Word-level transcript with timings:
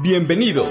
Bienvenido. 0.00 0.64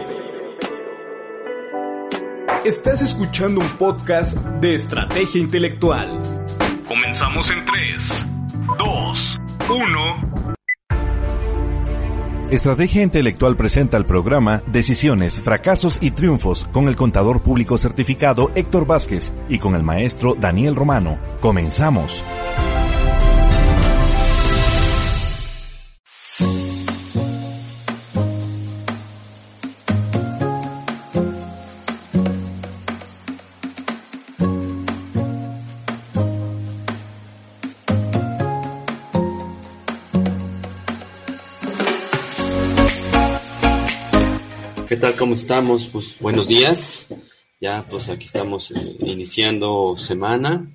Estás 2.64 3.02
escuchando 3.02 3.60
un 3.60 3.70
podcast 3.78 4.38
de 4.38 4.74
estrategia 4.74 5.42
intelectual. 5.42 6.22
Comenzamos 6.88 7.52
en 7.52 7.66
3, 7.66 8.26
2, 8.78 9.40
1. 9.70 10.56
Estrategia 12.52 13.04
Intelectual 13.04 13.58
presenta 13.58 13.98
el 13.98 14.06
programa 14.06 14.64
Decisiones, 14.68 15.42
Fracasos 15.42 15.98
y 16.00 16.12
Triunfos 16.12 16.64
con 16.64 16.88
el 16.88 16.96
contador 16.96 17.44
público 17.44 17.78
certificado 17.78 18.50
Héctor 18.56 18.88
Vázquez 18.88 19.34
y 19.50 19.60
con 19.60 19.76
el 19.76 19.84
maestro 19.84 20.36
Daniel 20.36 20.78
Romano. 20.78 21.20
Comenzamos. 21.42 22.24
Tal? 45.12 45.18
¿Cómo 45.20 45.34
estamos? 45.36 45.88
Pues 45.88 46.18
buenos 46.20 46.48
días. 46.48 47.08
Ya 47.62 47.86
pues 47.90 48.10
aquí 48.10 48.26
estamos 48.26 48.72
eh, 48.72 48.76
iniciando 49.00 49.96
semana. 49.98 50.68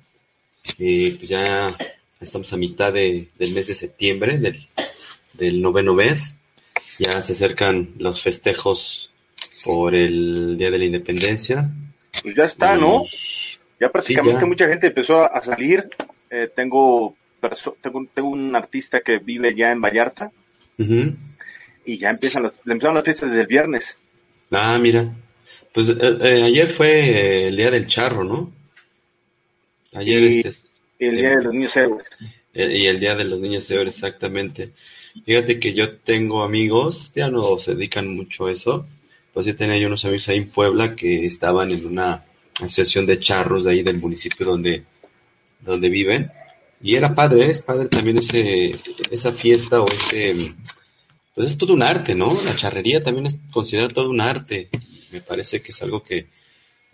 Eh, 0.79 1.15
pues 1.17 1.29
ya 1.29 1.75
estamos 2.19 2.51
a 2.51 2.57
mitad 2.57 2.91
de, 2.91 3.29
del 3.37 3.53
mes 3.53 3.67
de 3.67 3.73
septiembre, 3.75 4.37
del, 4.39 4.67
del 5.33 5.61
noveno 5.61 5.93
mes. 5.93 6.35
Ya 6.97 7.21
se 7.21 7.33
acercan 7.33 7.91
los 7.99 8.21
festejos 8.21 9.11
por 9.63 9.93
el 9.93 10.57
Día 10.57 10.71
de 10.71 10.79
la 10.79 10.85
Independencia. 10.85 11.69
Pues 12.23 12.35
ya 12.35 12.45
está, 12.45 12.75
Y- 12.75 12.79
¿no? 12.81 13.03
Ya 13.79 13.91
prácticamente 13.91 14.41
ya. 14.41 14.47
mucha 14.47 14.67
gente 14.67 14.87
empezó 14.87 15.23
a 15.31 15.43
salir. 15.43 15.87
Eh, 16.31 16.49
tengo, 16.55 17.15
tengo, 17.81 18.07
tengo 18.13 18.29
un 18.29 18.55
artista 18.55 19.01
que 19.01 19.19
vive 19.19 19.53
ya 19.55 19.71
en 19.71 19.81
Vallarta 19.81 20.31
y 21.85 21.97
ya 21.97 22.09
empiezan 22.09 22.43
las, 22.43 22.53
empezaron 22.65 22.95
las 22.95 23.03
fiestas 23.03 23.29
desde 23.29 23.41
el 23.41 23.47
viernes. 23.47 23.97
Ah, 24.53 24.77
mira. 24.79 25.11
Pues 25.73 25.89
eh, 25.89 25.95
eh, 25.99 26.43
ayer 26.43 26.69
fue 26.69 26.89
eh, 26.99 27.47
el 27.47 27.57
Día 27.57 27.71
del 27.71 27.87
Charro, 27.87 28.23
¿no? 28.23 28.51
Ayer 29.93 30.21
Y- 30.23 30.39
este, 30.41 30.67
El 30.99 31.17
Día 31.17 31.29
de 31.37 31.43
los 31.43 31.53
Niños 31.53 31.75
Héroes. 31.77 32.03
Y 32.53 32.85
el 32.87 32.99
Día 32.99 33.15
de 33.15 33.23
los 33.25 33.41
Niños 33.41 33.69
Héroes, 33.71 33.95
exactamente. 33.95 34.71
Fíjate 35.25 35.59
que 35.59 35.73
yo 35.73 35.97
tengo 35.97 36.43
amigos, 36.43 37.11
ya 37.15 37.29
no 37.29 37.57
se 37.57 37.75
dedican 37.75 38.15
mucho 38.15 38.45
a 38.47 38.51
eso, 38.51 38.85
pues 39.33 39.45
sí 39.45 39.53
tenía 39.53 39.77
yo 39.77 39.87
unos 39.87 40.05
amigos 40.05 40.29
ahí 40.29 40.37
en 40.37 40.49
Puebla 40.49 40.95
que 40.95 41.25
estaban 41.25 41.71
en 41.71 41.85
una 41.85 42.23
asociación 42.55 43.05
de 43.05 43.19
charros 43.19 43.63
de 43.63 43.71
ahí 43.71 43.83
del 43.83 43.97
municipio 43.99 44.45
donde, 44.45 44.83
donde 45.61 45.89
viven. 45.89 46.31
Y 46.81 46.95
era 46.95 47.13
padre, 47.15 47.49
es 47.51 47.61
padre 47.61 47.87
también 47.87 48.17
ese, 48.17 48.75
esa 49.09 49.31
fiesta 49.31 49.81
o 49.81 49.87
ese, 49.87 50.53
pues 51.35 51.47
es 51.47 51.57
todo 51.57 51.73
un 51.73 51.83
arte, 51.83 52.15
¿no? 52.15 52.37
La 52.45 52.55
charrería 52.55 53.03
también 53.03 53.25
es 53.27 53.37
considerada 53.51 53.93
todo 53.93 54.09
un 54.09 54.21
arte. 54.21 54.69
Me 55.11 55.21
parece 55.21 55.61
que 55.61 55.69
es 55.71 55.81
algo 55.81 56.03
que 56.03 56.27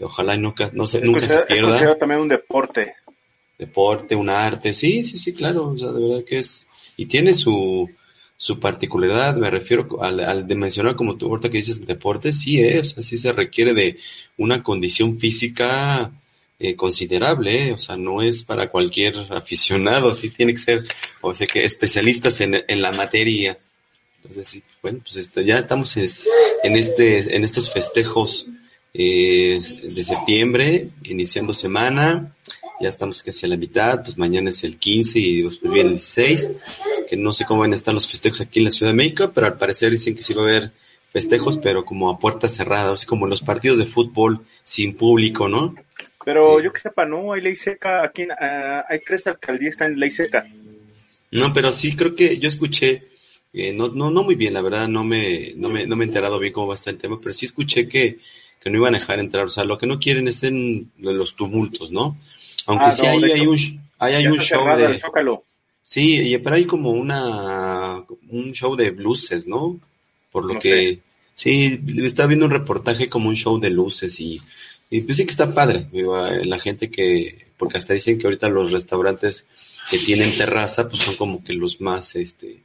ojalá 0.01 0.35
y 0.35 0.37
nunca, 0.39 0.69
no 0.73 0.87
se, 0.87 0.97
Es 0.99 1.03
nunca 1.03 1.19
se 1.21 1.25
considerado- 1.27 1.41
es 1.47 1.53
pierda 1.53 1.69
considerado 1.69 1.97
también 1.97 2.21
un 2.21 2.27
deporte. 2.29 2.93
deporte, 3.57 4.15
un 4.15 4.29
arte, 4.29 4.73
sí, 4.73 5.03
sí, 5.03 5.17
sí, 5.17 5.33
claro, 5.33 5.69
o 5.69 5.77
sea, 5.77 5.91
de 5.91 6.01
verdad 6.07 6.23
que 6.25 6.39
es, 6.39 6.65
y 6.95 7.05
tiene 7.07 7.33
su, 7.33 7.89
su 8.37 8.59
particularidad, 8.59 9.35
me 9.35 9.49
refiero 9.49 10.01
al, 10.01 10.21
al 10.21 10.47
de 10.47 10.55
mencionar 10.55 10.95
como 10.95 11.17
tú 11.17 11.27
ahorita 11.27 11.49
que 11.49 11.57
dices 11.57 11.85
deporte, 11.85 12.31
sí, 12.31 12.61
eh, 12.61 12.79
o 12.79 12.85
sea, 12.85 13.03
sí 13.03 13.17
se 13.17 13.33
requiere 13.33 13.73
de 13.73 13.97
una 14.37 14.63
condición 14.63 15.19
física 15.19 16.09
eh, 16.57 16.75
considerable, 16.75 17.67
eh, 17.69 17.71
o 17.73 17.77
sea, 17.77 17.97
no 17.97 18.21
es 18.21 18.43
para 18.43 18.69
cualquier 18.69 19.15
aficionado, 19.33 20.13
sí 20.13 20.29
tiene 20.29 20.53
que 20.53 20.59
ser, 20.59 20.83
o 21.19 21.33
sea, 21.33 21.45
que 21.47 21.66
especialistas 21.66 22.39
en, 22.39 22.63
en 22.66 22.81
la 22.81 22.94
materia. 22.94 23.57
Entonces, 24.22 24.47
sí, 24.47 24.63
bueno, 24.81 25.00
pues 25.02 25.16
este, 25.16 25.44
ya 25.44 25.57
estamos 25.59 25.96
en, 25.97 26.03
este- 26.06 26.24
en 26.63 26.75
este, 26.75 27.35
estos 27.44 27.72
festejos 27.72 28.47
eh, 28.94 29.59
de 29.84 30.03
septiembre, 30.03 30.90
iniciando 31.03 31.53
semana, 31.53 32.35
ya 32.81 32.90
estamos 32.90 33.22
casi 33.24 33.46
a 33.46 33.50
la 33.50 33.58
mitad, 33.58 34.02
pues 34.03 34.18
mañana 34.18 34.50
es 34.50 34.63
el 34.63 34.78
15 34.78 35.19
y 35.19 35.41
después 35.44 35.72
viene 35.72 35.90
el 35.90 35.96
16, 35.96 36.50
que 37.09 37.16
no 37.18 37.31
sé 37.34 37.46
cómo 37.46 37.62
van 37.62 37.72
a 37.72 37.75
estar 37.75 37.94
los 37.94 38.08
festejos 38.08 38.41
aquí 38.41 38.59
en 38.59 38.66
la 38.66 38.72
Ciudad 38.72 38.91
de 38.91 38.97
México, 38.97 39.31
pero 39.34 39.47
al 39.47 39.58
parecer 39.58 39.91
dicen 39.91 40.16
que 40.16 40.24
sí 40.24 40.34
va 40.34 40.41
a 40.44 40.46
haber 40.50 40.72
festejos, 41.12 41.58
pero 41.58 41.85
como 41.85 42.09
a 42.09 42.19
puertas 42.19 42.56
cerradas, 42.56 42.94
así 42.94 43.06
como 43.06 43.25
en 43.25 43.31
los 43.31 43.41
partidos 43.41 43.78
de 43.79 43.85
fútbol 43.85 44.46
sin 44.63 44.96
público, 44.96 45.47
¿no? 45.47 45.75
Pero 46.25 46.58
Sí. 46.58 46.66
yo 46.66 46.74
que 46.74 46.79
sepa, 46.81 47.06
no, 47.06 47.34
hay 47.34 47.41
ley 47.41 47.56
seca. 47.56 48.03
Aquí 48.03 48.24
en- 48.24 48.31
ah, 48.31 48.85
hay 48.88 49.00
tres 49.06 49.25
alcaldías 49.25 49.72
están 49.74 49.94
en 49.94 50.00
ley 50.00 50.12
seca. 50.12 50.46
No, 51.31 51.53
pero 51.53 51.72
sí 51.72 51.96
creo 51.96 52.13
que 52.16 52.38
yo 52.38 52.47
escuché, 52.47 53.03
eh, 53.53 53.73
no, 53.73 53.87
no, 53.89 54.11
no 54.11 54.23
muy 54.23 54.35
bien, 54.35 54.53
la 54.53 54.61
verdad, 54.61 54.87
no 54.87 55.03
me, 55.03 55.53
no 55.55 55.69
me, 55.69 55.85
no 55.85 55.95
me 55.95 56.03
he 56.05 56.07
enterado 56.07 56.39
bien 56.39 56.53
cómo 56.53 56.67
va 56.67 56.73
a 56.73 56.75
estar 56.75 56.93
el 56.93 56.99
tema, 56.99 57.19
pero 57.21 57.33
sí 57.33 57.45
escuché 57.45 57.87
que, 57.87 58.19
que 58.59 58.69
no 58.69 58.77
iban 58.77 58.95
a 58.95 58.99
dejar 58.99 59.19
entrar, 59.19 59.45
o 59.45 59.49
sea, 59.49 59.63
lo 59.63 59.77
que 59.77 59.87
no 59.87 59.99
quieren 59.99 60.27
es 60.27 60.43
en 60.43 60.91
los 60.97 61.35
tumultos, 61.35 61.91
¿no? 61.91 62.17
Aunque 62.67 62.85
Ah, 62.85 62.91
sí 62.91 63.05
no, 63.05 63.11
hay, 63.11 63.31
hay 63.31 63.47
un, 63.47 63.57
hay, 63.97 64.13
hay 64.15 64.27
un 64.27 64.39
está 64.39 64.57
show 64.57 64.65
de, 64.77 65.01
sí, 65.85 66.15
y- 66.33 66.37
pero 66.39 66.55
hay 66.55 66.65
como 66.65 66.91
una, 66.91 68.03
un 68.29 68.53
show 68.53 68.75
de 68.75 68.91
luces, 68.91 69.47
¿no? 69.47 69.79
Por 70.31 70.45
lo 70.45 70.53
No 70.55 70.59
que, 70.59 70.99
sí, 71.35 71.79
estaba 72.03 72.27
viendo 72.27 72.45
un 72.45 72.51
reportaje 72.51 73.09
como 73.09 73.29
un 73.29 73.35
show 73.35 73.59
de 73.59 73.69
luces 73.69 74.19
y, 74.19 74.41
y 74.89 75.01
pues 75.01 75.17
sí 75.17 75.25
que 75.25 75.31
está 75.31 75.53
padre, 75.53 75.87
digo, 75.91 76.17
la 76.17 76.59
gente 76.59 76.89
que, 76.91 77.47
porque 77.57 77.77
hasta 77.77 77.93
dicen 77.93 78.17
que 78.19 78.27
ahorita 78.27 78.49
los 78.49 78.71
restaurantes 78.71 79.47
que 79.89 79.97
tienen 79.97 80.35
terraza, 80.37 80.87
pues 80.87 81.01
son 81.01 81.16
como 81.16 81.43
que 81.43 81.53
los 81.53 81.81
más, 81.81 82.16
este, 82.16 82.59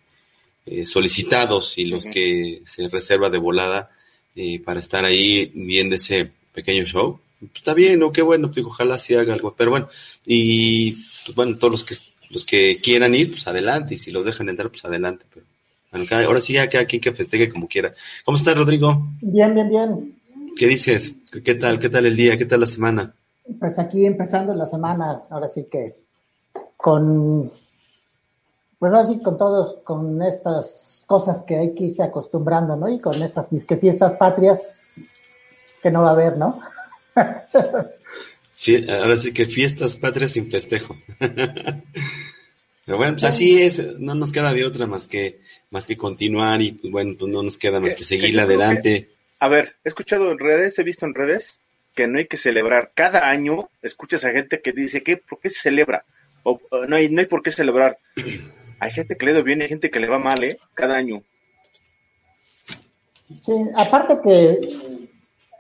eh, 0.67 0.87
solicitados 0.87 1.77
y 1.79 1.85
los 1.85 2.07
que 2.07 2.63
se 2.65 2.89
reserva 2.89 3.31
de 3.31 3.39
volada 3.39 3.91
eh, 4.37 4.61
para 4.61 4.81
estar 4.81 5.05
ahí 5.05 5.47
viendo 5.55 5.95
ese 5.97 6.31
pequeño 6.53 6.85
show. 6.85 7.21
Pues 7.39 7.53
está 7.57 7.75
bien, 7.75 7.99
¿no? 8.01 8.13
Qué 8.13 8.23
bueno, 8.23 8.51
pues, 8.51 8.65
ojalá 8.65 8.97
sí 8.99 9.15
haga 9.15 9.35
algo. 9.35 9.55
Pero 9.57 9.71
bueno, 9.73 9.89
y 10.25 10.93
pues 11.25 11.35
bueno, 11.35 11.57
todos 11.59 11.71
los 11.73 11.85
que 11.85 11.95
los 12.31 12.45
que 12.45 12.79
quieran 12.83 13.15
ir, 13.15 13.31
pues 13.31 13.47
adelante, 13.47 13.95
y 13.95 13.99
si 13.99 14.11
los 14.11 14.25
dejan 14.25 14.49
entrar, 14.49 14.71
pues 14.71 14.85
adelante. 14.85 15.25
Pero 15.33 15.47
bueno, 15.93 16.07
cada- 16.09 16.25
ahora 16.25 16.41
sí 16.41 16.55
ya 16.55 16.69
cada 16.69 16.85
quien 16.87 17.01
que 17.03 17.13
festeje 17.13 17.51
como 17.51 17.69
quiera. 17.69 17.93
¿Cómo 18.25 18.37
estás, 18.37 18.57
Rodrigo? 18.57 19.07
Bien, 19.21 19.55
bien, 19.55 19.69
bien. 19.69 20.15
¿Qué 20.57 20.67
dices? 20.67 21.15
¿Qué- 21.31 21.43
¿Qué 21.43 21.55
tal? 21.55 21.79
¿Qué 21.79 21.89
tal 21.91 22.07
el 22.07 22.17
día? 22.17 22.37
¿Qué 22.39 22.47
tal 22.47 22.61
la 22.61 22.67
semana? 22.67 23.15
Pues 23.61 23.79
aquí 23.79 24.05
empezando 24.07 24.55
la 24.55 24.67
semana, 24.67 25.23
ahora 25.31 25.49
sí 25.51 25.67
que 25.71 25.95
con, 26.77 27.53
pues 28.85 28.93
ahora 28.93 29.09
sí 29.09 29.19
con 29.23 29.39
todos, 29.39 29.79
con 29.83 30.23
estas 30.23 31.03
cosas 31.07 31.43
que 31.47 31.57
hay 31.57 31.75
que 31.75 31.85
irse 31.85 32.03
acostumbrando, 32.03 32.77
¿no? 32.77 32.91
Y 32.91 33.01
con 33.01 33.23
estas 33.23 33.51
disque 33.51 33.79
fiestas 33.79 34.13
patrias 34.19 34.93
que 35.83 35.91
no 35.91 36.03
va 36.03 36.11
a 36.11 36.13
haber, 36.13 36.37
¿no? 36.37 36.61
Ahora 37.15 39.17
sí 39.17 39.33
que 39.33 39.47
fiestas 39.47 39.97
patrias 39.97 40.33
sin 40.33 40.51
festejo. 40.51 40.97
Pero 41.19 42.99
bueno, 42.99 43.15
pues 43.15 43.25
así 43.25 43.63
es, 43.63 43.99
no 43.99 44.15
nos 44.15 44.33
queda 44.33 44.53
de 44.53 44.67
otra 44.67 44.87
más 44.87 45.07
que, 45.07 45.41
más 45.71 45.87
que 45.87 45.97
continuar 45.97 46.61
y 46.61 46.73
pues 46.73 46.93
bueno, 46.93 47.15
pues 47.19 47.33
no 47.33 47.43
nos 47.43 47.57
queda 47.57 47.81
más 47.81 47.93
Eh, 47.93 47.97
que 47.97 48.03
eh, 48.03 48.07
seguir 48.07 48.33
creo 48.33 48.45
adelante. 48.45 49.09
A 49.41 49.49
ver, 49.49 49.77
he 49.83 49.89
escuchado 49.89 50.31
en 50.31 50.39
redes, 50.39 50.79
he 50.79 50.83
visto 50.83 51.07
en 51.07 51.15
redes 51.15 51.59
que 51.95 52.07
no 52.07 52.19
hay 52.19 52.27
que 52.27 52.37
celebrar. 52.37 52.91
Cada 52.95 53.31
año 53.31 53.71
escuchas 53.81 54.27
a 54.27 54.33
gente 54.33 54.61
que 54.61 54.73
dice 54.73 55.03
que 55.03 55.17
¿por 55.17 55.41
qué 55.41 55.49
se 55.49 55.63
celebra? 55.63 56.05
O 56.43 56.61
no 56.87 56.97
hay, 56.97 57.09
no 57.09 57.21
hay 57.21 57.27
por 57.27 57.43
qué 57.43 57.51
celebrar. 57.51 57.97
Hay 58.81 58.91
gente 58.93 59.17
que 59.17 59.27
le 59.27 59.33
da 59.33 59.43
bien 59.43 59.61
y 59.61 59.63
hay 59.63 59.69
gente 59.69 59.91
que 59.91 60.01
le 60.01 60.09
va 60.09 60.19
mal, 60.19 60.43
¿eh? 60.45 60.59
Cada 60.75 60.97
año. 60.97 61.23
Sí, 63.45 63.53
aparte 63.75 64.19
que 64.23 65.09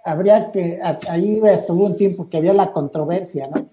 habría 0.04 0.50
que, 0.52 0.78
ahí 1.08 1.40
estuvo 1.44 1.84
un 1.86 1.96
tiempo 1.96 2.28
que 2.28 2.36
había 2.36 2.52
la 2.52 2.72
controversia, 2.72 3.48
¿no? 3.48 3.68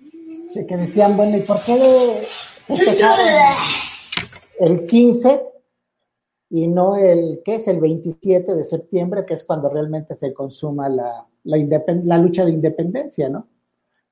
De 0.54 0.66
que 0.66 0.78
decían, 0.78 1.18
bueno, 1.18 1.38
¿y 1.38 1.42
por 1.42 1.62
qué 1.64 2.24
festejaron 2.68 3.28
el 4.60 4.86
15 4.86 5.42
y 6.50 6.68
no 6.68 6.98
el, 6.98 7.42
¿qué 7.46 7.56
es? 7.56 7.68
El 7.68 7.80
27 7.80 8.54
de 8.56 8.66
septiembre, 8.66 9.26
que 9.26 9.34
es 9.34 9.44
cuando 9.44 9.70
realmente 9.70 10.16
se 10.16 10.34
consuma 10.34 10.90
la, 10.90 11.26
la, 11.44 11.58
independ- 11.58 12.04
la 12.04 12.18
lucha 12.18 12.44
de 12.46 12.52
independencia, 12.52 13.30
¿no? 13.30 13.48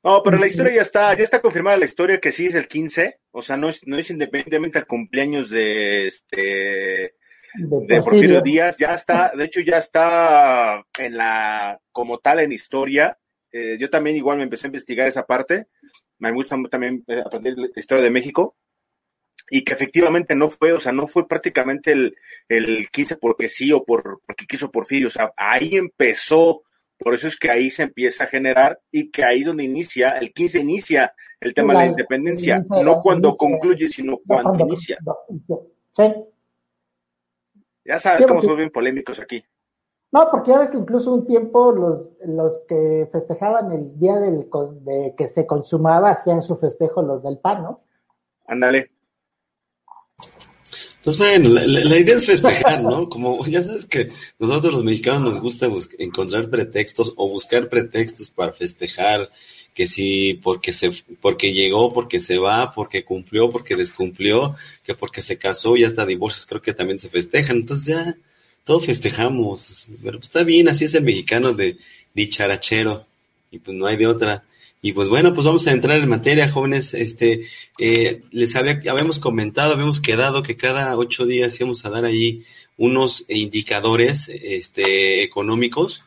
No, 0.01 0.23
pero 0.23 0.37
la 0.37 0.47
historia 0.47 0.75
ya 0.75 0.81
está, 0.81 1.13
ya 1.17 1.23
está 1.23 1.41
confirmada 1.41 1.75
la 1.77 1.83
historia 1.85 2.21
que 2.21 2.31
sí 2.31 2.47
es 2.47 2.55
el 2.55 2.69
15, 2.69 3.18
o 3.31 3.41
sea, 3.41 3.57
no 3.57 3.69
es, 3.69 3.85
no 3.85 3.97
es 3.97 4.09
independientemente 4.09 4.79
al 4.79 4.87
cumpleaños 4.87 5.49
de 5.49 6.07
este 6.07 7.15
de 7.53 8.01
Porfirio 8.01 8.41
Díaz, 8.41 8.77
ya 8.77 8.93
está, 8.93 9.31
de 9.35 9.45
hecho 9.45 9.61
ya 9.61 9.77
está 9.77 10.85
en 10.97 11.17
la, 11.17 11.79
como 11.91 12.19
tal 12.19 12.39
en 12.39 12.51
historia. 12.51 13.17
Eh, 13.51 13.77
yo 13.79 13.89
también 13.89 14.15
igual 14.15 14.37
me 14.37 14.43
empecé 14.43 14.67
a 14.67 14.69
investigar 14.69 15.07
esa 15.07 15.25
parte. 15.25 15.67
Me 16.19 16.31
gusta 16.31 16.55
también 16.69 17.03
eh, 17.07 17.21
aprender 17.25 17.57
la 17.57 17.67
historia 17.75 18.03
de 18.03 18.11
México. 18.11 18.55
y 19.49 19.63
que 19.63 19.73
efectivamente 19.73 20.35
no 20.35 20.51
fue, 20.51 20.73
o 20.73 20.79
sea, 20.79 20.91
no 20.91 21.07
fue 21.07 21.27
prácticamente 21.27 21.91
el, 21.91 22.15
el 22.47 22.89
15 22.91 23.17
porque 23.17 23.49
sí 23.49 23.71
o 23.71 23.83
por, 23.83 24.21
porque 24.25 24.45
quiso 24.45 24.71
Porfirio, 24.71 25.07
o 25.07 25.11
sea, 25.11 25.33
ahí 25.35 25.75
empezó, 25.75 26.63
por 26.99 27.13
eso 27.13 27.27
es 27.27 27.37
que 27.37 27.49
ahí 27.49 27.71
se 27.71 27.83
empieza 27.83 28.25
a 28.25 28.27
generar 28.27 28.79
y 28.91 29.09
que 29.09 29.23
ahí 29.23 29.39
es 29.39 29.47
donde 29.47 29.63
inicia, 29.63 30.11
el 30.17 30.33
15 30.33 30.59
inicia 30.59 31.13
el 31.39 31.53
tema 31.53 31.73
de 31.73 31.79
la 31.79 31.85
independencia, 31.87 32.61
no 32.83 33.01
cuando 33.01 33.37
concluye, 33.37 33.87
sino 33.87 34.19
cuando, 34.27 34.65
inicia. 34.65 34.97
Sí. 35.91 36.03
Ya 37.85 37.99
sabes 37.99 38.27
cómo 38.27 38.41
son 38.41 38.57
bien 38.57 38.69
polémicos 38.69 39.19
aquí. 39.19 39.43
No, 40.11 40.27
porque 40.29 40.51
ya 40.51 40.59
ves 40.59 40.71
que 40.71 40.77
incluso 40.77 41.13
un 41.13 41.25
tiempo 41.25 41.71
los, 41.71 42.17
los 42.25 42.63
que 42.67 43.07
festejaban 43.11 43.71
el 43.71 43.97
día 43.97 44.15
del, 44.15 44.49
de 44.81 45.13
que 45.15 45.27
se 45.27 45.45
consumaba 45.45 46.09
hacían 46.09 46.41
su 46.41 46.57
festejo 46.57 47.01
los 47.01 47.23
del 47.23 47.37
PAN, 47.37 47.63
¿no? 47.63 47.81
Ándale. 48.47 48.91
Pues 51.03 51.17
bueno, 51.17 51.49
la, 51.49 51.97
idea 51.97 52.15
es 52.15 52.25
festejar, 52.25 52.83
¿no? 52.83 53.07
Como 53.07 53.45
ya 53.45 53.63
sabes 53.63 53.85
que 53.85 54.11
nosotros 54.37 54.73
los 54.73 54.83
mexicanos 54.83 55.21
nos 55.21 55.39
gusta 55.39 55.69
encontrar 55.97 56.49
pretextos 56.49 57.13
o 57.15 57.29
buscar 57.29 57.69
pretextos 57.69 58.29
para 58.29 58.51
festejar, 58.51 59.29
que 59.73 59.87
sí, 59.87 60.33
porque 60.43 60.73
se, 60.73 60.91
porque 61.21 61.53
llegó, 61.53 61.93
porque 61.93 62.19
se 62.19 62.37
va, 62.37 62.73
porque 62.73 63.05
cumplió, 63.05 63.49
porque 63.49 63.77
descumplió, 63.77 64.57
que 64.83 64.93
porque 64.93 65.21
se 65.21 65.37
casó 65.37 65.77
y 65.77 65.85
hasta 65.85 66.05
divorcios 66.05 66.45
creo 66.45 66.61
que 66.61 66.73
también 66.73 66.99
se 66.99 67.07
festejan. 67.07 67.57
Entonces 67.57 67.85
ya, 67.85 68.17
todo 68.65 68.81
festejamos. 68.81 69.87
Pero 70.03 70.17
pues 70.17 70.27
está 70.27 70.43
bien, 70.43 70.67
así 70.67 70.83
es 70.83 70.95
el 70.95 71.03
mexicano 71.03 71.53
de 71.53 71.77
dicharachero. 72.13 73.05
Y 73.51 73.59
pues 73.59 73.75
no 73.77 73.85
hay 73.87 73.95
de 73.95 74.07
otra. 74.07 74.43
Y 74.81 74.93
pues 74.93 75.09
bueno, 75.09 75.33
pues 75.33 75.45
vamos 75.45 75.67
a 75.67 75.73
entrar 75.73 75.99
en 75.99 76.07
materia, 76.07 76.49
jóvenes. 76.49 76.93
Este, 76.93 77.45
eh, 77.79 78.21
les 78.31 78.55
había, 78.55 78.81
habíamos 78.89 79.19
comentado, 79.19 79.73
habíamos 79.73 79.99
quedado 79.99 80.41
que 80.41 80.55
cada 80.55 80.95
ocho 80.97 81.25
días 81.25 81.59
íbamos 81.59 81.85
a 81.85 81.89
dar 81.89 82.05
ahí 82.05 82.43
unos 82.77 83.25
indicadores, 83.27 84.29
este, 84.29 85.21
económicos, 85.21 86.03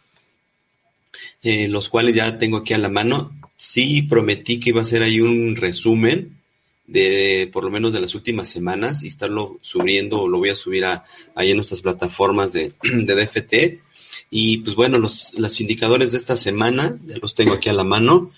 eh, 1.43 1.69
los 1.69 1.91
cuales 1.91 2.17
ya 2.17 2.39
tengo 2.39 2.59
aquí 2.59 2.73
a 2.73 2.79
la 2.79 2.89
mano. 2.89 3.39
Sí 3.57 4.03
prometí 4.03 4.59
que 4.59 4.71
iba 4.71 4.81
a 4.81 4.83
hacer 4.83 5.03
ahí 5.03 5.21
un 5.21 5.55
resumen 5.55 6.39
de, 6.87 7.51
por 7.53 7.65
lo 7.65 7.71
menos 7.71 7.93
de 7.93 8.01
las 8.01 8.15
últimas 8.15 8.49
semanas 8.49 9.03
y 9.03 9.09
estarlo 9.09 9.59
subiendo, 9.61 10.27
lo 10.27 10.39
voy 10.39 10.49
a 10.49 10.55
subir 10.55 10.87
a, 10.87 11.05
ahí 11.35 11.51
en 11.51 11.57
nuestras 11.57 11.83
plataformas 11.83 12.53
de, 12.55 12.73
de 12.83 13.15
DFT 13.15 13.92
y 14.35 14.57
pues 14.59 14.77
bueno, 14.77 14.97
los, 14.97 15.39
los 15.39 15.61
indicadores 15.61 16.13
de 16.13 16.17
esta 16.17 16.37
semana, 16.37 16.97
ya 17.07 17.19
los 17.19 17.35
tengo 17.35 17.53
aquí 17.53 17.69
a 17.69 17.75
la 17.75 17.85
mano, 17.85 18.31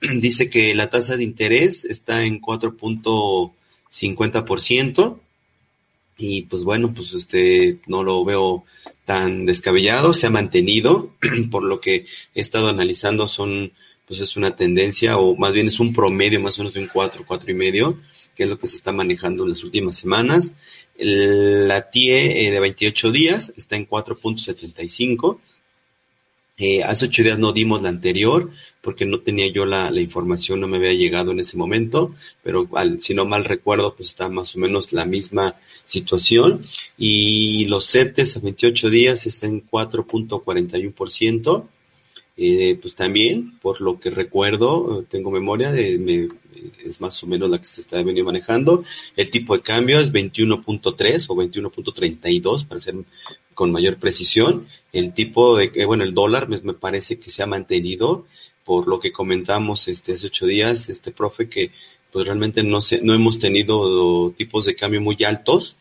dice 0.14 0.48
que 0.48 0.74
la 0.74 0.88
tasa 0.88 1.18
de 1.18 1.24
interés 1.24 1.84
está 1.84 2.24
en 2.24 2.40
4.50% 2.40 5.18
y 6.16 6.40
pues 6.42 6.62
bueno, 6.64 6.94
pues 6.94 7.12
este 7.12 7.76
no 7.86 8.02
lo 8.02 8.24
veo 8.24 8.64
tan 9.04 9.44
descabellado, 9.44 10.14
se 10.14 10.28
ha 10.28 10.30
mantenido, 10.30 11.10
por 11.50 11.62
lo 11.62 11.78
que 11.78 12.06
he 12.34 12.40
estado 12.40 12.68
analizando 12.68 13.28
son 13.28 13.72
pues 14.06 14.20
es 14.20 14.38
una 14.38 14.56
tendencia 14.56 15.18
o 15.18 15.36
más 15.36 15.52
bien 15.52 15.68
es 15.68 15.78
un 15.78 15.92
promedio 15.92 16.40
más 16.40 16.58
o 16.58 16.62
menos 16.62 16.72
de 16.72 16.80
un 16.80 16.88
4, 16.88 17.24
4 17.26 17.50
y 17.50 17.54
medio, 17.54 17.98
que 18.34 18.44
es 18.44 18.48
lo 18.48 18.58
que 18.58 18.66
se 18.66 18.76
está 18.76 18.92
manejando 18.92 19.44
en 19.44 19.50
las 19.50 19.64
últimas 19.64 19.96
semanas. 19.96 20.52
La 20.98 21.90
TIE 21.90 22.46
eh, 22.46 22.50
de 22.50 22.60
28 22.60 23.10
días 23.10 23.52
está 23.56 23.76
en 23.76 23.88
4.75. 23.88 25.38
Eh, 26.56 26.84
hace 26.84 27.06
ocho 27.06 27.24
días 27.24 27.38
no 27.38 27.52
dimos 27.52 27.82
la 27.82 27.88
anterior 27.88 28.48
porque 28.80 29.04
no 29.04 29.18
tenía 29.20 29.48
yo 29.48 29.64
la, 29.64 29.90
información, 30.00 30.60
no 30.60 30.68
me 30.68 30.76
había 30.76 30.92
llegado 30.92 31.32
en 31.32 31.40
ese 31.40 31.56
momento, 31.56 32.14
pero 32.44 32.68
si 32.98 33.12
no 33.12 33.24
mal 33.24 33.44
recuerdo, 33.44 33.96
pues 33.96 34.10
está 34.10 34.28
más 34.28 34.54
o 34.54 34.60
menos 34.60 34.92
la 34.92 35.04
misma 35.04 35.56
situación. 35.84 36.64
Y 36.96 37.64
los 37.64 37.90
CETES 37.90 38.36
a 38.36 38.40
28 38.40 38.90
días 38.90 39.26
está 39.26 39.46
en 39.46 39.68
4.41%. 39.68 41.66
Eh, 42.36 42.76
pues 42.80 42.96
también, 42.96 43.58
por 43.60 43.80
lo 43.80 44.00
que 44.00 44.10
recuerdo, 44.10 45.04
tengo 45.08 45.30
memoria, 45.30 45.70
de, 45.70 46.28
es 46.84 47.00
más 47.00 47.22
o 47.22 47.28
menos 47.28 47.48
la 47.48 47.60
que 47.60 47.66
se 47.66 47.80
está 47.80 48.02
venido 48.02 48.26
manejando. 48.26 48.84
El 49.16 49.30
tipo 49.30 49.56
de 49.56 49.62
cambio 49.62 50.00
es 50.00 50.12
21.3 50.12 51.26
o 51.28 51.36
21.32 51.36 52.66
para 52.66 52.80
ser 52.80 52.96
con 53.54 53.70
mayor 53.70 53.98
precisión. 53.98 54.66
El 54.92 55.14
tipo 55.14 55.56
de, 55.56 55.70
eh, 55.74 55.84
bueno, 55.84 56.02
el 56.02 56.12
dólar 56.12 56.48
me, 56.48 56.58
parece 56.74 57.20
que 57.20 57.30
se 57.30 57.42
ha 57.42 57.46
mantenido 57.46 58.26
por 58.64 58.88
lo 58.88 58.98
que 58.98 59.12
comentamos 59.12 59.88
este 59.88 60.14
hace 60.14 60.26
ocho 60.26 60.46
días, 60.46 60.88
este 60.88 61.12
profe, 61.12 61.48
que 61.48 61.70
pues 62.10 62.26
realmente 62.26 62.62
no 62.62 62.80
se, 62.80 63.00
no 63.00 63.14
hemos 63.14 63.38
tenido 63.38 64.30
tipos 64.36 64.64
de 64.64 64.74
cambio 64.74 65.00
muy 65.00 65.16
altos, 65.24 65.76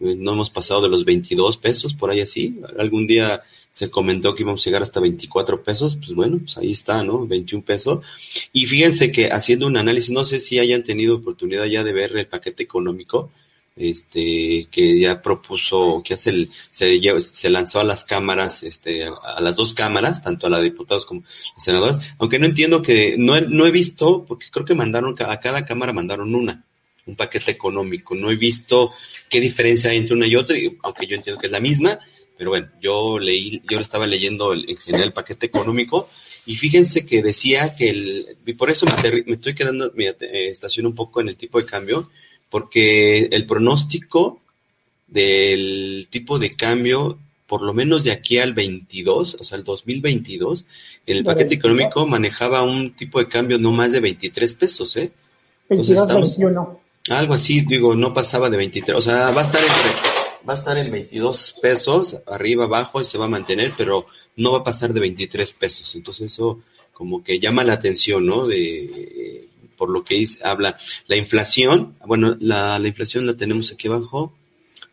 eh, 0.00 0.14
no 0.16 0.32
hemos 0.32 0.50
pasado 0.50 0.82
de 0.82 0.88
los 0.88 1.04
22 1.04 1.56
pesos, 1.56 1.94
por 1.94 2.10
ahí 2.10 2.20
así. 2.20 2.60
Algún 2.78 3.06
día 3.06 3.42
se 3.74 3.90
comentó 3.90 4.36
que 4.36 4.44
íbamos 4.44 4.62
a 4.62 4.64
llegar 4.66 4.84
hasta 4.84 5.00
24 5.00 5.64
pesos, 5.64 5.96
pues 5.96 6.14
bueno, 6.14 6.38
pues 6.38 6.56
ahí 6.58 6.70
está, 6.70 7.02
¿no? 7.02 7.26
21 7.26 7.64
pesos. 7.64 8.06
Y 8.52 8.66
fíjense 8.66 9.10
que 9.10 9.32
haciendo 9.32 9.66
un 9.66 9.76
análisis, 9.76 10.12
no 10.12 10.24
sé 10.24 10.38
si 10.38 10.60
hayan 10.60 10.84
tenido 10.84 11.16
oportunidad 11.16 11.64
ya 11.64 11.82
de 11.82 11.92
ver 11.92 12.16
el 12.16 12.28
paquete 12.28 12.62
económico, 12.62 13.32
este, 13.74 14.68
que 14.70 15.00
ya 15.00 15.20
propuso, 15.20 16.04
que 16.04 16.14
hace 16.14 16.30
el, 16.30 16.50
se, 16.70 17.00
se 17.18 17.50
lanzó 17.50 17.80
a 17.80 17.84
las 17.84 18.04
cámaras, 18.04 18.62
este, 18.62 19.06
a 19.06 19.40
las 19.40 19.56
dos 19.56 19.74
cámaras, 19.74 20.22
tanto 20.22 20.46
a 20.46 20.50
la 20.50 20.60
diputados 20.60 21.04
como 21.04 21.22
a 21.56 21.60
senadores, 21.60 21.98
aunque 22.18 22.38
no 22.38 22.46
entiendo 22.46 22.80
que, 22.80 23.16
no 23.18 23.40
no 23.40 23.66
he 23.66 23.72
visto, 23.72 24.24
porque 24.24 24.46
creo 24.52 24.64
que 24.64 24.76
mandaron, 24.76 25.16
a 25.18 25.40
cada 25.40 25.66
cámara 25.66 25.92
mandaron 25.92 26.32
una, 26.32 26.64
un 27.06 27.16
paquete 27.16 27.50
económico, 27.50 28.14
no 28.14 28.30
he 28.30 28.36
visto 28.36 28.92
qué 29.28 29.40
diferencia 29.40 29.90
hay 29.90 29.96
entre 29.96 30.14
una 30.14 30.28
y 30.28 30.36
otra, 30.36 30.54
aunque 30.84 31.08
yo 31.08 31.16
entiendo 31.16 31.40
que 31.40 31.46
es 31.46 31.52
la 31.52 31.58
misma, 31.58 31.98
pero 32.36 32.50
bueno, 32.50 32.68
yo 32.80 33.18
leí, 33.18 33.62
yo 33.70 33.78
estaba 33.80 34.06
leyendo 34.06 34.52
el, 34.52 34.68
en 34.70 34.76
general 34.76 35.08
el 35.08 35.12
paquete 35.12 35.46
económico 35.46 36.08
y 36.46 36.56
fíjense 36.56 37.06
que 37.06 37.22
decía 37.22 37.74
que 37.74 37.90
el, 37.90 38.36
y 38.44 38.52
por 38.54 38.70
eso 38.70 38.86
me, 38.86 39.22
me 39.26 39.32
estoy 39.34 39.54
quedando, 39.54 39.92
me 39.94 40.08
eh, 40.08 40.16
estaciono 40.50 40.90
un 40.90 40.94
poco 40.94 41.20
en 41.20 41.28
el 41.28 41.36
tipo 41.36 41.58
de 41.58 41.66
cambio, 41.66 42.10
porque 42.50 43.20
el 43.30 43.46
pronóstico 43.46 44.40
del 45.06 46.06
tipo 46.10 46.38
de 46.38 46.54
cambio, 46.54 47.18
por 47.46 47.62
lo 47.62 47.72
menos 47.72 48.04
de 48.04 48.12
aquí 48.12 48.38
al 48.38 48.52
22, 48.52 49.36
o 49.40 49.44
sea, 49.44 49.56
el 49.56 49.64
2022, 49.64 50.64
en 51.06 51.16
el 51.16 51.24
paquete 51.24 51.54
económico 51.54 52.06
manejaba 52.06 52.62
un 52.62 52.94
tipo 52.94 53.18
de 53.20 53.28
cambio 53.28 53.58
no 53.58 53.70
más 53.70 53.92
de 53.92 54.00
23 54.00 54.54
pesos, 54.54 54.96
¿eh? 54.96 55.12
22, 55.70 56.08
21. 56.08 56.80
Algo 57.10 57.34
así, 57.34 57.62
digo, 57.62 57.94
no 57.94 58.12
pasaba 58.12 58.50
de 58.50 58.56
23, 58.56 58.98
o 58.98 59.00
sea, 59.00 59.30
va 59.30 59.42
a 59.42 59.44
estar 59.44 59.60
entre 59.62 60.03
va 60.48 60.52
a 60.54 60.56
estar 60.56 60.76
en 60.76 60.90
22 60.90 61.56
pesos, 61.60 62.16
arriba, 62.26 62.64
abajo, 62.64 63.00
y 63.00 63.04
se 63.04 63.18
va 63.18 63.24
a 63.24 63.28
mantener, 63.28 63.72
pero 63.76 64.06
no 64.36 64.52
va 64.52 64.58
a 64.58 64.64
pasar 64.64 64.92
de 64.92 65.00
23 65.00 65.52
pesos. 65.52 65.94
Entonces 65.94 66.32
eso 66.32 66.60
como 66.92 67.24
que 67.24 67.40
llama 67.40 67.64
la 67.64 67.74
atención, 67.74 68.24
¿no? 68.26 68.46
De, 68.46 69.48
por 69.76 69.90
lo 69.90 70.04
que 70.04 70.24
habla 70.42 70.76
la 71.06 71.16
inflación, 71.16 71.96
bueno, 72.06 72.36
la, 72.40 72.78
la 72.78 72.88
inflación 72.88 73.26
la 73.26 73.36
tenemos 73.36 73.72
aquí 73.72 73.88
abajo. 73.88 74.32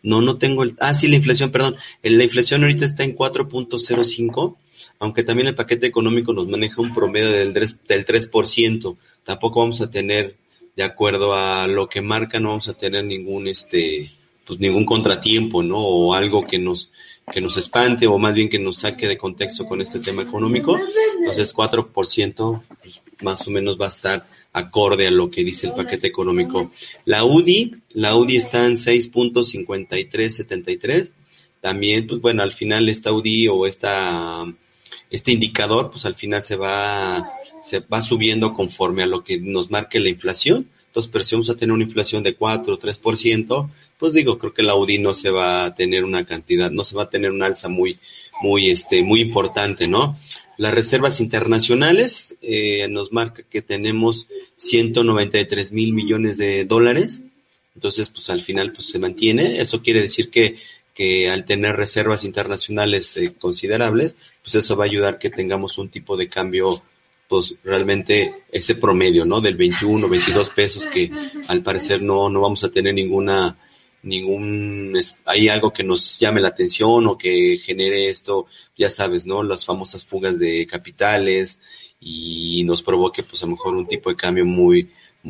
No, 0.04 0.20
no 0.22 0.38
tengo 0.38 0.64
el, 0.64 0.76
ah, 0.80 0.96
sí, 0.96 1.08
la 1.08 1.18
inflación, 1.18 1.52
perdón. 1.52 1.76
La 2.02 2.24
inflación 2.24 2.64
ahorita 2.64 2.86
está 2.86 3.04
en 3.04 3.16
4.05, 3.16 4.56
aunque 5.00 5.24
también 5.24 5.48
el 5.48 5.56
paquete 5.56 5.86
económico 5.86 6.34
nos 6.34 6.48
maneja 6.48 6.82
un 6.82 6.94
promedio 6.94 7.30
del 7.30 7.54
3%, 7.54 7.82
del 7.88 8.06
3%. 8.06 8.98
Tampoco 9.24 9.60
vamos 9.60 9.80
a 9.82 9.92
tener, 9.92 10.36
de 10.76 10.84
acuerdo 10.84 11.36
a 11.36 11.68
lo 11.68 11.88
que 11.88 12.02
marca, 12.02 12.40
no 12.40 12.50
vamos 12.50 12.68
a 12.68 12.74
tener 12.74 13.06
ningún, 13.06 13.48
este, 13.48 14.12
pues 14.52 14.60
ningún 14.60 14.84
contratiempo, 14.84 15.64
¿no? 15.64 15.78
O 15.78 16.14
algo 16.14 16.46
que 16.46 16.60
nos, 16.60 16.92
que 17.32 17.40
nos 17.40 17.56
espante 17.56 18.06
o 18.06 18.18
más 18.18 18.36
bien 18.36 18.50
que 18.50 18.60
nos 18.60 18.80
saque 18.80 19.08
de 19.08 19.18
contexto 19.18 19.66
con 19.66 19.80
este 19.80 20.00
tema 20.00 20.24
económico. 20.24 20.78
Entonces 21.20 21.56
4% 21.56 22.62
pues, 22.84 23.00
más 23.22 23.48
o 23.48 23.52
menos 23.52 23.80
va 23.80 23.86
a 23.86 23.88
estar 23.88 24.28
acorde 24.52 25.08
a 25.08 25.12
lo 25.12 25.32
que 25.32 25.46
dice 25.46 25.68
el 25.68 25.74
paquete 25.74 26.08
económico. 26.08 26.70
La 27.06 27.24
UDI, 27.24 27.76
la 27.94 28.14
UDI 28.14 28.36
está 28.36 28.66
en 28.66 28.74
6.5373. 28.74 31.12
También, 31.62 32.06
pues 32.06 32.20
bueno, 32.20 32.44
al 32.44 32.52
final 32.52 32.90
esta 32.90 33.14
UDI 33.14 33.48
o 33.48 33.66
esta, 33.66 34.44
este 35.10 35.32
indicador, 35.32 35.92
pues 35.92 36.04
al 36.04 36.16
final 36.16 36.44
se 36.44 36.58
va, 36.58 37.32
se 37.62 37.80
va 37.80 38.02
subiendo 38.02 38.54
conforme 38.54 39.04
a 39.04 39.08
lo 39.08 39.24
que 39.24 39.40
nos 39.40 39.72
marque 39.72 40.02
la 40.02 40.10
inflación. 40.10 40.68
Entonces, 40.92 41.10
pero 41.10 41.24
si 41.24 41.36
vamos 41.36 41.50
a 41.50 41.56
tener 41.56 41.72
una 41.72 41.86
inflación 41.86 42.22
de 42.22 42.36
4 42.36 42.74
o 42.74 42.78
3%, 42.78 43.70
pues 43.98 44.12
digo, 44.12 44.38
creo 44.38 44.54
que 44.54 44.62
la 44.62 44.76
UDI 44.76 44.98
no 44.98 45.14
se 45.14 45.30
va 45.30 45.64
a 45.64 45.74
tener 45.74 46.04
una 46.04 46.26
cantidad, 46.26 46.70
no 46.70 46.84
se 46.84 46.98
va 46.98 47.04
a 47.04 47.10
tener 47.10 47.32
una 47.32 47.46
alza 47.46 47.70
muy, 47.70 47.98
muy, 48.42 48.70
este, 48.70 49.02
muy 49.02 49.22
importante, 49.22 49.88
¿no? 49.88 50.18
Las 50.58 50.74
reservas 50.74 51.22
internacionales 51.22 52.36
eh, 52.42 52.90
nos 52.90 53.14
marca 53.14 53.42
que 53.50 53.62
tenemos 53.62 54.28
193 54.58 55.72
mil 55.72 55.94
millones 55.94 56.38
de 56.38 56.66
dólares. 56.66 57.22
Entonces, 57.74 58.10
pues 58.10 58.30
al 58.30 58.42
final, 58.42 58.74
pues 58.74 58.90
se 58.90 59.00
mantiene. 59.00 59.62
Eso 59.62 59.82
quiere 59.82 60.02
decir 60.02 60.30
que, 60.30 60.58
que 60.94 61.30
al 61.30 61.46
tener 61.46 61.78
reservas 61.78 62.26
internacionales 62.26 63.16
eh, 63.16 63.34
considerables, 63.40 64.18
pues 64.44 64.56
eso 64.56 64.76
va 64.76 64.84
a 64.84 64.88
ayudar 64.88 65.20
que 65.20 65.30
tengamos 65.30 65.78
un 65.78 65.88
tipo 65.88 66.18
de 66.18 66.28
cambio 66.28 66.84
pues 67.32 67.56
realmente 67.64 68.44
ese 68.52 68.76
promedio, 68.76 69.24
¿no? 69.24 69.40
Del 69.40 69.56
21, 69.56 70.10
22 70.10 70.50
pesos 70.50 70.86
que 70.86 71.10
al 71.48 71.64
parecer 71.64 72.02
no, 72.02 72.28
no 72.28 72.42
vamos 72.42 72.62
a 72.66 72.70
tener 72.70 72.94
ninguna, 72.94 73.58
ningún, 74.04 75.00
hay 75.24 75.48
algo 75.48 75.72
que 75.72 75.82
nos 75.82 76.20
llame 76.20 76.42
la 76.42 76.50
atención 76.50 77.08
o 77.08 77.18
que 77.18 77.58
genere 77.64 78.10
esto, 78.10 78.48
ya 78.78 78.90
sabes, 78.90 79.26
¿no? 79.26 79.44
Las 79.44 79.66
famosas 79.66 80.04
fugas 80.04 80.40
de 80.40 80.68
capitales 80.68 81.62
y 82.02 82.66
nos 82.66 82.84
provoque 82.84 83.24
pues 83.24 83.42
a 83.44 83.46
lo 83.46 83.54
mejor 83.54 83.76
un 83.76 83.88
tipo 83.88 84.10
de 84.10 84.18
cambio 84.18 84.46
muy, 84.46 84.90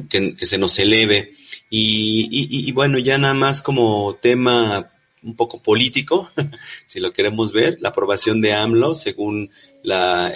que, 0.10 0.36
se 0.44 0.58
nos 0.58 0.80
eleve. 0.80 1.34
Y, 1.70 2.30
y, 2.32 2.68
y 2.68 2.72
bueno, 2.72 2.98
ya 2.98 3.20
nada 3.20 3.36
más 3.36 3.62
como 3.62 4.16
tema 4.20 4.92
un 5.24 5.36
poco 5.36 5.62
político, 5.62 6.32
si 6.88 7.00
lo 7.00 7.14
queremos 7.14 7.54
ver, 7.54 7.78
la 7.80 7.90
aprobación 7.90 8.42
de 8.42 8.54
AMLO, 8.54 8.96
según 8.96 9.52
la 9.84 10.34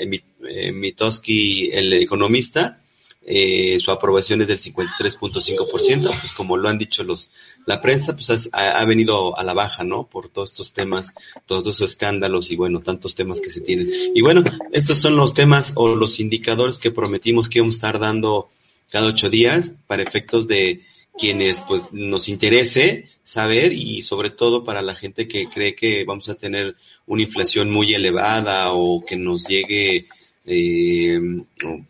eh, 0.49 0.71
Mitoski, 0.71 1.69
el 1.71 1.93
economista, 1.93 2.79
eh, 3.27 3.79
su 3.79 3.89
aprobación 3.89 4.41
es 4.41 4.47
del 4.47 4.59
53.5%, 4.59 6.19
pues 6.19 6.31
como 6.33 6.57
lo 6.57 6.69
han 6.69 6.77
dicho 6.77 7.03
los 7.03 7.31
la 7.65 7.81
prensa, 7.81 8.15
pues 8.15 8.49
ha, 8.51 8.85
venido 8.85 9.35
a 9.37 9.43
la 9.43 9.53
baja, 9.53 9.83
¿no? 9.83 10.03
Por 10.03 10.29
todos 10.29 10.51
estos 10.51 10.71
temas, 10.71 11.11
todos 11.47 11.75
esos 11.75 11.89
escándalos 11.89 12.51
y 12.51 12.55
bueno, 12.55 12.79
tantos 12.79 13.15
temas 13.15 13.41
que 13.41 13.49
se 13.49 13.61
tienen. 13.61 13.89
Y 14.13 14.21
bueno, 14.21 14.43
estos 14.71 15.01
son 15.01 15.15
los 15.15 15.33
temas 15.33 15.73
o 15.75 15.95
los 15.95 16.19
indicadores 16.19 16.77
que 16.77 16.91
prometimos 16.91 17.49
que 17.49 17.57
íbamos 17.57 17.75
a 17.75 17.77
estar 17.77 17.99
dando 17.99 18.49
cada 18.91 19.07
ocho 19.07 19.31
días 19.31 19.73
para 19.87 20.03
efectos 20.03 20.47
de 20.47 20.83
quienes 21.17 21.61
pues 21.61 21.91
nos 21.91 22.29
interese 22.29 23.09
saber 23.23 23.73
y 23.73 24.03
sobre 24.03 24.29
todo 24.29 24.63
para 24.63 24.83
la 24.83 24.93
gente 24.93 25.27
que 25.27 25.47
cree 25.47 25.75
que 25.75 26.03
vamos 26.05 26.29
a 26.29 26.35
tener 26.35 26.75
una 27.07 27.23
inflación 27.23 27.71
muy 27.71 27.95
elevada 27.95 28.73
o 28.73 29.03
que 29.03 29.15
nos 29.15 29.47
llegue 29.47 30.07
eh, 30.45 31.19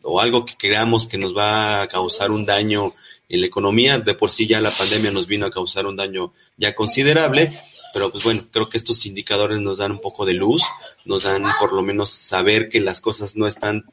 o, 0.04 0.20
algo 0.20 0.46
que 0.46 0.56
creamos 0.58 1.08
que 1.08 1.18
nos 1.18 1.36
va 1.36 1.82
a 1.82 1.88
causar 1.88 2.32
un 2.32 2.46
daño 2.46 2.94
en 3.30 3.42
la 3.42 3.48
economía. 3.48 4.00
De 4.00 4.14
por 4.14 4.30
sí 4.30 4.48
ya 4.48 4.62
la 4.62 4.72
pandemia 4.72 5.12
nos 5.12 5.28
vino 5.28 5.46
a 5.46 5.52
causar 5.52 5.86
un 5.86 5.96
daño 5.96 6.34
ya 6.58 6.76
considerable, 6.76 7.52
pero 7.94 8.12
pues 8.12 8.24
bueno, 8.24 8.46
creo 8.52 8.70
que 8.70 8.78
estos 8.78 9.06
indicadores 9.06 9.60
nos 9.60 9.80
dan 9.80 9.92
un 9.92 10.02
poco 10.02 10.26
de 10.26 10.34
luz, 10.34 10.64
nos 11.06 11.24
dan 11.24 11.44
por 11.60 11.74
lo 11.74 11.82
menos 11.82 12.12
saber 12.12 12.70
que 12.70 12.80
las 12.80 13.02
cosas 13.02 13.36
no 13.36 13.48
están 13.48 13.86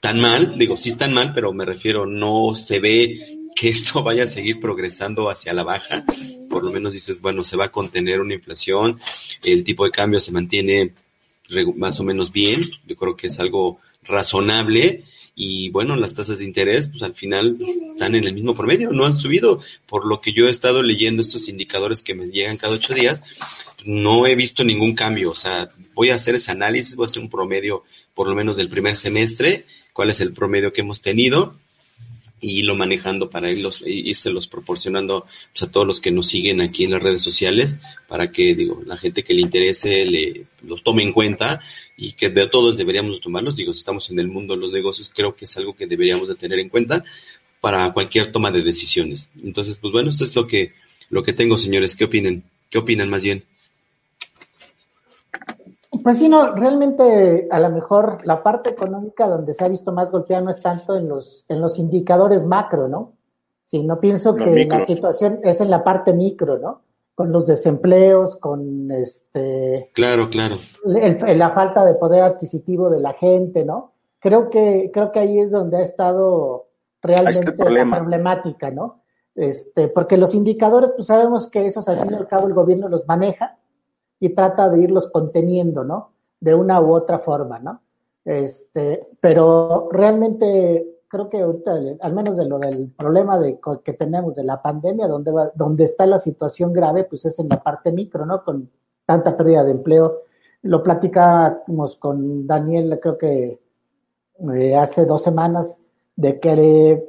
tan 0.00 0.20
mal, 0.20 0.58
digo, 0.58 0.76
sí 0.76 0.90
están 0.90 1.12
mal, 1.12 1.32
pero 1.34 1.52
me 1.52 1.64
refiero, 1.64 2.06
no 2.06 2.54
se 2.54 2.78
ve 2.78 3.38
que 3.56 3.70
esto 3.70 4.02
vaya 4.04 4.24
a 4.24 4.26
seguir 4.26 4.60
progresando 4.60 5.30
hacia 5.30 5.52
la 5.52 5.64
baja. 5.64 6.04
Por 6.48 6.64
lo 6.64 6.70
menos 6.70 6.92
dices, 6.92 7.20
bueno, 7.20 7.42
se 7.42 7.56
va 7.56 7.66
a 7.66 7.72
contener 7.72 8.20
una 8.20 8.34
inflación, 8.34 9.00
el 9.42 9.64
tipo 9.64 9.84
de 9.84 9.90
cambio 9.90 10.20
se 10.20 10.32
mantiene 10.32 10.92
más 11.76 12.00
o 12.00 12.04
menos 12.04 12.32
bien, 12.32 12.68
yo 12.86 12.96
creo 12.96 13.16
que 13.16 13.28
es 13.28 13.38
algo 13.38 13.78
razonable 14.08 15.04
y 15.34 15.68
bueno, 15.68 15.96
las 15.96 16.14
tasas 16.14 16.38
de 16.38 16.44
interés 16.44 16.88
pues 16.88 17.02
al 17.02 17.14
final 17.14 17.58
están 17.92 18.14
en 18.14 18.24
el 18.24 18.32
mismo 18.32 18.54
promedio, 18.54 18.90
no 18.90 19.04
han 19.04 19.14
subido, 19.14 19.60
por 19.86 20.06
lo 20.06 20.20
que 20.20 20.32
yo 20.32 20.46
he 20.46 20.50
estado 20.50 20.82
leyendo 20.82 21.20
estos 21.20 21.48
indicadores 21.48 22.02
que 22.02 22.14
me 22.14 22.28
llegan 22.28 22.56
cada 22.56 22.74
ocho 22.74 22.94
días, 22.94 23.22
no 23.84 24.26
he 24.26 24.34
visto 24.34 24.64
ningún 24.64 24.94
cambio, 24.94 25.30
o 25.30 25.34
sea, 25.34 25.70
voy 25.94 26.10
a 26.10 26.14
hacer 26.14 26.34
ese 26.36 26.52
análisis, 26.52 26.96
voy 26.96 27.04
a 27.04 27.10
hacer 27.10 27.22
un 27.22 27.30
promedio 27.30 27.84
por 28.14 28.28
lo 28.28 28.34
menos 28.34 28.56
del 28.56 28.70
primer 28.70 28.96
semestre, 28.96 29.66
cuál 29.92 30.10
es 30.10 30.20
el 30.20 30.32
promedio 30.32 30.72
que 30.72 30.80
hemos 30.80 31.02
tenido 31.02 31.54
y 32.40 32.60
irlo 32.60 32.76
manejando 32.76 33.30
para 33.30 33.50
irlos, 33.50 33.82
los 34.26 34.46
proporcionando 34.46 35.26
pues, 35.52 35.62
a 35.62 35.70
todos 35.70 35.86
los 35.86 36.00
que 36.00 36.10
nos 36.10 36.28
siguen 36.28 36.60
aquí 36.60 36.84
en 36.84 36.90
las 36.90 37.02
redes 37.02 37.22
sociales 37.22 37.78
para 38.08 38.30
que, 38.30 38.54
digo, 38.54 38.82
la 38.84 38.96
gente 38.96 39.22
que 39.22 39.34
le 39.34 39.40
interese 39.40 40.04
le, 40.04 40.46
los 40.62 40.82
tome 40.82 41.02
en 41.02 41.12
cuenta 41.12 41.60
y 41.96 42.12
que 42.12 42.28
de 42.28 42.46
todos 42.48 42.76
deberíamos 42.76 43.20
tomarlos. 43.20 43.56
Digo, 43.56 43.72
si 43.72 43.78
estamos 43.78 44.10
en 44.10 44.18
el 44.18 44.28
mundo 44.28 44.54
de 44.54 44.60
los 44.60 44.72
negocios, 44.72 45.10
creo 45.14 45.34
que 45.34 45.46
es 45.46 45.56
algo 45.56 45.74
que 45.74 45.86
deberíamos 45.86 46.28
de 46.28 46.34
tener 46.34 46.58
en 46.58 46.68
cuenta 46.68 47.02
para 47.60 47.92
cualquier 47.92 48.30
toma 48.30 48.50
de 48.50 48.62
decisiones. 48.62 49.30
Entonces, 49.42 49.78
pues 49.78 49.92
bueno, 49.92 50.10
esto 50.10 50.24
es 50.24 50.36
lo 50.36 50.46
que, 50.46 50.72
lo 51.08 51.22
que 51.22 51.32
tengo, 51.32 51.56
señores. 51.56 51.96
¿Qué 51.96 52.04
opinan? 52.04 52.44
¿Qué 52.70 52.78
opinan 52.78 53.08
más 53.08 53.22
bien? 53.22 53.44
Pues 56.02 56.18
sí, 56.18 56.28
no, 56.28 56.54
realmente 56.54 57.48
a 57.50 57.60
lo 57.60 57.70
mejor 57.70 58.18
la 58.24 58.42
parte 58.42 58.70
económica 58.70 59.26
donde 59.26 59.54
se 59.54 59.64
ha 59.64 59.68
visto 59.68 59.92
más 59.92 60.10
golpeada 60.10 60.42
no 60.42 60.50
es 60.50 60.60
tanto 60.60 60.96
en 60.96 61.08
los, 61.08 61.44
en 61.48 61.60
los 61.60 61.78
indicadores 61.78 62.44
macro, 62.44 62.88
¿no? 62.88 63.12
Sí, 63.62 63.82
no 63.82 63.98
pienso 63.98 64.36
que 64.36 64.64
la 64.64 64.86
situación 64.86 65.40
es 65.42 65.60
en 65.60 65.70
la 65.70 65.82
parte 65.82 66.12
micro, 66.12 66.58
¿no? 66.58 66.82
Con 67.14 67.32
los 67.32 67.46
desempleos, 67.46 68.36
con 68.36 68.90
este... 68.92 69.90
Claro, 69.94 70.28
claro. 70.28 70.56
la 70.84 71.50
falta 71.50 71.84
de 71.84 71.94
poder 71.94 72.22
adquisitivo 72.22 72.90
de 72.90 73.00
la 73.00 73.12
gente, 73.14 73.64
¿no? 73.64 73.92
Creo 74.20 74.50
que, 74.50 74.90
creo 74.92 75.10
que 75.10 75.18
ahí 75.18 75.40
es 75.40 75.50
donde 75.50 75.78
ha 75.78 75.82
estado 75.82 76.68
realmente 77.02 77.54
la 77.70 77.90
problemática, 77.90 78.70
¿no? 78.70 79.02
Este, 79.34 79.88
porque 79.88 80.16
los 80.16 80.34
indicadores, 80.34 80.92
pues 80.94 81.08
sabemos 81.08 81.48
que 81.48 81.66
esos 81.66 81.88
al 81.88 82.00
fin 82.00 82.12
y 82.12 82.16
al 82.16 82.26
cabo 82.26 82.46
el 82.46 82.54
gobierno 82.54 82.88
los 82.88 83.06
maneja, 83.06 83.58
y 84.20 84.30
trata 84.30 84.68
de 84.68 84.80
irlos 84.80 85.08
conteniendo, 85.08 85.84
¿no? 85.84 86.12
De 86.40 86.54
una 86.54 86.80
u 86.80 86.92
otra 86.92 87.18
forma, 87.18 87.58
¿no? 87.58 87.80
Este, 88.24 89.06
pero 89.20 89.88
realmente 89.92 90.96
creo 91.08 91.28
que 91.28 91.40
ahorita, 91.40 91.72
al 92.00 92.12
menos 92.12 92.36
de 92.36 92.46
lo 92.46 92.58
del 92.58 92.90
problema 92.90 93.38
de, 93.38 93.58
que 93.84 93.92
tenemos 93.92 94.34
de 94.34 94.44
la 94.44 94.60
pandemia, 94.60 95.06
donde, 95.08 95.30
va, 95.30 95.50
donde 95.54 95.84
está 95.84 96.06
la 96.06 96.18
situación 96.18 96.72
grave, 96.72 97.04
pues 97.04 97.24
es 97.24 97.38
en 97.38 97.48
la 97.48 97.62
parte 97.62 97.92
micro, 97.92 98.26
¿no? 98.26 98.42
Con 98.44 98.70
tanta 99.04 99.36
pérdida 99.36 99.64
de 99.64 99.72
empleo. 99.72 100.22
Lo 100.62 100.82
platicamos 100.82 101.96
con 101.96 102.46
Daniel, 102.46 102.98
creo 103.00 103.18
que 103.18 103.60
eh, 104.54 104.76
hace 104.76 105.06
dos 105.06 105.22
semanas, 105.22 105.80
de 106.16 106.40
que, 106.40 107.08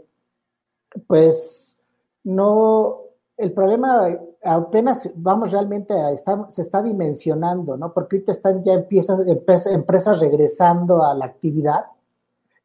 pues, 1.07 1.75
no, 2.23 3.06
el 3.37 3.51
problema 3.53 4.07
apenas 4.43 5.09
vamos 5.15 5.51
realmente 5.51 5.93
a 5.93 6.11
estar, 6.11 6.49
se 6.49 6.63
está 6.63 6.81
dimensionando, 6.81 7.77
¿no? 7.77 7.93
Porque 7.93 8.17
ahorita 8.17 8.31
están 8.31 8.63
ya 8.63 8.73
empiezas, 8.73 9.19
empresas 9.67 10.19
regresando 10.19 11.03
a 11.03 11.13
la 11.13 11.25
actividad 11.25 11.85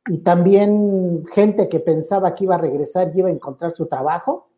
y 0.07 0.19
también 0.19 1.25
gente 1.33 1.69
que 1.69 1.79
pensaba 1.79 2.35
que 2.35 2.45
iba 2.45 2.55
a 2.55 2.59
regresar 2.59 3.12
y 3.14 3.19
iba 3.19 3.29
a 3.29 3.33
encontrar 3.33 3.73
su 3.76 3.87
trabajo, 3.87 4.49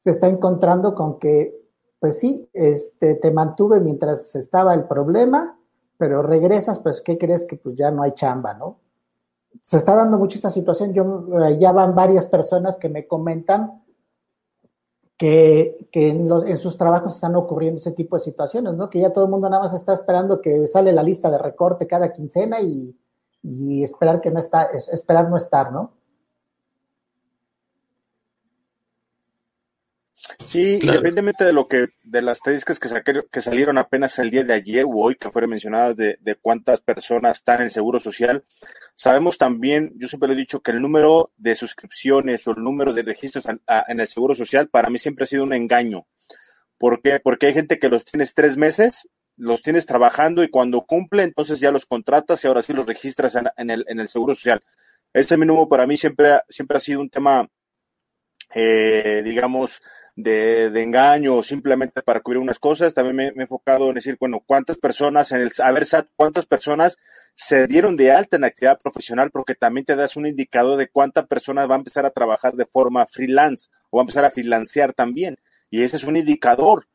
se 0.00 0.10
está 0.10 0.28
encontrando 0.28 0.94
con 0.94 1.18
que, 1.18 1.58
pues 1.98 2.18
sí, 2.18 2.48
este, 2.52 3.14
te 3.14 3.30
mantuve 3.30 3.80
mientras 3.80 4.36
estaba 4.36 4.74
el 4.74 4.84
problema, 4.84 5.58
pero 5.96 6.22
regresas, 6.22 6.78
pues, 6.80 7.00
¿qué 7.00 7.16
crees? 7.16 7.46
Que 7.46 7.56
pues 7.56 7.76
ya 7.76 7.90
no 7.90 8.02
hay 8.02 8.12
chamba, 8.12 8.52
¿no? 8.54 8.78
Se 9.62 9.78
está 9.78 9.94
dando 9.94 10.18
mucho 10.18 10.36
esta 10.36 10.50
situación. 10.50 10.92
Yo, 10.92 11.26
eh, 11.40 11.58
ya 11.58 11.72
van 11.72 11.94
varias 11.94 12.26
personas 12.26 12.76
que 12.76 12.88
me 12.88 13.06
comentan 13.06 13.83
que, 15.16 15.88
en, 15.92 16.58
sus 16.58 16.76
trabajos 16.76 17.14
están 17.14 17.36
ocurriendo 17.36 17.80
ese 17.80 17.92
tipo 17.92 18.16
de 18.16 18.22
situaciones, 18.22 18.74
¿no? 18.74 18.90
Que 18.90 19.00
ya 19.00 19.12
todo 19.12 19.24
el 19.24 19.30
mundo 19.30 19.48
nada 19.48 19.62
más 19.62 19.74
está 19.74 19.94
esperando 19.94 20.40
que 20.40 20.66
sale 20.66 20.92
la 20.92 21.02
lista 21.02 21.30
de 21.30 21.38
recorte 21.38 21.86
cada 21.86 22.12
quincena 22.12 22.60
y, 22.60 22.94
esperar 23.82 24.22
que 24.22 24.30
no 24.30 24.40
está, 24.40 24.70
esperar 24.90 25.28
no 25.28 25.36
estar, 25.36 25.70
¿no? 25.70 25.92
Sí, 30.44 30.78
independientemente 30.80 31.44
de 31.44 31.52
lo 31.52 31.68
que, 31.68 31.88
de 32.02 32.22
las 32.22 32.38
estadísticas 32.38 32.78
que, 32.78 33.22
que 33.30 33.40
salieron 33.40 33.78
apenas 33.78 34.18
el 34.18 34.30
día 34.30 34.44
de 34.44 34.54
ayer 34.54 34.84
o 34.84 34.96
hoy, 34.96 35.16
que 35.16 35.30
fueron 35.30 35.50
mencionadas 35.50 35.96
de, 35.96 36.16
de 36.20 36.36
cuántas 36.36 36.80
personas 36.80 37.38
están 37.38 37.56
en 37.58 37.64
el 37.64 37.70
Seguro 37.70 38.00
Social, 38.00 38.44
Sabemos 38.96 39.38
también, 39.38 39.92
yo 39.96 40.06
siempre 40.06 40.28
le 40.28 40.34
he 40.34 40.38
dicho 40.38 40.60
que 40.60 40.70
el 40.70 40.80
número 40.80 41.32
de 41.36 41.56
suscripciones 41.56 42.46
o 42.46 42.52
el 42.52 42.62
número 42.62 42.92
de 42.92 43.02
registros 43.02 43.44
en 43.46 44.00
el 44.00 44.06
Seguro 44.06 44.36
Social 44.36 44.68
para 44.68 44.88
mí 44.88 44.98
siempre 44.98 45.24
ha 45.24 45.26
sido 45.26 45.42
un 45.42 45.52
engaño. 45.52 46.06
¿Por 46.78 47.02
qué? 47.02 47.18
Porque 47.18 47.46
hay 47.46 47.54
gente 47.54 47.80
que 47.80 47.88
los 47.88 48.04
tienes 48.04 48.34
tres 48.34 48.56
meses, 48.56 49.08
los 49.36 49.62
tienes 49.62 49.84
trabajando 49.86 50.44
y 50.44 50.48
cuando 50.48 50.82
cumple, 50.82 51.24
entonces 51.24 51.58
ya 51.58 51.72
los 51.72 51.86
contratas 51.86 52.44
y 52.44 52.46
ahora 52.46 52.62
sí 52.62 52.72
los 52.72 52.86
registras 52.86 53.36
en, 53.56 53.70
el, 53.70 53.84
en 53.88 53.98
el 53.98 54.06
Seguro 54.06 54.36
Social. 54.36 54.62
Ese 55.12 55.36
mínimo 55.36 55.68
para 55.68 55.88
mí 55.88 55.96
siempre, 55.96 56.40
siempre 56.48 56.76
ha 56.76 56.80
sido 56.80 57.00
un 57.00 57.10
tema, 57.10 57.48
eh, 58.54 59.22
digamos, 59.24 59.82
de, 60.16 60.66
engaño 60.80 61.36
o 61.36 61.42
simplemente 61.42 62.02
para 62.02 62.20
cubrir 62.20 62.40
unas 62.40 62.58
cosas. 62.58 62.94
También 62.94 63.16
me, 63.16 63.26
he 63.26 63.42
enfocado 63.42 63.88
en 63.88 63.94
decir, 63.94 64.16
bueno, 64.18 64.42
cuántas 64.44 64.76
personas 64.78 65.32
en 65.32 65.40
el, 65.40 65.52
a 65.58 65.72
ver, 65.72 65.86
cuántas 66.16 66.46
personas 66.46 66.96
se 67.34 67.66
dieron 67.66 67.96
de 67.96 68.12
alta 68.12 68.36
en 68.36 68.44
actividad 68.44 68.78
profesional, 68.80 69.30
porque 69.30 69.54
también 69.54 69.84
te 69.84 69.96
das 69.96 70.16
un 70.16 70.26
indicador 70.26 70.78
de 70.78 70.88
cuántas 70.88 71.26
personas 71.26 71.68
va 71.68 71.74
a 71.74 71.78
empezar 71.78 72.06
a 72.06 72.10
trabajar 72.10 72.54
de 72.54 72.66
forma 72.66 73.06
freelance 73.06 73.68
o 73.90 73.96
va 73.96 74.02
a 74.02 74.04
empezar 74.04 74.24
a 74.24 74.30
financiar 74.30 74.94
también. 74.94 75.38
Y 75.70 75.82
ese 75.82 75.96
es 75.96 76.04
un 76.04 76.16
indicador. 76.16 76.86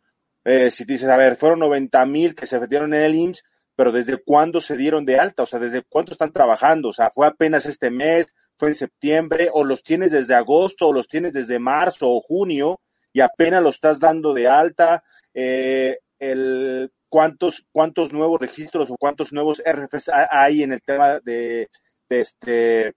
Eh, 0.45 0.71
si 0.71 0.85
dices, 0.85 1.09
a 1.09 1.17
ver, 1.17 1.35
fueron 1.35 1.59
90 1.59 2.05
mil 2.05 2.35
que 2.35 2.47
se 2.47 2.59
metieron 2.59 2.93
en 2.93 3.01
el 3.01 3.15
IMSS, 3.15 3.43
pero 3.75 3.91
¿desde 3.91 4.17
cuándo 4.17 4.61
se 4.61 4.77
dieron 4.77 5.05
de 5.05 5.19
alta? 5.19 5.43
O 5.43 5.45
sea, 5.45 5.59
¿desde 5.59 5.83
cuánto 5.83 6.13
están 6.13 6.31
trabajando? 6.31 6.89
O 6.89 6.93
sea, 6.93 7.11
¿fue 7.11 7.27
apenas 7.27 7.65
este 7.65 7.89
mes? 7.89 8.27
¿Fue 8.57 8.69
en 8.69 8.75
septiembre? 8.75 9.49
¿O 9.53 9.63
los 9.63 9.83
tienes 9.83 10.11
desde 10.11 10.35
agosto? 10.35 10.87
¿O 10.87 10.93
los 10.93 11.07
tienes 11.07 11.33
desde 11.33 11.59
marzo 11.59 12.09
o 12.09 12.21
junio? 12.21 12.79
Y 13.13 13.21
apenas 13.21 13.63
lo 13.63 13.69
estás 13.69 13.99
dando 13.99 14.33
de 14.33 14.47
alta. 14.47 15.03
Eh, 15.33 15.99
el, 16.19 16.91
cuántos, 17.09 17.65
cuántos 17.71 18.13
nuevos 18.13 18.39
registros 18.39 18.89
o 18.91 18.97
cuántos 18.97 19.33
nuevos 19.33 19.61
RFs 19.65 20.09
hay 20.31 20.63
en 20.63 20.73
el 20.73 20.81
tema 20.81 21.19
de, 21.19 21.69
este, 22.07 22.93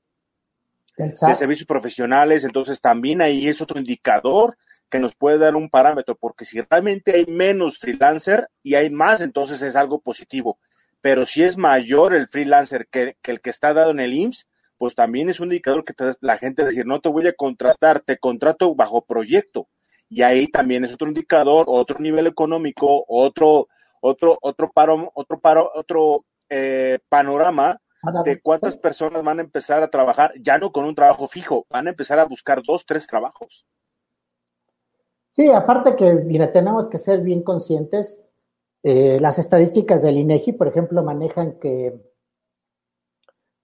de 0.96 1.34
servicios 1.36 1.66
profesionales, 1.66 2.44
entonces 2.44 2.80
también 2.80 3.22
ahí 3.22 3.48
es 3.48 3.60
otro 3.60 3.78
indicador 3.78 4.56
que 4.90 4.98
nos 4.98 5.14
puede 5.14 5.38
dar 5.38 5.56
un 5.56 5.70
parámetro, 5.70 6.14
porque 6.16 6.44
si 6.44 6.60
realmente 6.60 7.12
hay 7.12 7.24
menos 7.26 7.78
freelancer 7.78 8.48
y 8.62 8.74
hay 8.74 8.90
más, 8.90 9.22
entonces 9.22 9.62
es 9.62 9.74
algo 9.74 10.00
positivo. 10.00 10.58
Pero 11.00 11.24
si 11.24 11.42
es 11.42 11.56
mayor 11.56 12.14
el 12.14 12.28
freelancer 12.28 12.86
que, 12.88 13.16
el 13.22 13.40
que 13.40 13.50
está 13.50 13.72
dado 13.72 13.90
en 13.90 14.00
el 14.00 14.12
IMSS, 14.12 14.46
pues 14.76 14.94
también 14.94 15.30
es 15.30 15.40
un 15.40 15.46
indicador 15.46 15.84
que 15.84 15.94
te, 15.94 16.12
la 16.20 16.36
gente 16.36 16.64
decir, 16.64 16.84
no 16.86 17.00
te 17.00 17.08
voy 17.08 17.26
a 17.26 17.32
contratar, 17.32 18.00
te 18.00 18.18
contrato 18.18 18.74
bajo 18.74 19.04
proyecto. 19.04 19.68
Y 20.12 20.20
ahí 20.20 20.46
también 20.48 20.84
es 20.84 20.92
otro 20.92 21.08
indicador, 21.08 21.64
otro 21.68 21.98
nivel 21.98 22.26
económico, 22.26 23.02
otro, 23.08 23.68
otro, 24.02 24.36
otro 24.42 24.70
paro, 24.70 25.10
otro 25.14 25.40
paro, 25.40 25.70
otro 25.74 26.26
eh, 26.50 26.98
panorama 27.08 27.80
de 28.22 28.42
cuántas 28.42 28.76
personas 28.76 29.24
van 29.24 29.38
a 29.38 29.42
empezar 29.42 29.82
a 29.82 29.88
trabajar, 29.88 30.34
ya 30.38 30.58
no 30.58 30.70
con 30.70 30.84
un 30.84 30.94
trabajo 30.94 31.28
fijo, 31.28 31.64
van 31.70 31.86
a 31.86 31.90
empezar 31.90 32.18
a 32.18 32.26
buscar 32.26 32.62
dos, 32.62 32.84
tres 32.84 33.06
trabajos. 33.06 33.64
Sí, 35.30 35.50
aparte 35.50 35.96
que, 35.96 36.12
mira, 36.12 36.52
tenemos 36.52 36.88
que 36.88 36.98
ser 36.98 37.22
bien 37.22 37.42
conscientes. 37.42 38.20
Eh, 38.82 39.18
las 39.18 39.38
estadísticas 39.38 40.02
del 40.02 40.18
INEGI, 40.18 40.52
por 40.52 40.68
ejemplo, 40.68 41.02
manejan 41.02 41.58
que 41.58 41.98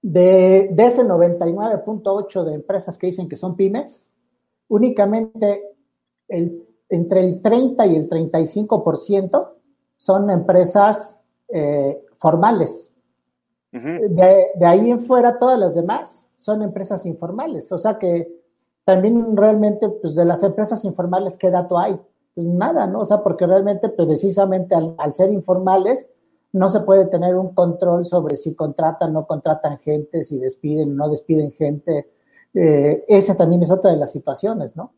de, 0.01 0.71
de 0.73 0.87
ese 0.87 1.05
99.8 1.05 2.45
de 2.45 2.55
empresas 2.55 2.97
que 2.97 3.09
dicen 3.09 3.29
que 3.29 3.37
son 3.37 3.55
pymes, 3.55 4.15
únicamente 4.69 5.78
el, 6.29 6.67
entre 6.89 7.21
el 7.21 7.43
30 7.43 7.87
y 7.87 7.97
el 7.97 8.09
35% 8.09 9.49
son 9.97 10.31
empresas 10.31 11.19
eh, 11.49 12.03
formales. 12.19 12.95
de, 13.73 14.47
de, 14.55 14.67
ahí 14.67 14.91
en 14.91 15.01
fuera, 15.01 15.39
todas 15.39 15.59
las 15.59 15.75
demás 15.75 16.29
son 16.37 16.63
empresas 16.63 17.05
informales. 17.07 17.71
O 17.73 17.79
sea 17.79 17.99
que 17.99 18.39
también 18.89 19.37
realmente, 19.37 19.87
pues 19.87 20.15
de 20.15 20.25
las 20.25 20.43
empresas 20.43 20.83
informales, 20.83 21.37
¿qué 21.37 21.51
dato 21.51 21.79
hay? 21.79 22.01
Pues 22.35 22.47
nada, 22.47 22.87
¿no? 22.87 23.01
O 23.01 23.05
sea, 23.05 23.23
porque 23.23 23.47
realmente, 23.47 23.91
pues, 23.91 24.09
precisamente 24.09 24.75
al, 24.75 25.13
ser 25.13 25.31
informales, 25.31 26.15
no 26.53 26.71
se 26.71 26.81
puede 26.81 27.05
tener 27.05 27.37
un 27.37 27.53
control 27.53 28.07
sobre 28.07 28.39
si 28.39 28.55
contratan, 28.55 29.11
o 29.11 29.21
no 29.21 29.27
contratan 29.27 29.77
gente, 29.81 30.25
si 30.25 30.39
despiden, 30.39 30.93
o 30.93 30.95
no 30.95 31.11
despiden 31.11 31.53
gente. 31.53 32.11
Eh, 32.55 33.05
esa 33.09 33.37
también 33.37 33.63
es 33.63 33.71
otra 33.71 33.91
de 33.91 33.99
las 33.99 34.11
situaciones, 34.11 34.75
¿no? 34.75 34.93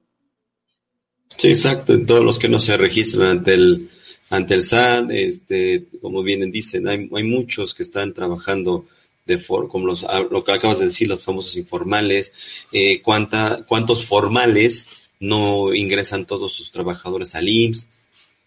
Sí, 1.36 1.48
exacto. 1.48 1.92
En 1.92 2.06
todos 2.06 2.24
los 2.24 2.38
que 2.38 2.48
no 2.48 2.58
se 2.58 2.76
registran 2.76 3.28
ante 3.28 3.54
el, 3.54 3.88
ante 4.30 4.54
el 4.54 4.62
SAT, 4.62 5.10
este, 5.10 5.84
como 6.00 6.22
bien 6.22 6.50
dicen, 6.50 6.88
hay, 6.88 7.08
muchos 7.08 7.74
que 7.74 7.82
están 7.82 8.14
trabajando 8.14 8.86
de 9.26 9.38
for, 9.38 9.68
como 9.68 9.86
los, 9.86 10.04
ah, 10.04 10.20
lo 10.28 10.44
que 10.44 10.52
acabas 10.52 10.78
de 10.78 10.86
decir, 10.86 11.08
los 11.08 11.22
famosos 11.22 11.56
informales, 11.56 12.32
eh, 12.72 13.00
cuánta, 13.02 13.64
cuántos 13.66 14.04
formales 14.04 14.86
no 15.20 15.74
ingresan 15.74 16.26
todos 16.26 16.52
sus 16.52 16.70
trabajadores 16.70 17.34
al 17.34 17.48
IMSS. 17.48 17.88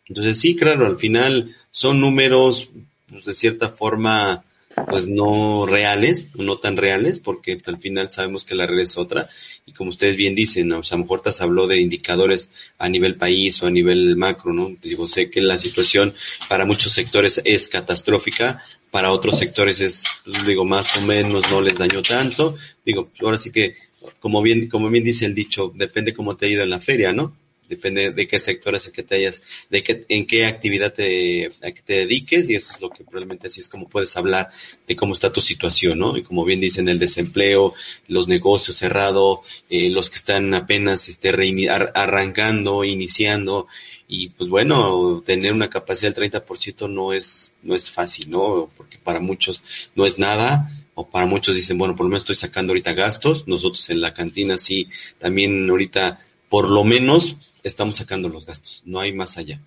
Entonces 0.08 0.40
sí, 0.40 0.56
claro, 0.56 0.86
al 0.86 0.98
final 0.98 1.56
son 1.72 2.02
números 2.02 2.70
pues, 3.10 3.26
de 3.26 3.34
cierta 3.34 3.70
forma 3.70 4.44
pues 4.90 5.08
no 5.08 5.66
reales, 5.66 6.30
no 6.36 6.58
tan 6.58 6.78
reales, 6.78 7.20
porque 7.20 7.58
al 7.66 7.78
final 7.78 8.10
sabemos 8.10 8.46
que 8.46 8.56
la 8.56 8.66
red 8.66 8.80
es 8.80 8.98
otra. 8.98 9.30
Y 9.66 9.72
como 9.72 9.92
ustedes 9.92 10.16
bien 10.16 10.36
dicen, 10.36 10.72
o 10.74 10.84
sea, 10.84 10.96
a 10.96 11.00
lo 11.00 11.06
mejor 11.06 11.22
te 11.22 11.32
habló 11.40 11.68
de 11.68 11.80
indicadores 11.80 12.50
a 12.78 12.90
nivel 12.90 13.16
país 13.16 13.62
o 13.62 13.68
a 13.68 13.72
nivel 13.72 14.16
macro, 14.16 14.54
¿no? 14.54 14.76
Digo, 14.82 15.08
sé 15.08 15.30
que 15.30 15.42
la 15.42 15.58
situación 15.58 16.14
para 16.50 16.66
muchos 16.66 16.92
sectores 16.92 17.42
es 17.46 17.70
catastrófica, 17.70 18.64
para 18.92 19.12
otros 19.12 19.38
sectores 19.40 19.82
es, 19.82 20.04
pues, 20.24 20.46
digo, 20.46 20.66
más 20.66 20.96
o 20.98 21.02
menos 21.02 21.50
no 21.50 21.62
les 21.62 21.78
dañó 21.78 22.02
tanto. 22.02 22.56
Digo, 22.86 23.10
ahora 23.22 23.38
sí 23.38 23.52
que, 23.52 23.76
como 24.20 24.42
bien, 24.42 24.70
como 24.70 24.90
bien 24.90 25.04
dice 25.04 25.26
el 25.26 25.34
dicho, 25.34 25.72
depende 25.74 26.14
cómo 26.14 26.36
te 26.36 26.46
ha 26.46 26.50
ido 26.50 26.64
en 26.64 26.70
la 26.70 26.80
feria, 26.80 27.14
¿no? 27.14 27.36
Depende 27.74 28.12
de 28.12 28.28
qué 28.28 28.38
sector 28.38 28.76
es 28.76 28.86
el 28.88 28.94
que 28.94 29.04
te 29.04 29.16
hayas, 29.16 29.42
de 29.70 29.82
qué, 29.84 30.06
en 30.10 30.28
qué 30.28 30.46
actividad 30.46 30.94
te, 30.94 31.48
a 31.62 31.72
que 31.72 31.82
te 31.82 31.94
dediques 31.96 32.50
y 32.50 32.56
eso 32.56 32.74
es 32.76 32.82
lo 32.82 32.90
que 32.90 33.04
probablemente 33.04 33.48
así 33.48 33.62
es 33.62 33.70
como 33.70 33.90
puedes 33.90 34.16
hablar 34.16 34.50
de 34.88 34.96
cómo 34.96 35.14
está 35.14 35.34
tu 35.34 35.42
situación, 35.42 35.98
¿no? 36.00 36.16
Y 36.16 36.24
como 36.24 36.46
bien 36.46 36.62
dicen, 36.62 36.88
el 36.88 37.00
desempleo, 37.00 37.74
los 38.08 38.28
negocios 38.28 38.78
cerrados, 38.78 39.40
eh, 39.70 39.90
los 39.90 40.10
que 40.10 40.18
están 40.18 40.54
apenas 40.54 41.10
este, 41.10 41.30
arrancando, 41.96 42.84
iniciando, 42.84 43.68
y 44.08 44.30
pues 44.30 44.50
bueno, 44.50 45.24
tener 45.26 45.52
una 45.54 45.70
capacidad 45.70 46.14
del 46.14 46.32
30% 46.32 46.90
no 46.90 47.14
es, 47.14 47.56
no 47.64 47.74
es 47.76 47.90
fácil, 47.90 48.30
¿no? 48.30 48.70
Porque 48.78 48.98
para 48.98 49.20
muchos 49.20 49.64
no 49.96 50.06
es 50.06 50.20
nada, 50.20 50.70
o 50.96 51.08
para 51.08 51.26
muchos 51.26 51.56
dicen, 51.56 51.78
bueno, 51.78 51.96
por 51.96 52.06
lo 52.06 52.10
menos 52.10 52.24
estoy 52.24 52.36
sacando 52.36 52.72
ahorita 52.72 52.94
gastos, 52.94 53.48
nosotros 53.48 53.90
en 53.90 54.02
la 54.02 54.14
cantina 54.14 54.58
sí, 54.58 54.90
también 55.18 55.70
ahorita 55.70 56.20
por 56.50 56.70
lo 56.70 56.84
menos 56.84 57.38
estamos 57.64 57.98
sacando 57.98 58.30
los 58.30 58.46
gastos, 58.46 58.82
no 58.86 59.00
hay 59.00 59.14
más 59.14 59.38
allá. 59.38 59.60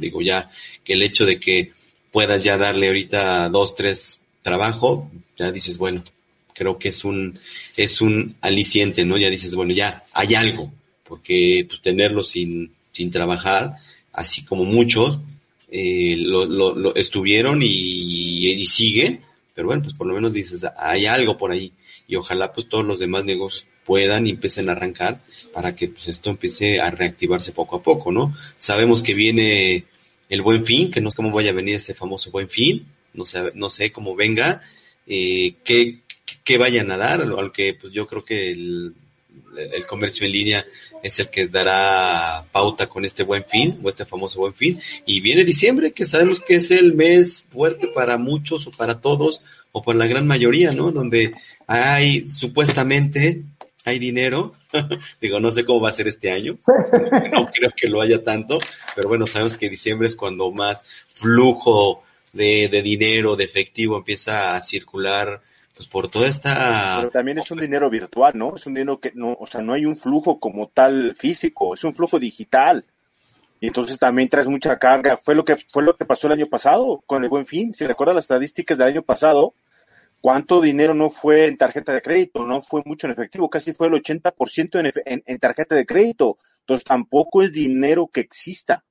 digo 0.00 0.20
ya 0.22 0.50
que 0.82 0.94
el 0.94 1.02
hecho 1.02 1.24
de 1.24 1.38
que 1.38 1.72
puedas 2.10 2.44
ya 2.44 2.58
darle 2.58 2.88
ahorita 2.88 3.48
dos, 3.48 3.74
tres 3.74 4.20
trabajo, 4.42 5.10
ya 5.36 5.50
dices, 5.50 5.78
bueno, 5.78 6.04
creo 6.54 6.78
que 6.78 6.90
es 6.90 7.04
un, 7.04 7.38
es 7.76 8.00
un 8.00 8.36
aliciente, 8.40 9.04
¿no? 9.04 9.16
Ya 9.18 9.30
dices, 9.30 9.54
bueno, 9.54 9.72
ya 9.72 10.04
hay 10.12 10.34
algo, 10.34 10.72
porque 11.04 11.66
pues 11.68 11.80
tenerlo 11.80 12.22
sin, 12.22 12.72
sin 12.92 13.10
trabajar, 13.10 13.76
así 14.12 14.44
como 14.44 14.64
muchos, 14.64 15.18
eh, 15.70 16.16
lo, 16.18 16.44
lo, 16.46 16.94
estuvieron 16.94 17.62
y, 17.62 18.52
y, 18.52 18.66
siguen, 18.68 19.20
pero 19.54 19.66
bueno, 19.66 19.82
pues 19.82 19.94
por 19.94 20.06
lo 20.06 20.14
menos 20.14 20.32
dices, 20.32 20.64
hay 20.78 21.06
algo 21.06 21.36
por 21.36 21.50
ahí 21.50 21.72
y 22.06 22.16
ojalá 22.16 22.52
pues 22.52 22.68
todos 22.68 22.84
los 22.84 23.00
demás 23.00 23.24
negocios 23.24 23.66
puedan 23.84 24.26
y 24.26 24.30
empiecen 24.30 24.68
a 24.68 24.72
arrancar 24.72 25.20
para 25.52 25.74
que 25.76 25.88
pues 25.88 26.08
esto 26.08 26.30
empiece 26.30 26.80
a 26.80 26.90
reactivarse 26.90 27.52
poco 27.52 27.76
a 27.76 27.82
poco, 27.82 28.10
¿no? 28.10 28.36
Sabemos 28.58 29.02
que 29.02 29.14
viene 29.14 29.84
el 30.28 30.42
buen 30.42 30.64
fin, 30.64 30.90
que 30.90 31.00
no 31.00 31.10
sé 31.10 31.16
cómo 31.16 31.30
vaya 31.30 31.50
a 31.50 31.54
venir 31.54 31.76
ese 31.76 31.94
famoso 31.94 32.30
buen 32.30 32.48
fin, 32.48 32.86
no 33.12 33.24
sé, 33.24 33.52
no 33.54 33.70
sé 33.70 33.92
cómo 33.92 34.16
venga, 34.16 34.62
eh, 35.06 35.54
qué, 35.64 35.98
qué 36.42 36.58
vayan 36.58 36.90
a 36.90 36.96
dar, 36.96 37.22
aunque 37.22 37.76
pues 37.80 37.92
yo 37.92 38.06
creo 38.06 38.24
que 38.24 38.50
el 38.50 39.86
comercio 39.86 40.26
en 40.26 40.32
línea 40.32 40.66
es 41.04 41.20
el 41.20 41.28
que 41.28 41.46
dará 41.48 42.46
pauta 42.50 42.88
con 42.88 43.04
este 43.04 43.24
buen 43.24 43.44
fin 43.44 43.78
o 43.82 43.88
este 43.90 44.06
famoso 44.06 44.40
buen 44.40 44.54
fin. 44.54 44.80
Y 45.04 45.20
viene 45.20 45.44
diciembre, 45.44 45.92
que 45.92 46.06
sabemos 46.06 46.40
que 46.40 46.54
es 46.54 46.70
el 46.70 46.94
mes 46.94 47.44
fuerte 47.50 47.88
para 47.88 48.16
muchos 48.16 48.66
o 48.66 48.70
para 48.70 49.00
todos 49.00 49.42
o 49.70 49.82
para 49.82 49.98
la 49.98 50.06
gran 50.06 50.26
mayoría, 50.26 50.72
¿no? 50.72 50.92
Donde 50.92 51.34
hay 51.66 52.26
supuestamente 52.26 53.42
hay 53.84 53.98
dinero. 53.98 54.52
Digo, 55.20 55.40
no 55.40 55.50
sé 55.50 55.64
cómo 55.64 55.80
va 55.80 55.90
a 55.90 55.92
ser 55.92 56.08
este 56.08 56.30
año. 56.30 56.58
No 57.32 57.46
creo 57.46 57.70
que 57.76 57.88
lo 57.88 58.00
haya 58.00 58.22
tanto, 58.22 58.58
pero 58.94 59.08
bueno, 59.08 59.26
sabemos 59.26 59.56
que 59.56 59.68
diciembre 59.68 60.08
es 60.08 60.16
cuando 60.16 60.50
más 60.52 60.84
flujo 61.12 62.02
de, 62.32 62.68
de 62.68 62.82
dinero, 62.82 63.36
de 63.36 63.44
efectivo 63.44 63.96
empieza 63.96 64.54
a 64.54 64.60
circular 64.60 65.40
pues 65.74 65.88
por 65.88 66.08
toda 66.08 66.28
esta... 66.28 66.98
Pero 66.98 67.10
también 67.10 67.38
es 67.38 67.50
un 67.50 67.58
dinero 67.58 67.90
virtual, 67.90 68.32
¿no? 68.36 68.54
Es 68.56 68.66
un 68.66 68.74
dinero 68.74 69.00
que 69.00 69.10
no, 69.14 69.36
o 69.38 69.46
sea, 69.46 69.60
no 69.60 69.72
hay 69.72 69.84
un 69.84 69.96
flujo 69.96 70.38
como 70.38 70.68
tal 70.68 71.16
físico, 71.16 71.74
es 71.74 71.82
un 71.82 71.94
flujo 71.94 72.18
digital. 72.18 72.84
Y 73.60 73.68
entonces 73.68 73.98
también 73.98 74.28
traes 74.28 74.46
mucha 74.46 74.78
carga. 74.78 75.16
Fue 75.16 75.34
lo 75.34 75.44
que 75.44 75.56
fue 75.56 75.82
lo 75.82 75.96
que 75.96 76.04
pasó 76.04 76.26
el 76.26 76.34
año 76.34 76.46
pasado 76.46 77.02
con 77.06 77.24
el 77.24 77.30
Buen 77.30 77.46
Fin. 77.46 77.74
Si 77.74 77.86
recuerdas 77.86 78.14
las 78.14 78.24
estadísticas 78.24 78.78
del 78.78 78.88
año 78.88 79.02
pasado, 79.02 79.54
¿cuánto 80.24 80.62
dinero 80.62 80.94
no 80.94 81.10
fue 81.10 81.48
en 81.48 81.58
tarjeta 81.58 81.92
de 81.92 82.00
crédito? 82.00 82.46
No 82.46 82.62
fue 82.62 82.80
mucho 82.86 83.06
en 83.06 83.12
efectivo, 83.12 83.50
casi 83.50 83.74
fue 83.74 83.88
el 83.88 83.92
80% 83.92 84.80
en, 84.80 84.90
en, 85.04 85.22
en 85.26 85.38
tarjeta 85.38 85.74
de 85.74 85.84
crédito. 85.84 86.38
Entonces 86.60 86.82
tampoco 86.82 87.42
es 87.42 87.52
dinero 87.52 88.08
que 88.10 88.20
exista. 88.20 88.82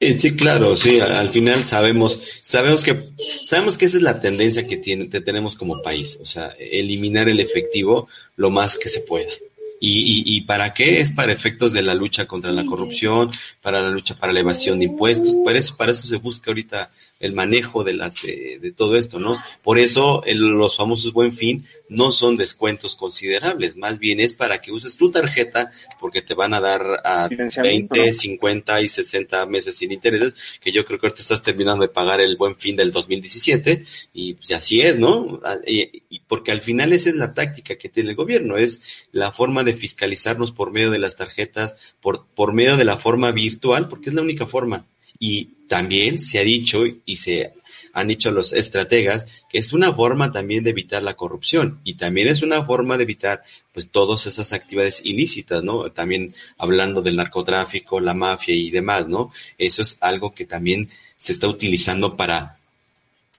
Eh, 0.00 0.18
sí, 0.18 0.34
claro, 0.34 0.76
sí, 0.76 0.98
al 0.98 1.28
final 1.28 1.62
sabemos, 1.62 2.20
sabemos 2.40 2.82
que, 2.82 3.00
sabemos 3.44 3.78
que 3.78 3.84
esa 3.84 3.98
es 3.98 4.02
la 4.02 4.20
tendencia 4.20 4.66
que 4.66 4.78
tiene, 4.78 5.08
que 5.08 5.20
tenemos 5.20 5.54
como 5.54 5.80
país, 5.82 6.18
o 6.20 6.24
sea, 6.24 6.48
eliminar 6.58 7.28
el 7.28 7.38
efectivo 7.38 8.08
lo 8.34 8.50
más 8.50 8.76
que 8.76 8.88
se 8.88 9.02
pueda. 9.02 9.30
¿Y, 9.78 10.00
y, 10.00 10.36
y 10.36 10.40
para 10.40 10.74
qué? 10.74 10.98
Es 11.00 11.12
para 11.12 11.32
efectos 11.32 11.74
de 11.74 11.82
la 11.82 11.94
lucha 11.94 12.26
contra 12.26 12.50
la 12.50 12.66
corrupción, 12.66 13.30
para 13.62 13.80
la 13.80 13.90
lucha 13.90 14.16
para 14.16 14.32
la 14.32 14.40
evasión 14.40 14.80
de 14.80 14.86
impuestos, 14.86 15.36
para 15.44 15.60
eso, 15.60 15.76
para 15.76 15.92
eso 15.92 16.08
se 16.08 16.16
busca 16.16 16.50
ahorita 16.50 16.90
el 17.18 17.32
manejo 17.32 17.82
de 17.82 17.94
las 17.94 18.22
de, 18.22 18.72
todo 18.76 18.96
esto, 18.96 19.18
¿no? 19.18 19.38
Por 19.62 19.78
eso 19.78 20.22
los 20.26 20.76
famosos 20.76 21.12
buen 21.12 21.32
fin 21.32 21.64
no 21.88 22.12
son 22.12 22.36
descuentos 22.36 22.94
considerables, 22.94 23.76
más 23.76 23.98
bien 23.98 24.20
es 24.20 24.34
para 24.34 24.60
que 24.60 24.72
uses 24.72 24.96
tu 24.96 25.10
tarjeta 25.10 25.70
porque 25.98 26.20
te 26.20 26.34
van 26.34 26.52
a 26.52 26.60
dar 26.60 27.00
a 27.04 27.28
20, 27.28 28.12
50 28.12 28.82
y 28.82 28.88
60 28.88 29.46
meses 29.46 29.76
sin 29.76 29.92
intereses, 29.92 30.34
que 30.60 30.72
yo 30.72 30.84
creo 30.84 30.98
que 30.98 31.06
ahorita 31.06 31.22
estás 31.22 31.42
terminando 31.42 31.82
de 31.82 31.88
pagar 31.88 32.20
el 32.20 32.36
buen 32.36 32.56
fin 32.56 32.76
del 32.76 32.90
2017 32.90 33.84
y 34.12 34.34
pues 34.34 34.50
así 34.52 34.80
es, 34.82 34.98
¿no? 34.98 35.40
Ah, 35.44 35.56
y, 35.66 36.02
y 36.10 36.20
porque 36.20 36.52
al 36.52 36.60
final 36.60 36.92
esa 36.92 37.10
es 37.10 37.16
la 37.16 37.32
táctica 37.32 37.76
que 37.76 37.88
tiene 37.88 38.10
el 38.10 38.16
gobierno, 38.16 38.56
es 38.56 38.82
la 39.12 39.32
forma 39.32 39.64
de 39.64 39.72
fiscalizarnos 39.72 40.52
por 40.52 40.70
medio 40.70 40.90
de 40.90 40.98
las 40.98 41.16
tarjetas, 41.16 41.76
por, 42.00 42.26
por 42.34 42.52
medio 42.52 42.76
de 42.76 42.84
la 42.84 42.98
forma 42.98 43.30
virtual, 43.30 43.88
porque 43.88 44.10
es 44.10 44.14
la 44.14 44.22
única 44.22 44.46
forma 44.46 44.86
y 45.18 45.46
también 45.68 46.20
se 46.20 46.38
ha 46.38 46.42
dicho 46.42 46.84
y 47.04 47.16
se 47.16 47.52
han 47.92 48.08
dicho 48.08 48.30
los 48.30 48.52
estrategas, 48.52 49.26
que 49.48 49.58
es 49.58 49.72
una 49.72 49.92
forma 49.92 50.30
también 50.30 50.62
de 50.62 50.70
evitar 50.70 51.02
la 51.02 51.14
corrupción 51.14 51.80
y 51.82 51.94
también 51.94 52.28
es 52.28 52.42
una 52.42 52.62
forma 52.64 52.96
de 52.98 53.04
evitar 53.04 53.42
pues 53.72 53.88
todas 53.88 54.26
esas 54.26 54.52
actividades 54.52 55.00
ilícitas, 55.04 55.62
¿no? 55.62 55.90
También 55.90 56.34
hablando 56.58 57.00
del 57.00 57.16
narcotráfico, 57.16 57.98
la 57.98 58.12
mafia 58.12 58.54
y 58.54 58.70
demás, 58.70 59.08
¿no? 59.08 59.32
Eso 59.56 59.82
es 59.82 59.96
algo 60.02 60.34
que 60.34 60.44
también 60.44 60.90
se 61.16 61.32
está 61.32 61.48
utilizando 61.48 62.16
para 62.16 62.58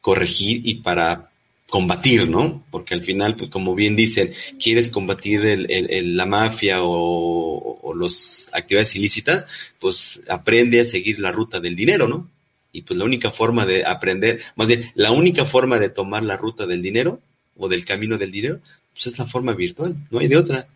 corregir 0.01 0.61
y 0.65 0.75
para 0.75 1.26
combatir, 1.69 2.29
¿no? 2.29 2.63
Porque 2.71 2.93
al 2.93 3.03
final, 3.03 3.35
pues 3.35 3.49
como 3.49 3.75
bien 3.75 3.95
dicen, 3.95 4.33
quieres 4.61 4.89
combatir 4.89 5.45
el, 5.45 6.15
la 6.15 6.25
mafia 6.25 6.81
o, 6.81 7.79
o 7.81 7.95
las 7.95 8.49
actividades 8.53 8.95
ilícitas, 8.95 9.45
pues 9.79 10.21
aprende 10.29 10.79
a 10.79 10.85
seguir 10.85 11.19
la 11.19 11.31
ruta 11.31 11.59
del 11.59 11.75
dinero, 11.75 12.07
¿no? 12.07 12.29
Y 12.71 12.83
pues 12.83 12.97
la 12.97 13.05
única 13.05 13.31
forma 13.31 13.65
de 13.65 13.85
aprender, 13.85 14.39
más 14.55 14.67
bien, 14.67 14.91
la 14.95 15.11
única 15.11 15.45
forma 15.45 15.79
de 15.79 15.89
tomar 15.89 16.23
la 16.23 16.37
ruta 16.37 16.65
del 16.65 16.81
dinero 16.81 17.19
o 17.57 17.67
del 17.67 17.83
camino 17.85 18.17
del 18.17 18.31
dinero, 18.31 18.59
pues 18.93 19.07
es 19.07 19.19
la 19.19 19.25
forma 19.25 19.53
virtual, 19.53 19.95
no 20.09 20.19
hay 20.19 20.27
de 20.27 20.37
otra. 20.37 20.67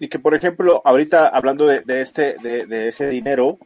Y 0.00 0.08
que, 0.08 0.18
por 0.18 0.34
ejemplo, 0.34 0.80
ahorita 0.84 1.28
hablando 1.28 1.66
de, 1.66 1.80
de 1.80 2.00
este, 2.00 2.36
de, 2.42 2.66
de 2.66 2.88
ese 2.88 3.08
dinero, 3.08 3.58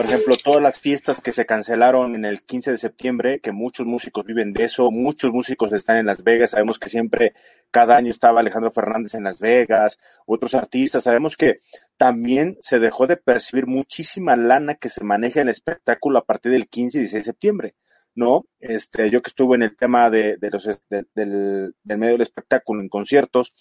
por 0.00 0.08
ejemplo, 0.08 0.34
todas 0.42 0.62
las 0.62 0.78
fiestas 0.78 1.20
que 1.20 1.30
se 1.30 1.44
cancelaron 1.44 2.14
en 2.14 2.24
el 2.24 2.40
15 2.42 2.70
de 2.70 2.78
septiembre, 2.78 3.40
que 3.40 3.52
muchos 3.52 3.84
músicos 3.84 4.24
viven 4.24 4.54
de 4.54 4.64
eso, 4.64 4.90
muchos 4.90 5.30
músicos 5.30 5.74
están 5.74 5.98
en 5.98 6.06
Las 6.06 6.24
Vegas, 6.24 6.52
sabemos 6.52 6.78
que 6.78 6.88
siempre, 6.88 7.34
cada 7.70 7.98
año 7.98 8.10
estaba 8.10 8.40
Alejandro 8.40 8.70
Fernández 8.70 9.12
en 9.12 9.24
Las 9.24 9.40
Vegas, 9.40 9.98
otros 10.24 10.54
artistas, 10.54 11.02
sabemos 11.02 11.36
que 11.36 11.60
también 11.98 12.56
se 12.62 12.78
dejó 12.78 13.06
de 13.06 13.18
percibir 13.18 13.66
muchísima 13.66 14.36
lana 14.36 14.76
que 14.76 14.88
se 14.88 15.04
maneja 15.04 15.42
en 15.42 15.48
el 15.48 15.52
espectáculo 15.52 16.18
a 16.18 16.24
partir 16.24 16.52
del 16.52 16.70
15 16.70 16.96
y 16.96 17.00
16 17.02 17.20
de 17.20 17.24
septiembre. 17.24 17.74
¿no? 18.14 18.46
Este, 18.58 19.10
yo 19.10 19.20
que 19.20 19.28
estuve 19.28 19.56
en 19.56 19.64
el 19.64 19.76
tema 19.76 20.08
de, 20.08 20.38
los, 20.50 20.66
del, 20.88 21.08
del 21.14 21.98
medio 21.98 22.12
del 22.12 22.22
espectáculo 22.22 22.80
en 22.80 22.88
conciertos, 22.88 23.52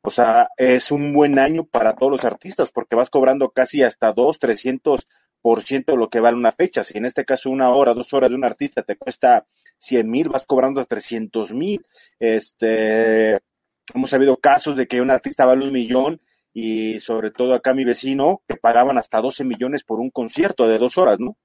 o 0.00 0.10
sea, 0.10 0.48
es 0.56 0.90
un 0.90 1.12
buen 1.12 1.38
año 1.38 1.64
para 1.64 1.94
todos 1.94 2.10
los 2.10 2.24
artistas 2.24 2.72
porque 2.72 2.96
vas 2.96 3.10
cobrando 3.10 3.50
casi 3.50 3.82
hasta 3.82 4.12
dos, 4.12 4.38
trescientos 4.38 5.06
por 5.42 5.62
ciento 5.62 5.96
lo 5.96 6.08
que 6.08 6.20
vale 6.20 6.36
una 6.36 6.52
fecha. 6.52 6.84
Si 6.84 6.96
en 6.96 7.04
este 7.04 7.24
caso 7.24 7.50
una 7.50 7.70
hora, 7.70 7.92
dos 7.94 8.12
horas 8.14 8.30
de 8.30 8.36
un 8.36 8.44
artista 8.44 8.82
te 8.82 8.96
cuesta 8.96 9.44
cien 9.78 10.08
mil, 10.08 10.28
vas 10.28 10.46
cobrando 10.46 10.82
trescientos 10.84 11.52
mil. 11.52 11.84
Este, 12.18 13.40
hemos 13.92 14.10
sabido 14.10 14.36
casos 14.36 14.76
de 14.76 14.86
que 14.86 15.00
un 15.00 15.10
artista 15.10 15.44
vale 15.44 15.66
un 15.66 15.72
millón 15.72 16.20
y 16.54 17.00
sobre 17.00 17.30
todo 17.32 17.54
acá 17.54 17.74
mi 17.74 17.84
vecino 17.84 18.42
que 18.46 18.56
pagaban 18.56 18.98
hasta 18.98 19.20
12 19.20 19.44
millones 19.44 19.84
por 19.84 19.98
un 19.98 20.10
concierto 20.10 20.68
de 20.68 20.78
dos 20.78 20.96
horas, 20.96 21.18
¿no? 21.18 21.36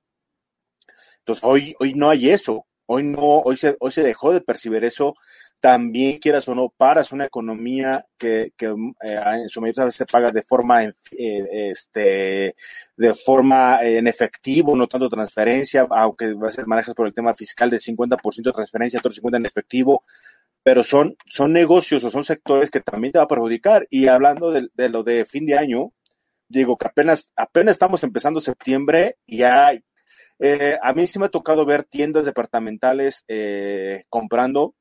Entonces 1.20 1.44
hoy, 1.44 1.76
hoy 1.80 1.94
no 1.96 2.10
hay 2.10 2.30
eso. 2.30 2.68
Hoy 2.86 3.04
no, 3.04 3.40
hoy 3.40 3.58
se, 3.58 3.76
hoy 3.80 3.92
se 3.92 4.04
dejó 4.04 4.32
de 4.32 4.40
percibir 4.40 4.86
eso 4.86 5.16
también 5.60 6.20
quieras 6.20 6.48
o 6.48 6.56
no 6.56 6.70
paras 6.70 7.12
una 7.12 7.26
economía 7.26 8.06
que, 8.18 8.54
que 8.56 8.68
eh, 8.68 9.22
en 9.42 9.50
su 9.50 9.60
mayoría 9.62 9.90
se 9.92 10.06
paga 10.06 10.32
de 10.32 10.44
forma 10.44 10.84
eh, 10.84 10.94
este 11.12 12.56
de 12.96 13.14
forma 13.16 13.80
en 13.82 14.08
efectivo, 14.08 14.76
no 14.76 14.88
tanto 14.88 15.10
transferencia, 15.10 15.88
aunque 15.90 16.34
va 16.34 16.48
a 16.48 16.52
ser 16.52 16.68
manejas 16.68 16.94
por 16.94 17.08
el 17.08 17.14
tema 17.14 17.34
fiscal 17.36 17.70
de 17.70 17.78
50% 17.78 18.44
de 18.44 18.52
transferencia, 18.52 19.00
otro 19.00 19.12
50% 19.12 19.38
en 19.38 19.46
efectivo, 19.46 20.04
pero 20.64 20.84
son, 20.84 21.16
son 21.30 21.54
negocios 21.54 22.04
o 22.04 22.10
son 22.10 22.24
sectores 22.24 22.70
que 22.72 22.82
también 22.82 23.14
te 23.14 23.20
va 23.20 23.26
a 23.26 23.28
perjudicar. 23.28 23.88
Y 23.90 24.08
hablando 24.08 24.52
de, 24.52 24.68
de 24.74 24.90
lo 24.90 25.04
de 25.04 25.26
fin 25.26 25.46
de 25.46 25.58
año, 25.58 25.92
digo 26.50 26.78
que 26.78 26.88
apenas, 26.88 27.30
apenas 27.36 27.74
estamos 27.74 28.04
empezando 28.04 28.40
septiembre 28.40 29.18
y 29.26 29.44
hay, 29.44 29.84
eh, 30.40 30.78
a 30.82 30.94
mí 30.94 31.08
sí 31.08 31.20
me 31.20 31.26
ha 31.26 31.30
tocado 31.30 31.66
ver 31.66 31.84
tiendas 31.84 32.26
departamentales 32.26 33.24
eh, 33.28 34.04
comprando 34.10 34.76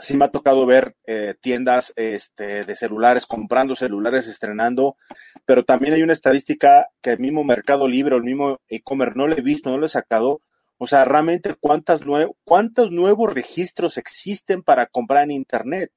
sí 0.00 0.16
me 0.16 0.24
ha 0.24 0.30
tocado 0.30 0.66
ver 0.66 0.96
eh, 1.06 1.34
tiendas 1.40 1.92
este, 1.96 2.64
de 2.64 2.74
celulares 2.74 3.26
comprando 3.26 3.74
celulares, 3.74 4.26
estrenando, 4.26 4.96
pero 5.44 5.64
también 5.64 5.94
hay 5.94 6.02
una 6.02 6.12
estadística 6.12 6.88
que 7.02 7.10
el 7.10 7.18
mismo 7.18 7.44
Mercado 7.44 7.88
Libre 7.88 8.14
o 8.14 8.18
el 8.18 8.24
mismo 8.24 8.60
e-commerce 8.68 9.16
no 9.16 9.26
le 9.26 9.38
he 9.38 9.42
visto, 9.42 9.70
no 9.70 9.78
le 9.78 9.86
he 9.86 9.90
sacado. 9.90 10.42
O 10.78 10.86
sea, 10.86 11.04
realmente 11.04 11.54
cuántas 11.60 12.02
cuántos 12.44 12.90
nuevos 12.90 13.32
registros 13.32 13.98
existen 13.98 14.62
para 14.62 14.86
comprar 14.86 15.24
en 15.24 15.32
Internet. 15.32 15.92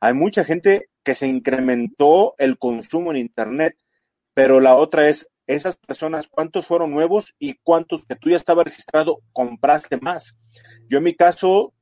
Hay 0.00 0.14
mucha 0.14 0.44
gente 0.44 0.88
que 1.04 1.14
se 1.14 1.26
incrementó 1.26 2.34
el 2.38 2.58
consumo 2.58 3.10
en 3.10 3.18
Internet, 3.18 3.76
pero 4.32 4.60
la 4.60 4.74
otra 4.74 5.08
es, 5.08 5.28
esas 5.46 5.76
personas, 5.76 6.28
¿cuántos 6.28 6.66
fueron 6.66 6.92
nuevos 6.92 7.34
y 7.38 7.58
cuántos 7.62 8.04
que 8.04 8.16
tú 8.16 8.30
ya 8.30 8.36
estabas 8.36 8.64
registrado 8.64 9.20
compraste 9.32 9.98
más? 9.98 10.34
Yo 10.88 10.98
en 10.98 11.04
mi 11.04 11.14
caso 11.14 11.74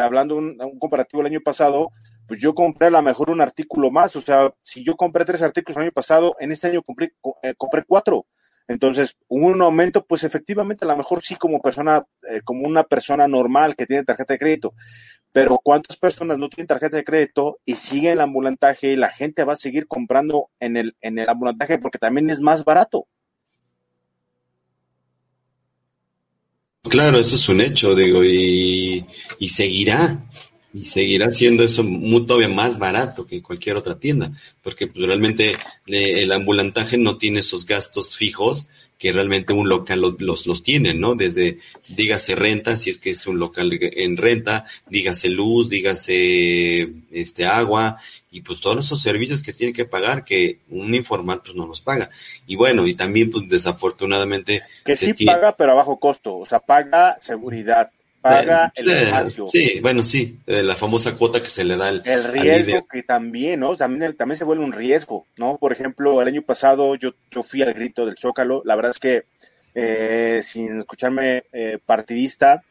hablando 0.00 0.36
un, 0.36 0.60
un 0.60 0.78
comparativo 0.78 1.20
el 1.20 1.28
año 1.28 1.40
pasado, 1.40 1.90
pues 2.26 2.40
yo 2.40 2.54
compré 2.54 2.88
a 2.88 2.90
lo 2.90 3.02
mejor 3.02 3.30
un 3.30 3.40
artículo 3.40 3.90
más, 3.90 4.16
o 4.16 4.20
sea, 4.20 4.52
si 4.62 4.84
yo 4.84 4.96
compré 4.96 5.24
tres 5.24 5.42
artículos 5.42 5.76
el 5.76 5.84
año 5.84 5.92
pasado, 5.92 6.36
en 6.40 6.52
este 6.52 6.68
año 6.68 6.82
compré, 6.82 7.12
eh, 7.42 7.54
compré 7.56 7.84
cuatro. 7.86 8.26
Entonces, 8.68 9.16
hubo 9.28 9.46
un 9.46 9.62
aumento, 9.62 10.04
pues 10.04 10.24
efectivamente, 10.24 10.84
a 10.84 10.88
lo 10.88 10.96
mejor 10.96 11.22
sí 11.22 11.36
como 11.36 11.60
persona, 11.60 12.04
eh, 12.28 12.40
como 12.44 12.66
una 12.66 12.82
persona 12.82 13.28
normal 13.28 13.76
que 13.76 13.86
tiene 13.86 14.04
tarjeta 14.04 14.34
de 14.34 14.38
crédito, 14.40 14.74
pero 15.30 15.60
¿cuántas 15.62 15.96
personas 15.96 16.36
no 16.38 16.48
tienen 16.48 16.66
tarjeta 16.66 16.96
de 16.96 17.04
crédito 17.04 17.58
y 17.64 17.76
siguen 17.76 18.14
el 18.14 18.20
ambulantaje 18.20 18.88
y 18.88 18.96
la 18.96 19.10
gente 19.12 19.44
va 19.44 19.52
a 19.52 19.56
seguir 19.56 19.86
comprando 19.86 20.48
en 20.58 20.76
el, 20.76 20.96
en 21.00 21.18
el 21.20 21.28
ambulantaje 21.28 21.78
porque 21.78 21.98
también 21.98 22.28
es 22.28 22.40
más 22.40 22.64
barato? 22.64 23.06
Claro, 26.88 27.18
eso 27.18 27.36
es 27.36 27.48
un 27.48 27.60
hecho, 27.60 27.94
digo, 27.94 28.24
y, 28.24 28.85
y 29.38 29.48
seguirá, 29.50 30.24
y 30.72 30.84
seguirá 30.84 31.30
siendo 31.30 31.62
eso 31.62 31.82
muy, 31.82 32.26
todavía 32.26 32.48
más 32.48 32.78
barato 32.78 33.26
que 33.26 33.42
cualquier 33.42 33.76
otra 33.76 33.98
tienda, 33.98 34.30
porque 34.62 34.86
pues, 34.86 35.06
realmente 35.06 35.52
el 35.86 36.30
ambulantaje 36.32 36.98
no 36.98 37.18
tiene 37.18 37.40
esos 37.40 37.66
gastos 37.66 38.16
fijos 38.16 38.66
que 38.98 39.12
realmente 39.12 39.52
un 39.52 39.68
local 39.68 40.00
los, 40.18 40.46
los 40.46 40.62
tiene, 40.62 40.94
¿no? 40.94 41.14
Desde, 41.14 41.58
dígase 41.88 42.34
renta, 42.34 42.76
si 42.76 42.90
es 42.90 42.98
que 42.98 43.10
es 43.10 43.26
un 43.26 43.38
local 43.38 43.70
en 43.80 44.16
renta, 44.16 44.64
dígase 44.88 45.28
luz, 45.28 45.68
dígase 45.68 46.88
este 47.10 47.44
agua, 47.44 47.98
y 48.30 48.40
pues 48.40 48.60
todos 48.60 48.84
esos 48.84 49.02
servicios 49.02 49.42
que 49.42 49.52
tiene 49.52 49.72
que 49.72 49.84
pagar 49.84 50.24
que 50.24 50.60
un 50.70 50.94
informal 50.94 51.42
pues 51.44 51.54
no 51.54 51.66
los 51.66 51.82
paga. 51.82 52.08
Y 52.46 52.56
bueno, 52.56 52.86
y 52.86 52.94
también 52.94 53.30
pues 53.30 53.48
desafortunadamente... 53.48 54.62
Que 54.84 54.96
sí 54.96 55.12
paga, 55.24 55.54
pero 55.54 55.72
a 55.72 55.74
bajo 55.74 55.98
costo, 55.98 56.38
o 56.38 56.46
sea, 56.46 56.60
paga 56.60 57.18
seguridad, 57.20 57.90
paga 58.28 58.72
el 58.74 58.88
espacio. 58.90 59.48
Sí, 59.48 59.80
bueno, 59.80 60.02
sí, 60.02 60.38
eh, 60.46 60.62
la 60.62 60.74
famosa 60.74 61.16
cuota 61.16 61.40
que 61.42 61.50
se 61.50 61.64
le 61.64 61.76
da 61.76 61.88
al, 61.88 62.02
El 62.04 62.24
riesgo 62.24 62.86
que 62.86 63.02
también, 63.02 63.60
¿no? 63.60 63.76
También, 63.76 64.16
también 64.16 64.36
se 64.36 64.44
vuelve 64.44 64.64
un 64.64 64.72
riesgo, 64.72 65.26
¿no? 65.36 65.58
Por 65.58 65.72
ejemplo, 65.72 66.20
el 66.20 66.28
año 66.28 66.42
pasado 66.42 66.94
yo, 66.94 67.10
yo 67.30 67.42
fui 67.42 67.62
al 67.62 67.74
grito 67.74 68.06
del 68.06 68.18
Zócalo, 68.18 68.62
la 68.64 68.76
verdad 68.76 68.92
es 68.92 69.00
que 69.00 69.24
eh, 69.74 70.40
sin 70.42 70.78
escucharme 70.78 71.44
eh, 71.52 71.78
partidista, 71.84 72.62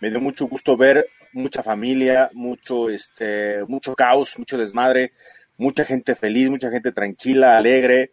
me 0.00 0.10
dio 0.10 0.20
mucho 0.20 0.46
gusto 0.46 0.76
ver 0.76 1.06
mucha 1.32 1.62
familia, 1.62 2.30
mucho, 2.32 2.90
este, 2.90 3.64
mucho 3.66 3.94
caos, 3.94 4.38
mucho 4.38 4.58
desmadre, 4.58 5.12
mucha 5.56 5.84
gente 5.84 6.14
feliz, 6.14 6.50
mucha 6.50 6.70
gente 6.70 6.92
tranquila, 6.92 7.56
alegre, 7.56 8.12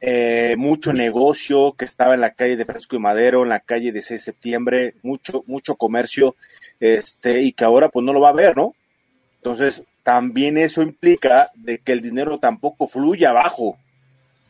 eh, 0.00 0.54
mucho 0.56 0.92
negocio 0.92 1.74
que 1.78 1.84
estaba 1.84 2.14
en 2.14 2.20
la 2.20 2.32
calle 2.32 2.56
de 2.56 2.64
Fresco 2.64 2.96
y 2.96 3.00
Madero, 3.00 3.42
en 3.42 3.50
la 3.50 3.60
calle 3.60 3.92
de 3.92 4.02
6 4.02 4.20
de 4.20 4.24
septiembre, 4.24 4.94
mucho, 5.02 5.44
mucho 5.46 5.76
comercio, 5.76 6.36
este, 6.78 7.42
y 7.42 7.52
que 7.52 7.64
ahora 7.64 7.88
pues 7.88 8.04
no 8.04 8.12
lo 8.12 8.20
va 8.20 8.30
a 8.30 8.34
ver, 8.34 8.56
¿no? 8.56 8.74
Entonces, 9.36 9.84
también 10.02 10.58
eso 10.58 10.82
implica 10.82 11.50
de 11.54 11.78
que 11.78 11.92
el 11.92 12.00
dinero 12.00 12.38
tampoco 12.38 12.88
fluye 12.88 13.26
abajo. 13.26 13.76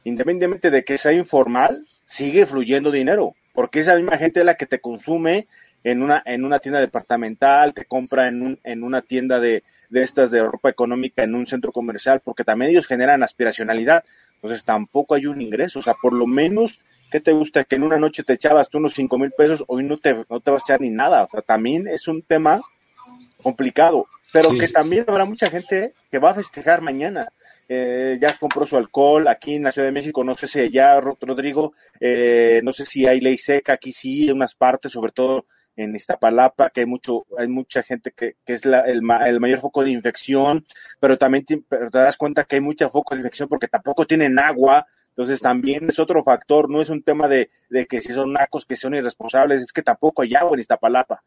Independientemente 0.04 0.70
de 0.70 0.84
que 0.84 0.98
sea 0.98 1.12
informal, 1.12 1.86
sigue 2.06 2.46
fluyendo 2.46 2.90
dinero, 2.90 3.34
porque 3.52 3.80
esa 3.80 3.96
misma 3.96 4.18
gente 4.18 4.40
es 4.40 4.46
la 4.46 4.54
que 4.54 4.66
te 4.66 4.80
consume 4.80 5.46
en 5.84 6.02
una, 6.02 6.22
en 6.26 6.44
una 6.44 6.58
tienda 6.58 6.80
departamental, 6.80 7.74
te 7.74 7.84
compra 7.84 8.28
en, 8.28 8.42
un, 8.42 8.58
en 8.64 8.82
una 8.82 9.02
tienda 9.02 9.40
de, 9.40 9.62
de 9.88 10.02
estas 10.02 10.30
de 10.30 10.42
ropa 10.42 10.70
económica 10.70 11.22
en 11.22 11.34
un 11.34 11.46
centro 11.46 11.72
comercial, 11.72 12.20
porque 12.24 12.44
también 12.44 12.70
ellos 12.70 12.86
generan 12.86 13.22
aspiracionalidad. 13.22 14.04
Entonces 14.42 14.64
tampoco 14.64 15.14
hay 15.14 15.26
un 15.26 15.40
ingreso. 15.40 15.80
O 15.80 15.82
sea, 15.82 15.94
por 16.00 16.12
lo 16.12 16.26
menos, 16.26 16.80
¿qué 17.10 17.20
te 17.20 17.32
gusta? 17.32 17.64
Que 17.64 17.76
en 17.76 17.82
una 17.82 17.98
noche 17.98 18.22
te 18.22 18.32
echabas 18.32 18.70
tú 18.70 18.78
unos 18.78 18.94
cinco 18.94 19.18
mil 19.18 19.32
pesos, 19.32 19.62
hoy 19.66 19.84
no 19.84 19.98
te, 19.98 20.24
no 20.28 20.40
te 20.40 20.50
vas 20.50 20.62
a 20.62 20.64
echar 20.64 20.80
ni 20.80 20.90
nada. 20.90 21.24
O 21.24 21.28
sea, 21.28 21.42
también 21.42 21.86
es 21.86 22.08
un 22.08 22.22
tema 22.22 22.62
complicado, 23.42 24.06
pero 24.32 24.50
que 24.50 24.68
también 24.68 25.04
habrá 25.06 25.24
mucha 25.24 25.50
gente 25.50 25.94
que 26.10 26.18
va 26.18 26.30
a 26.30 26.34
festejar 26.34 26.80
mañana. 26.80 27.28
Eh, 27.68 28.18
ya 28.20 28.36
compró 28.36 28.66
su 28.66 28.76
alcohol 28.76 29.28
aquí 29.28 29.54
en 29.54 29.62
la 29.62 29.70
Ciudad 29.70 29.86
de 29.86 29.92
México, 29.92 30.24
no 30.24 30.34
sé 30.34 30.48
si 30.48 30.58
allá, 30.58 31.00
Rodrigo, 31.00 31.74
eh, 32.00 32.60
no 32.64 32.72
sé 32.72 32.84
si 32.84 33.06
hay 33.06 33.20
ley 33.20 33.38
seca, 33.38 33.74
aquí 33.74 33.92
sí, 33.92 34.28
en 34.28 34.34
unas 34.34 34.56
partes, 34.56 34.90
sobre 34.90 35.12
todo 35.12 35.44
en 35.82 35.94
Iztapalapa, 35.94 36.70
que 36.70 36.80
hay 36.80 36.86
mucho, 36.86 37.24
hay 37.38 37.48
mucha 37.48 37.82
gente 37.82 38.12
que, 38.12 38.36
que 38.44 38.54
es 38.54 38.64
la, 38.64 38.80
el, 38.80 39.00
el, 39.26 39.40
mayor 39.40 39.60
foco 39.60 39.82
de 39.82 39.90
infección, 39.90 40.66
pero 41.00 41.16
también 41.16 41.44
te, 41.44 41.62
pero 41.68 41.90
te 41.90 41.98
das 41.98 42.16
cuenta 42.16 42.44
que 42.44 42.56
hay 42.56 42.60
mucha 42.60 42.88
foco 42.88 43.14
de 43.14 43.20
infección 43.20 43.48
porque 43.48 43.68
tampoco 43.68 44.06
tienen 44.06 44.38
agua, 44.38 44.86
Entonces 45.10 45.40
también 45.40 45.88
es 45.88 45.98
otro 45.98 46.22
factor, 46.22 46.68
no 46.70 46.80
es 46.80 46.90
un 46.90 47.02
tema 47.02 47.28
de, 47.28 47.50
de 47.68 47.86
que 47.86 48.00
si 48.00 48.12
son 48.12 48.32
nacos, 48.32 48.66
que 48.66 48.76
son 48.76 48.94
irresponsables, 48.94 49.62
es 49.62 49.72
que 49.72 49.82
tampoco 49.82 50.22
hay 50.22 50.34
agua 50.34 50.54
en 50.54 50.60
Iztapalapa. 50.60 51.22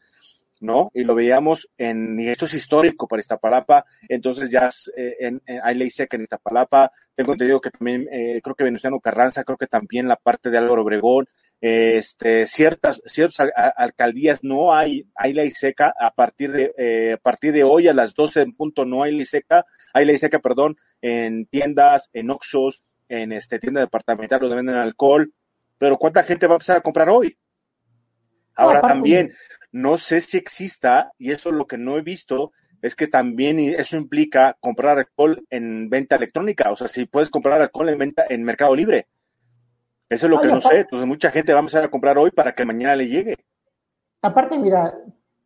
¿no? 0.61 0.91
Y 0.93 1.03
lo 1.03 1.13
veíamos 1.13 1.67
en, 1.77 2.17
y 2.19 2.29
esto 2.29 2.45
es 2.45 2.53
histórico 2.53 3.05
para 3.05 3.19
Iztapalapa, 3.19 3.85
entonces 4.07 4.49
ya 4.49 4.69
eh, 4.95 5.15
en, 5.19 5.41
hay 5.61 5.75
ley 5.75 5.89
seca 5.89 6.15
en 6.15 6.23
Iztapalapa, 6.23 6.89
tengo 7.15 7.33
entendido 7.33 7.59
que 7.59 7.69
también, 7.69 8.07
eh, 8.11 8.39
creo 8.41 8.55
que 8.55 8.63
Venustiano 8.63 8.99
Carranza, 9.01 9.43
creo 9.43 9.57
que 9.57 9.67
también 9.67 10.07
la 10.07 10.15
parte 10.15 10.49
de 10.49 10.57
Álvaro 10.57 10.83
Obregón, 10.83 11.27
este, 11.65 12.45
ciertas, 12.45 13.01
ciertas 13.05 13.49
alcaldías 13.77 14.43
no 14.43 14.73
hay, 14.73 15.07
hay 15.15 15.31
ley 15.31 15.49
seca, 15.51 15.93
a 15.97 16.11
partir 16.11 16.51
de, 16.51 16.73
eh, 16.77 17.13
a 17.13 17.17
partir 17.17 17.53
de 17.53 17.63
hoy 17.63 17.87
a 17.87 17.93
las 17.93 18.13
12 18.15 18.41
en 18.41 18.53
punto 18.53 18.83
no 18.83 19.01
hay 19.01 19.13
ley 19.13 19.23
seca, 19.23 19.65
hay 19.93 20.03
ley 20.03 20.17
seca, 20.17 20.39
perdón, 20.39 20.75
en 21.01 21.45
tiendas, 21.45 22.09
en 22.11 22.31
Oxos, 22.31 22.83
en 23.07 23.31
este, 23.31 23.59
tienda 23.59 23.79
departamental 23.79 24.41
donde 24.41 24.57
venden 24.57 24.75
alcohol, 24.75 25.31
pero 25.77 25.97
¿cuánta 25.97 26.23
gente 26.23 26.47
va 26.47 26.55
a 26.55 26.57
empezar 26.57 26.75
a 26.75 26.81
comprar 26.81 27.07
hoy? 27.07 27.37
Ahora 28.55 28.81
también, 28.81 29.33
no 29.71 29.97
sé 29.97 30.19
si 30.19 30.35
exista, 30.35 31.13
y 31.17 31.31
eso 31.31 31.47
es 31.47 31.55
lo 31.55 31.65
que 31.65 31.77
no 31.77 31.97
he 31.97 32.01
visto, 32.01 32.51
es 32.81 32.93
que 32.93 33.07
también 33.07 33.57
eso 33.59 33.95
implica 33.95 34.57
comprar 34.59 34.97
alcohol 34.97 35.45
en 35.49 35.89
venta 35.89 36.17
electrónica, 36.17 36.71
o 36.71 36.75
sea, 36.75 36.89
si 36.89 37.05
puedes 37.05 37.29
comprar 37.29 37.61
alcohol 37.61 37.87
en 37.87 37.99
venta 37.99 38.25
en 38.27 38.43
Mercado 38.43 38.75
Libre. 38.75 39.07
Eso 40.09 40.27
es 40.27 40.29
lo 40.29 40.39
que 40.39 40.47
no 40.47 40.61
sé, 40.61 40.81
entonces 40.81 41.07
mucha 41.07 41.31
gente 41.31 41.53
va 41.53 41.59
a 41.59 41.61
empezar 41.61 41.83
a 41.83 41.89
comprar 41.89 42.17
hoy 42.17 42.31
para 42.31 42.53
que 42.53 42.65
mañana 42.65 42.95
le 42.95 43.07
llegue. 43.07 43.35
Aparte, 44.21 44.57
mira, 44.57 44.97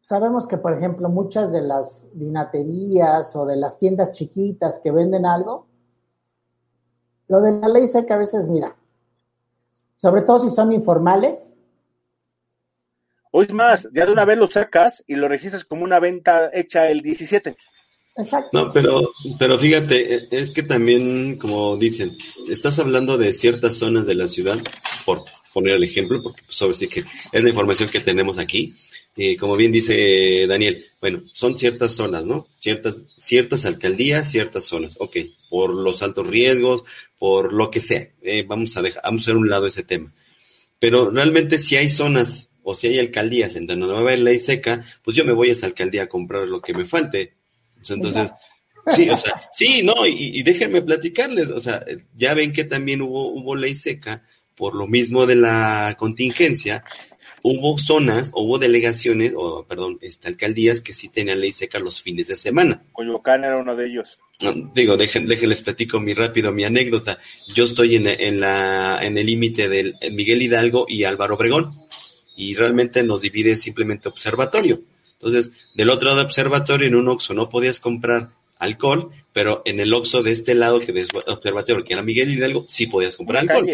sabemos 0.02 0.48
que, 0.48 0.58
por 0.58 0.74
ejemplo, 0.74 1.10
muchas 1.10 1.52
de 1.52 1.62
las 1.62 2.10
vinaterías 2.14 3.36
o 3.36 3.46
de 3.46 3.56
las 3.56 3.80
tiendas 3.80 4.12
chiquitas 4.12 4.80
que 4.84 4.92
venden 4.92 5.26
algo, 5.26 5.68
lo 7.28 7.42
de 7.42 7.54
la 7.54 7.70
ley 7.70 7.88
sé 7.88 8.06
que 8.06 8.14
a 8.14 8.18
veces, 8.18 8.48
mira, 8.48 8.76
sobre 9.98 10.22
todo 10.22 10.40
si 10.40 10.52
son 10.52 10.72
informales, 10.72 11.58
o 13.32 13.42
es 13.42 13.54
más, 13.54 13.88
ya 13.94 14.06
de 14.06 14.14
una 14.14 14.26
vez 14.26 14.38
lo 14.38 14.48
sacas 14.48 15.04
y 15.06 15.16
lo 15.16 15.28
registras 15.28 15.66
como 15.66 15.84
una 15.84 16.00
venta 16.00 16.50
hecha 16.54 16.88
el 16.88 17.02
17. 17.02 17.56
Exacto. 18.18 18.50
No, 18.52 18.74
pero, 18.74 19.12
pero 19.38 19.60
fíjate, 19.60 20.28
es 20.32 20.52
que 20.52 20.64
también, 20.64 21.38
como 21.38 21.78
dicen, 21.78 22.18
estás 22.50 22.80
hablando 22.80 23.18
de 23.18 23.32
ciertas 23.32 23.76
zonas 23.76 24.08
de 24.08 24.16
la 24.16 24.28
ciudad, 24.28 24.58
por 25.06 25.24
poner 25.54 25.76
el 25.76 25.84
ejemplo, 25.84 26.22
porque 26.22 26.42
pues, 26.46 26.78
sí 26.78 26.88
que 26.88 27.04
es 27.32 27.44
la 27.44 27.50
información 27.50 27.90
que 27.90 28.00
tenemos 28.00 28.40
aquí. 28.40 28.76
Y 29.16 29.36
como 29.38 29.56
bien 29.56 29.72
dice 29.72 30.46
Daniel, 30.48 30.86
bueno, 31.02 31.24
son 31.34 31.58
ciertas 31.58 31.96
zonas, 31.96 32.26
¿no? 32.26 32.48
Ciertas, 32.60 32.98
ciertas 33.16 33.66
alcaldías, 33.66 34.30
ciertas 34.30 34.66
zonas. 34.66 34.98
Ok, 35.00 35.18
por 35.50 35.74
los 35.74 36.04
altos 36.04 36.28
riesgos, 36.28 36.84
por 37.18 37.54
lo 37.54 37.72
que 37.72 37.80
sea. 37.80 38.08
Eh, 38.22 38.46
vamos 38.48 38.78
a 38.78 38.84
dejar, 38.84 39.02
vamos 39.04 39.22
a 39.22 39.24
hacer 39.24 39.38
un 39.38 39.50
lado 39.50 39.66
ese 39.66 39.84
tema. 39.84 40.14
Pero 40.80 41.10
realmente 41.10 41.58
si 41.58 41.76
hay 41.76 41.90
zonas 41.90 42.50
o 42.62 42.76
si 42.76 42.88
hay 42.88 43.00
alcaldías 43.00 43.56
en 43.56 43.66
donde 43.66 43.88
no 43.88 44.04
va 44.04 44.16
ley 44.16 44.38
seca, 44.38 44.86
pues 45.04 45.18
yo 45.18 45.26
me 45.26 45.34
voy 45.34 45.50
a 45.50 45.54
esa 45.54 45.66
alcaldía 45.66 46.04
a 46.04 46.10
comprar 46.10 46.48
lo 46.48 46.62
que 46.62 46.74
me 46.74 46.86
falte. 46.86 47.37
Entonces, 47.90 48.32
sí, 48.88 49.10
o 49.10 49.18
sea, 49.18 49.50
sí, 49.52 49.84
no, 49.84 50.06
y, 50.06 50.44
déjenme 50.44 50.82
platicarles, 50.82 51.50
o 51.50 51.60
sea, 51.60 51.84
ya 52.16 52.34
ven 52.34 52.54
que 52.54 52.64
también 52.64 53.02
hubo, 53.02 53.30
hubo 53.30 53.56
ley 53.56 53.76
seca 53.76 54.24
por 54.56 54.76
lo 54.76 54.88
mismo 54.88 55.26
de 55.26 55.36
la 55.36 55.96
contingencia, 55.98 56.84
hubo 57.44 57.78
zonas, 57.78 58.32
hubo 58.34 58.58
delegaciones, 58.58 59.34
o 59.36 59.66
perdón, 59.66 60.00
este, 60.02 60.28
alcaldías 60.28 60.82
que 60.82 60.94
sí 60.94 61.10
tenían 61.10 61.40
ley 61.40 61.52
seca 61.52 61.80
los 61.80 62.02
fines 62.02 62.28
de 62.28 62.36
semana. 62.36 62.84
Coyoacán 62.92 63.44
era 63.44 63.58
uno 63.58 63.76
de 63.76 63.86
ellos. 63.86 64.18
digo, 64.74 64.98
dejen, 64.98 65.28
déjenles 65.28 65.62
platico 65.62 66.00
mi 66.00 66.14
rápido 66.14 66.52
mi 66.52 66.66
anécdota. 66.66 67.20
Yo 67.54 67.66
estoy 67.66 67.96
en, 67.96 68.08
en 68.08 68.40
la 68.40 69.00
en 69.02 69.18
el 69.18 69.26
límite 69.26 69.70
del 69.70 69.96
Miguel 70.12 70.42
Hidalgo 70.42 70.86
y 70.90 71.04
Álvaro 71.04 71.36
Obregón 71.36 71.76
y 72.36 72.54
realmente 72.54 73.04
nos 73.04 73.22
divide 73.22 73.56
simplemente 73.56 74.10
observatorio. 74.10 74.82
Entonces, 75.20 75.52
del 75.74 75.90
otro 75.90 76.10
lado 76.10 76.22
observatorio, 76.24 76.88
en 76.88 76.96
un 76.96 77.08
Oxxo 77.10 77.34
no 77.34 77.50
podías 77.50 77.80
comprar 77.80 78.30
alcohol, 78.60 79.12
pero 79.34 79.62
en 79.66 79.80
el 79.80 79.94
Oxxo 79.94 80.24
de 80.24 80.32
este 80.32 80.56
lado, 80.56 80.80
que 80.80 80.92
es 81.00 81.10
observatorio, 81.28 81.84
que 81.84 81.94
era 81.94 82.02
Miguel 82.02 82.32
Hidalgo, 82.32 82.66
sí 82.68 82.88
podías 82.88 83.16
comprar 83.16 83.42
alcohol. 83.42 83.68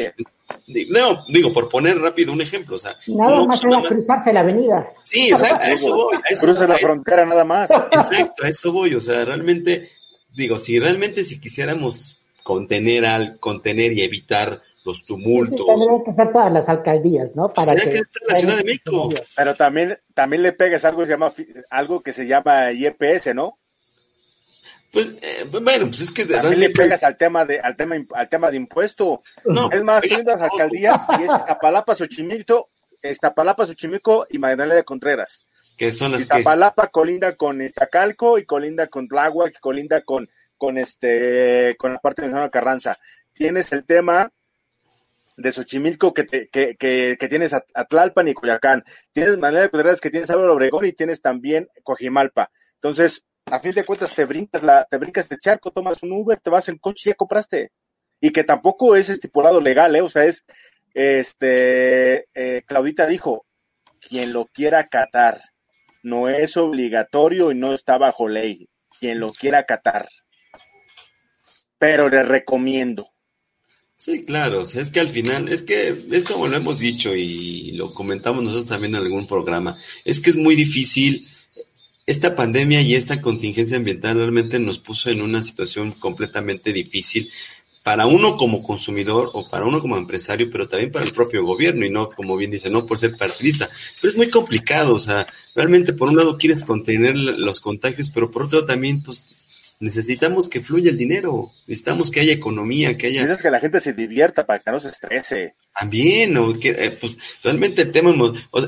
No, 0.90 1.26
digo, 1.28 1.52
por 1.52 1.70
poner 1.70 1.98
rápido 2.00 2.32
un 2.32 2.42
ejemplo, 2.42 2.76
o 2.76 2.80
sea. 2.80 2.96
Nada 3.08 3.46
más 3.46 3.64
era 3.64 3.82
cruzarse 3.82 4.34
la 4.34 4.42
avenida. 4.42 4.90
Sí, 5.04 5.30
exacto, 5.30 5.66
a 5.66 5.72
eso 5.72 5.96
voy. 5.96 6.16
A 6.18 6.30
eso, 6.30 6.46
Cruza 6.46 6.68
la 6.68 6.78
frontera 6.78 7.26
nada 7.26 7.44
más. 7.44 7.70
Exacto, 7.92 8.44
a 8.44 8.50
eso 8.50 8.72
voy, 8.72 8.96
o 8.96 9.02
sea, 9.02 9.26
realmente, 9.26 9.90
digo, 10.34 10.58
si 10.58 10.80
realmente 10.80 11.24
si 11.24 11.40
quisiéramos 11.40 12.18
contener 12.44 13.06
al, 13.06 13.40
contener 13.40 13.94
y 13.94 14.02
evitar 14.02 14.62
los 14.86 15.06
tumultos. 15.06 15.66
tendría 15.66 16.04
que 16.06 16.14
ser 16.14 16.32
todas 16.32 16.52
las 16.52 16.68
alcaldías, 16.70 17.36
¿no? 17.36 17.52
Para 17.52 17.76
que, 17.76 18.02
la 18.28 18.36
Ciudad 18.36 18.58
de 18.58 18.64
México. 18.64 19.10
Pero 19.36 19.56
también, 19.56 19.98
también 20.14 20.44
le 20.44 20.54
pegas 20.54 20.84
algo 20.86 21.02
que 21.02 21.08
se 21.08 21.14
llama, 21.14 21.34
algo 21.70 22.02
que 22.02 22.14
se 22.14 22.28
llama 22.28 22.72
IEPS, 22.72 23.34
¿no? 23.34 23.60
Pues, 24.92 25.08
eh, 25.22 25.46
bueno, 25.50 25.88
pues 25.88 26.02
es 26.02 26.12
que 26.12 26.26
también 26.26 26.60
le 26.60 26.70
pegas 26.70 27.04
al 27.04 27.18
tema 27.18 27.46
de, 27.46 27.60
al 27.60 27.76
tema, 27.76 27.96
al 28.14 28.30
tema 28.30 28.52
de 28.52 28.58
impuesto. 28.58 29.24
No, 29.46 29.72
es 29.72 29.84
más, 29.84 30.02
tienes 30.02 30.26
las 30.26 30.42
alcaldías 30.42 31.02
y 31.20 31.24
es 31.24 31.30
Iztapalapa, 31.40 31.96
Xochimilco, 31.96 32.70
Iztapalapa, 33.02 33.66
Xochimilco 33.66 34.28
y 34.30 34.38
Magdalena 34.38 34.76
de 34.76 34.84
Contreras. 34.84 35.48
Que 35.78 35.92
son 35.92 36.12
las 36.12 36.22
Iztapalapa 36.22 36.90
colinda 36.90 37.36
con 37.36 37.60
Iztacalco 37.62 38.38
y 38.38 38.46
colinda 38.46 38.86
con 38.86 39.08
Tláhuac, 39.08 39.60
colinda 39.60 40.02
con, 40.02 40.30
con 40.58 40.78
este, 40.78 41.76
con 41.80 41.94
la 41.94 42.00
parte 42.00 42.28
de 42.28 42.50
Carranza. 42.52 42.96
Tienes 43.34 43.74
el 43.74 43.86
tema 43.86 44.32
de 45.38 45.52
Xochimilco 45.52 46.14
que, 46.14 46.26
que, 46.26 46.50
que, 46.78 47.18
que, 47.20 47.28
tienes 47.30 47.54
Atlalpan 47.74 48.28
y 48.28 48.34
Coyacán, 48.34 48.84
tienes 49.12 49.38
Manera 49.38 49.68
de 49.68 49.98
que 50.02 50.10
tienes 50.10 50.30
Álvaro 50.30 50.54
Obregón 50.54 50.86
y 50.86 50.94
tienes 50.94 51.22
también 51.22 51.68
Cojimalpa. 51.84 52.52
Entonces, 52.76 53.26
a 53.46 53.60
fin 53.60 53.72
de 53.72 53.86
cuentas 53.86 54.14
te 54.16 54.26
brincas 54.26 54.64
la, 54.64 54.86
te 54.86 54.98
brincas 54.98 55.30
de 55.30 55.38
charco, 55.38 55.72
tomas 55.72 56.02
un 56.04 56.12
Uber, 56.12 56.40
te 56.40 56.50
vas 56.50 56.70
en 56.70 56.78
coche 56.78 57.10
y 57.10 57.12
ya 57.12 57.16
compraste. 57.16 57.72
Y 58.22 58.32
que 58.32 58.44
tampoco 58.44 58.96
es 58.96 59.10
estipulado 59.10 59.60
legal, 59.60 59.96
¿eh? 59.96 60.02
O 60.02 60.10
sea, 60.10 60.24
es, 60.26 60.44
este, 60.94 62.28
eh, 62.34 62.64
Claudita 62.66 63.06
dijo, 63.06 63.46
quien 64.00 64.34
lo 64.34 64.46
quiera 64.46 64.88
catar, 64.88 65.42
no 66.04 66.30
es 66.30 66.56
obligatorio 66.58 67.52
y 67.52 67.56
no 67.56 67.74
está 67.74 67.98
bajo 67.98 68.28
ley, 68.28 68.70
quien 69.00 69.20
lo 69.20 69.28
quiera 69.30 69.64
catar. 69.64 70.08
Pero 71.78 72.10
le 72.10 72.24
recomiendo 72.24 73.13
Sí, 73.96 74.26
claro, 74.26 74.64
es 74.64 74.90
que 74.92 75.00
al 75.00 75.08
final, 75.08 75.48
es 75.50 75.62
que 75.62 75.96
es 76.12 76.24
como 76.24 76.48
lo 76.48 76.58
hemos 76.58 76.80
dicho 76.80 77.16
y 77.16 77.72
lo 77.72 77.94
comentamos 77.94 78.44
nosotros 78.44 78.68
también 78.68 78.96
en 78.96 79.02
algún 79.02 79.28
programa, 79.28 79.78
es 80.04 80.20
que 80.20 80.32
es 80.32 80.36
muy 80.36 80.56
difícil, 80.56 81.28
esta 82.06 82.36
pandemia 82.36 82.82
y 82.82 82.96
esta 82.96 83.22
contingencia 83.22 83.78
ambiental 83.78 84.18
realmente 84.18 84.60
nos 84.60 84.80
puso 84.80 85.10
en 85.10 85.22
una 85.22 85.42
situación 85.42 85.94
completamente 85.94 86.74
difícil 86.74 87.30
para 87.82 88.06
uno 88.06 88.38
como 88.38 88.64
consumidor 88.64 89.30
o 89.34 89.50
para 89.50 89.66
uno 89.66 89.82
como 89.82 89.98
empresario, 89.98 90.50
pero 90.50 90.68
también 90.68 90.92
para 90.92 91.06
el 91.06 91.12
propio 91.12 91.46
gobierno 91.46 91.86
y 91.86 91.90
no, 91.90 92.10
como 92.10 92.38
bien 92.38 92.52
dice, 92.52 92.70
no 92.70 92.86
por 92.86 92.98
ser 92.98 93.16
partidista. 93.18 93.70
Pero 94.02 94.10
es 94.10 94.18
muy 94.18 94.30
complicado, 94.30 94.96
o 94.96 95.00
sea, 95.00 95.28
realmente 95.54 95.94
por 95.94 96.10
un 96.10 96.16
lado 96.16 96.38
quieres 96.38 96.64
contener 96.64 97.16
los 97.18 97.60
contagios, 97.60 98.10
pero 98.10 98.32
por 98.32 98.44
otro 98.44 98.66
también, 98.66 99.04
pues 99.04 99.28
necesitamos 99.84 100.48
que 100.48 100.62
fluya 100.62 100.92
el 100.92 100.98
dinero, 100.98 101.52
necesitamos 101.68 102.10
que 102.10 102.22
haya 102.22 102.32
economía, 102.32 102.96
que 102.96 103.08
haya... 103.08 103.20
Necesitas 103.20 103.42
que 103.42 103.52
la 103.52 103.60
gente 103.60 103.82
se 103.82 103.92
divierta 103.92 104.46
para 104.46 104.60
que 104.60 104.72
no 104.72 104.80
se 104.80 104.90
estrese. 104.90 105.56
También, 105.78 106.38
o 106.38 106.58
que, 106.58 106.70
eh, 106.70 106.92
pues 106.92 107.18
realmente 107.44 107.82
el 107.82 107.92
tema, 107.92 108.14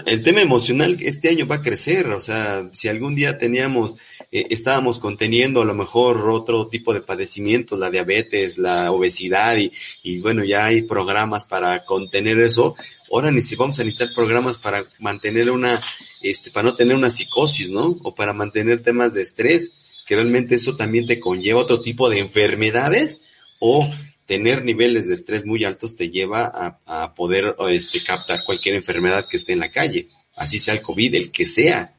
el 0.05 0.23
tema 0.23 0.41
emocional 0.41 0.97
este 0.99 1.29
año 1.29 1.47
va 1.47 1.55
a 1.55 1.61
crecer, 1.61 2.07
o 2.07 2.19
sea, 2.19 2.67
si 2.73 2.89
algún 2.89 3.15
día 3.15 3.37
teníamos, 3.37 3.95
eh, 4.29 4.47
estábamos 4.49 4.99
conteniendo 4.99 5.61
a 5.61 5.65
lo 5.65 5.73
mejor 5.73 6.29
otro 6.29 6.67
tipo 6.67 6.93
de 6.93 6.99
padecimientos, 6.99 7.79
la 7.79 7.89
diabetes, 7.89 8.57
la 8.57 8.91
obesidad, 8.91 9.55
y, 9.55 9.71
y 10.03 10.19
bueno, 10.19 10.43
ya 10.43 10.65
hay 10.65 10.81
programas 10.81 11.45
para 11.45 11.85
contener 11.85 12.41
eso, 12.41 12.75
ahora 13.09 13.31
ni 13.31 13.41
si 13.41 13.55
vamos 13.55 13.79
a 13.79 13.85
necesitar 13.85 14.13
programas 14.13 14.57
para 14.57 14.83
mantener 14.99 15.49
una, 15.49 15.79
este, 16.21 16.51
para 16.51 16.65
no 16.65 16.75
tener 16.75 16.93
una 16.93 17.09
psicosis, 17.09 17.69
¿no? 17.69 17.97
O 18.03 18.13
para 18.13 18.33
mantener 18.33 18.81
temas 18.81 19.13
de 19.13 19.21
estrés 19.21 19.71
que 20.05 20.15
realmente 20.15 20.55
eso 20.55 20.75
también 20.75 21.07
te 21.07 21.19
conlleva 21.19 21.61
otro 21.61 21.81
tipo 21.81 22.09
de 22.09 22.19
enfermedades 22.19 23.21
o 23.59 23.89
tener 24.25 24.63
niveles 24.63 25.07
de 25.07 25.13
estrés 25.13 25.45
muy 25.45 25.63
altos 25.63 25.95
te 25.95 26.09
lleva 26.09 26.51
a, 26.85 27.13
poder 27.13 27.55
este, 27.69 28.03
captar 28.03 28.43
cualquier 28.45 28.75
enfermedad 28.75 29.27
que 29.27 29.37
esté 29.37 29.53
en 29.53 29.59
la 29.59 29.71
calle, 29.71 30.07
así 30.35 30.59
sea 30.59 30.73
el 30.73 30.81
COVID, 30.81 31.15
el 31.15 31.31
que 31.31 31.45
sea. 31.45 31.93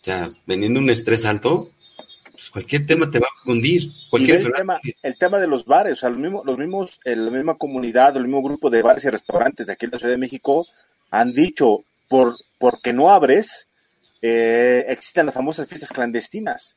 O 0.00 0.04
sea, 0.06 0.30
teniendo 0.46 0.78
un 0.78 0.90
estrés 0.90 1.24
alto, 1.24 1.70
pues 2.30 2.50
cualquier 2.50 2.86
tema 2.86 3.10
te 3.10 3.18
va 3.18 3.26
a 3.26 3.50
hundir. 3.50 3.90
Cualquier 4.08 4.36
el, 4.36 4.52
tema, 4.52 4.80
el 5.02 5.18
tema 5.18 5.38
de 5.38 5.48
los 5.48 5.64
bares, 5.64 5.94
o 5.94 5.96
sea, 5.96 6.10
los 6.10 6.18
mismos, 6.18 6.44
los 6.44 6.58
mismos, 6.58 7.00
la 7.04 7.30
misma 7.30 7.56
comunidad, 7.56 8.16
el 8.16 8.24
mismo 8.24 8.42
grupo 8.42 8.70
de 8.70 8.82
bares 8.82 9.04
y 9.04 9.10
restaurantes 9.10 9.66
de 9.66 9.72
aquí 9.72 9.86
en 9.86 9.92
la 9.92 9.98
Ciudad 9.98 10.14
de 10.14 10.18
México 10.18 10.66
han 11.10 11.32
dicho, 11.32 11.84
por 12.08 12.36
porque 12.58 12.92
no 12.92 13.10
abres, 13.10 13.66
eh, 14.22 14.84
existen 14.88 15.26
las 15.26 15.34
famosas 15.34 15.66
fiestas 15.66 15.90
clandestinas. 15.90 16.74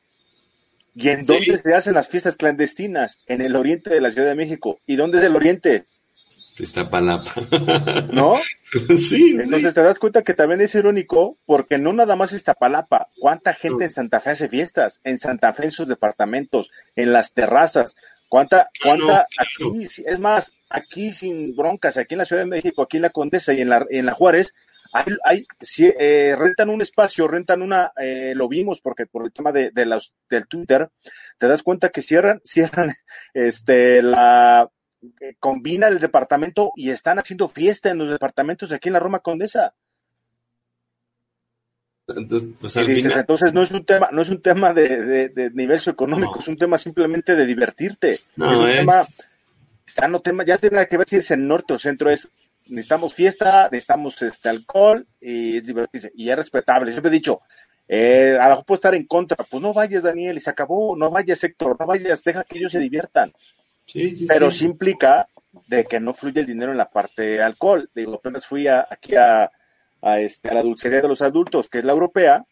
¿Y 0.94 1.08
en 1.08 1.24
dónde 1.24 1.60
se 1.62 1.74
hacen 1.74 1.94
las 1.94 2.08
fiestas 2.08 2.36
clandestinas? 2.36 3.18
En 3.26 3.40
el 3.40 3.56
oriente 3.56 3.90
de 3.90 4.00
la 4.00 4.10
Ciudad 4.10 4.28
de 4.28 4.34
México. 4.34 4.78
¿Y 4.86 4.96
dónde 4.96 5.18
es 5.18 5.24
el 5.24 5.36
oriente? 5.36 5.86
Iztapalapa. 6.58 7.32
¿No? 8.12 8.36
sí. 8.96 9.36
Entonces 9.40 9.74
te 9.74 9.82
das 9.82 9.98
cuenta 9.98 10.22
que 10.22 10.34
también 10.34 10.60
es 10.60 10.74
irónico 10.74 11.36
porque 11.46 11.78
no 11.78 11.92
nada 11.92 12.16
más 12.16 12.32
Iztapalapa. 12.32 13.08
¿Cuánta 13.18 13.54
gente 13.54 13.84
en 13.84 13.92
Santa 13.92 14.20
Fe 14.20 14.30
hace 14.30 14.48
fiestas? 14.48 15.00
En 15.04 15.18
Santa 15.18 15.52
Fe, 15.52 15.64
en 15.64 15.70
sus 15.70 15.88
departamentos, 15.88 16.70
en 16.96 17.12
las 17.12 17.32
terrazas. 17.32 17.96
¿Cuánta, 18.28 18.70
cuánta, 18.82 19.26
aquí, 19.38 19.88
es 20.06 20.20
más, 20.20 20.52
aquí 20.68 21.10
sin 21.10 21.56
broncas, 21.56 21.96
aquí 21.96 22.14
en 22.14 22.18
la 22.18 22.24
Ciudad 22.24 22.42
de 22.42 22.48
México, 22.48 22.82
aquí 22.82 22.98
en 22.98 23.02
la 23.02 23.10
Condesa 23.10 23.52
y 23.52 23.60
en 23.60 23.68
la, 23.68 23.84
en 23.90 24.06
la 24.06 24.12
Juárez, 24.12 24.54
hay, 24.92 25.04
hay 25.24 25.46
eh, 25.78 26.34
rentan 26.36 26.70
un 26.70 26.82
espacio, 26.82 27.28
rentan 27.28 27.62
una, 27.62 27.92
eh, 27.96 28.32
lo 28.34 28.48
vimos 28.48 28.80
porque 28.80 29.06
por 29.06 29.24
el 29.24 29.32
tema 29.32 29.52
de, 29.52 29.70
de 29.70 29.86
los, 29.86 30.12
del 30.28 30.46
Twitter, 30.48 30.90
te 31.38 31.46
das 31.46 31.62
cuenta 31.62 31.90
que 31.90 32.02
cierran, 32.02 32.40
cierran, 32.44 32.94
este, 33.32 34.02
la, 34.02 34.68
eh, 35.20 35.34
combina 35.38 35.88
el 35.88 35.98
departamento 35.98 36.72
y 36.76 36.90
están 36.90 37.18
haciendo 37.18 37.48
fiesta 37.48 37.90
en 37.90 37.98
los 37.98 38.10
departamentos 38.10 38.72
aquí 38.72 38.88
en 38.88 38.94
la 38.94 39.00
Roma 39.00 39.20
Condesa. 39.20 39.74
Entonces, 42.08 42.50
pues, 42.60 42.76
entonces 42.76 43.54
no 43.54 43.62
es 43.62 43.70
un 43.70 43.84
tema, 43.84 44.08
no 44.10 44.22
es 44.22 44.30
un 44.30 44.42
tema 44.42 44.74
de, 44.74 45.28
de, 45.28 45.50
nivel 45.52 45.78
socioeconómico, 45.78 46.40
es 46.40 46.48
un 46.48 46.56
tema 46.56 46.76
simplemente 46.76 47.36
de 47.36 47.46
divertirte. 47.46 48.18
No, 48.34 48.50
es 48.50 48.58
un 48.58 48.86
tema, 48.86 49.04
ya 49.96 50.08
no 50.08 50.20
tema, 50.20 50.44
ya 50.44 50.58
tiene 50.58 50.88
que 50.88 50.98
ver 50.98 51.08
si 51.08 51.16
es 51.16 51.30
el 51.30 51.46
norte 51.46 51.74
o 51.74 51.78
centro, 51.78 52.10
es 52.10 52.28
necesitamos 52.66 53.14
fiesta, 53.14 53.68
necesitamos 53.70 54.20
este 54.22 54.48
alcohol 54.48 55.06
y 55.20 55.58
es 55.58 55.64
divertirse. 55.66 56.12
Y 56.14 56.30
es 56.30 56.36
respetable. 56.36 56.90
Siempre 56.92 57.10
he 57.10 57.14
dicho, 57.14 57.40
eh, 57.88 58.36
a 58.40 58.44
lo 58.44 58.50
mejor 58.50 58.64
puedo 58.64 58.76
estar 58.76 58.94
en 58.94 59.06
contra, 59.06 59.36
pues 59.36 59.62
no 59.62 59.72
vayas 59.72 60.02
Daniel 60.02 60.36
y 60.36 60.40
se 60.40 60.50
acabó, 60.50 60.96
no 60.96 61.10
vayas 61.10 61.42
Héctor, 61.42 61.76
no 61.78 61.86
vayas, 61.86 62.22
deja 62.22 62.44
que 62.44 62.58
ellos 62.58 62.72
se 62.72 62.78
diviertan. 62.78 63.32
Pero 64.28 64.50
sí. 64.50 64.64
implica 64.64 65.28
de 65.66 65.84
que 65.84 65.98
no 65.98 66.14
fluye 66.14 66.40
el 66.40 66.46
dinero 66.46 66.70
en 66.70 66.78
la 66.78 66.88
parte 66.88 67.22
de 67.22 67.42
alcohol. 67.42 67.90
Digo, 67.94 68.14
apenas 68.14 68.46
fui 68.46 68.68
a, 68.68 68.86
aquí 68.88 69.16
a, 69.16 69.50
a, 70.02 70.20
este, 70.20 70.48
a 70.48 70.54
la 70.54 70.62
dulcería 70.62 71.02
de 71.02 71.08
los 71.08 71.22
adultos, 71.22 71.68
que 71.68 71.78
es 71.78 71.84
la 71.84 71.92
europea, 71.92 72.44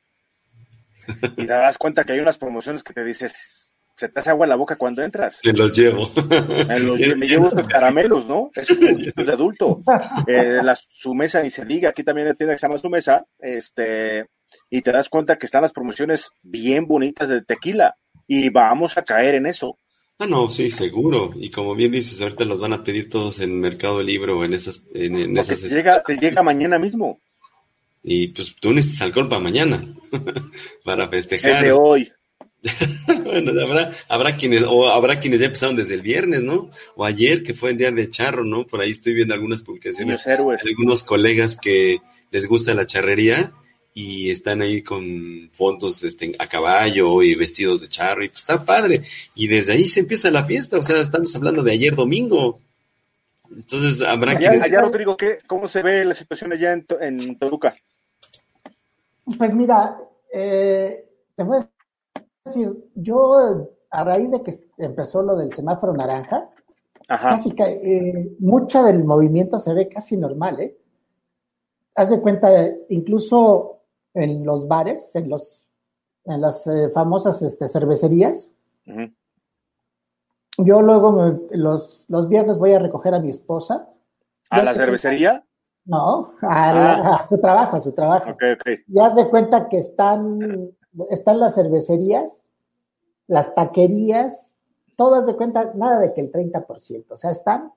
y 1.37 1.47
te 1.47 1.47
das 1.47 1.79
cuenta 1.79 2.05
que 2.05 2.12
hay 2.12 2.21
unas 2.21 2.38
promociones 2.38 2.83
que 2.83 2.92
te 2.92 3.05
dices, 3.05 3.68
se 3.99 4.09
te 4.09 4.21
hace 4.21 4.31
agua 4.31 4.47
en 4.47 4.51
la 4.51 4.57
boca 4.57 4.77
cuando 4.77 5.03
entras. 5.03 5.41
Te 5.43 5.53
los 5.53 5.77
llevo. 5.77 6.11
Me, 6.15 7.27
llevo 7.27 7.49
estos 7.49 7.67
caramelos, 7.67 8.27
¿no? 8.27 8.51
Es 8.55 8.69
de 9.27 9.33
adulto. 9.33 9.83
Eh, 10.27 10.61
su 10.91 11.15
mesa 11.15 11.43
ni 11.43 11.51
se 11.51 11.65
diga, 11.65 11.91
aquí 11.91 12.05
también 12.05 12.35
tiene 12.37 12.53
que 12.53 12.59
se 12.59 12.67
llama 12.69 12.79
su 12.79 12.89
mesa, 12.89 13.27
este, 13.41 14.27
y 14.71 14.83
te 14.83 14.93
das 14.93 15.09
cuenta 15.09 15.37
que 15.37 15.47
están 15.47 15.63
las 15.63 15.73
promociones 15.73 16.31
bien 16.43 16.87
bonitas 16.87 17.29
de 17.29 17.43
tequila, 17.43 17.97
y 18.29 18.51
vamos 18.51 18.97
a 18.97 19.03
caer 19.03 19.35
en 19.35 19.47
eso. 19.47 19.77
Ah, 20.21 20.27
no, 20.27 20.49
sí, 20.49 20.71
seguro. 20.71 21.33
Y 21.37 21.51
como 21.51 21.75
bien 21.75 21.93
dices, 21.93 22.21
ahorita 22.21 22.45
los 22.45 22.61
van 22.61 22.73
a 22.73 22.85
pedir 22.85 23.09
todos 23.09 23.41
en 23.41 23.59
Mercado 23.61 24.03
Libre 24.03 24.33
o 24.33 24.45
en 24.45 24.53
esas... 24.53 24.85
En, 24.95 25.37
esas... 25.37 25.63
Te 25.63 25.69
llega, 25.69 26.03
te 26.03 26.17
llega 26.17 26.43
mañana 26.43 26.79
mismo. 26.79 27.21
Y 28.03 28.29
pues 28.29 28.55
tú 28.61 28.73
necesitas 28.73 29.03
alcohol 29.03 29.29
para 29.29 29.41
mañana, 29.41 29.85
para 30.85 31.09
festejar. 31.09 31.65
de 31.65 31.73
hoy. 31.73 32.13
bueno, 33.25 33.53
habrá, 33.62 33.92
habrá 34.09 34.37
quienes, 34.37 34.64
o 34.64 34.88
habrá 34.88 35.21
quienes 35.21 35.40
ya 35.40 35.47
empezaron 35.47 35.77
desde 35.77 35.94
el 35.94 36.03
viernes, 36.03 36.42
¿no? 36.42 36.71
O 36.97 37.05
ayer, 37.05 37.42
que 37.42 37.55
fue 37.55 37.71
el 37.71 37.77
día 37.77 37.92
de 37.92 38.09
charro, 38.09 38.44
¿no? 38.44 38.66
Por 38.66 38.81
ahí 38.81 38.90
estoy 38.90 39.14
viendo 39.14 39.35
algunas 39.35 39.62
publicaciones. 39.62 40.25
De 40.25 40.33
algunos 40.33 41.05
colegas 41.05 41.57
que 41.57 41.99
les 42.31 42.47
gusta 42.47 42.75
la 42.75 42.87
charrería 42.87 43.53
y 43.94 44.31
están 44.31 44.62
ahí 44.62 44.83
con 44.83 45.51
fondos 45.53 46.05
este, 46.05 46.35
a 46.38 46.47
caballo 46.47 47.23
y 47.23 47.35
vestidos 47.35 47.81
de 47.81 47.88
charro 47.88 48.25
y 48.25 48.29
pues 48.29 48.40
está 48.40 48.64
padre. 48.64 49.03
Y 49.35 49.49
desde 49.49 49.73
ahí 49.73 49.88
se 49.88 50.01
empieza 50.01 50.31
la 50.31 50.44
fiesta, 50.44 50.79
o 50.79 50.83
sea, 50.83 51.01
estamos 51.01 51.35
hablando 51.37 51.62
de 51.62 51.73
ayer 51.73 51.94
domingo. 51.94 52.61
Entonces 53.51 54.03
habrá 54.03 54.37
que... 54.37 54.47
Allá, 54.47 54.81
Rodrigo, 54.81 55.16
¿qué, 55.16 55.38
¿cómo 55.47 55.68
se 55.68 55.83
ve 55.83 56.05
la 56.05 56.14
situación 56.14 56.53
allá 56.53 56.73
en, 56.73 56.87
en 57.01 57.38
Toluca? 57.38 57.75
Pues 59.37 59.55
mira, 59.55 59.97
eh, 60.33 61.05
te 61.35 61.42
voy 61.42 61.59
a 61.59 61.68
decir, 62.49 62.91
yo 62.95 63.69
a 63.91 64.05
raíz 64.05 64.31
de 64.31 64.43
que 64.43 64.55
empezó 64.79 65.23
lo 65.23 65.37
del 65.37 65.53
semáforo 65.53 65.93
naranja, 65.93 66.51
casi 67.07 67.53
que 67.53 67.65
eh, 67.65 68.37
mucha 68.39 68.83
del 68.83 69.05
movimiento 69.05 69.59
se 69.59 69.73
ve 69.73 69.89
casi 69.89 70.17
normal, 70.17 70.61
¿eh? 70.61 70.79
Haz 71.95 72.11
de 72.11 72.21
cuenta, 72.21 72.51
incluso 72.91 73.81
en 74.15 74.45
los 74.45 74.69
bares, 74.69 75.15
en 75.17 75.29
los 75.29 75.59
en 76.29 76.41
las 76.43 76.67
eh, 76.67 76.91
famosas 76.91 77.41
este, 77.43 77.69
cervecerías. 77.69 78.51
Yo 80.59 80.83
luego 80.83 81.39
los, 81.51 82.05
los 82.09 82.29
viernes 82.29 82.59
voy 82.59 82.73
a 82.75 82.79
recoger 82.79 83.15
a 83.15 83.21
mi 83.21 83.31
esposa. 83.31 83.89
¿A 84.51 84.63
la 84.63 84.75
cervecería? 84.75 85.45
No, 85.85 86.35
ah. 86.43 87.23
a, 87.23 87.29
su 87.29 87.41
trabajo, 87.41 87.77
a 87.77 87.81
su 87.81 87.93
trabajo. 87.93 88.31
Okay, 88.33 88.53
okay. 88.53 88.77
Ya 88.89 89.11
de 89.11 89.29
cuenta 89.29 89.69
que 89.69 89.79
están, 89.79 90.71
están 91.11 91.41
las 91.41 91.55
cervecerías, 91.55 92.38
las 93.29 93.55
taquerías, 93.55 94.51
todas 94.97 95.27
de 95.27 95.37
cuenta, 95.37 95.71
nada 95.75 96.01
de 96.01 96.12
que 96.12 96.23
el 96.23 96.33
30%, 96.33 97.05
o 97.11 97.17
sea, 97.17 97.31
están 97.31 97.73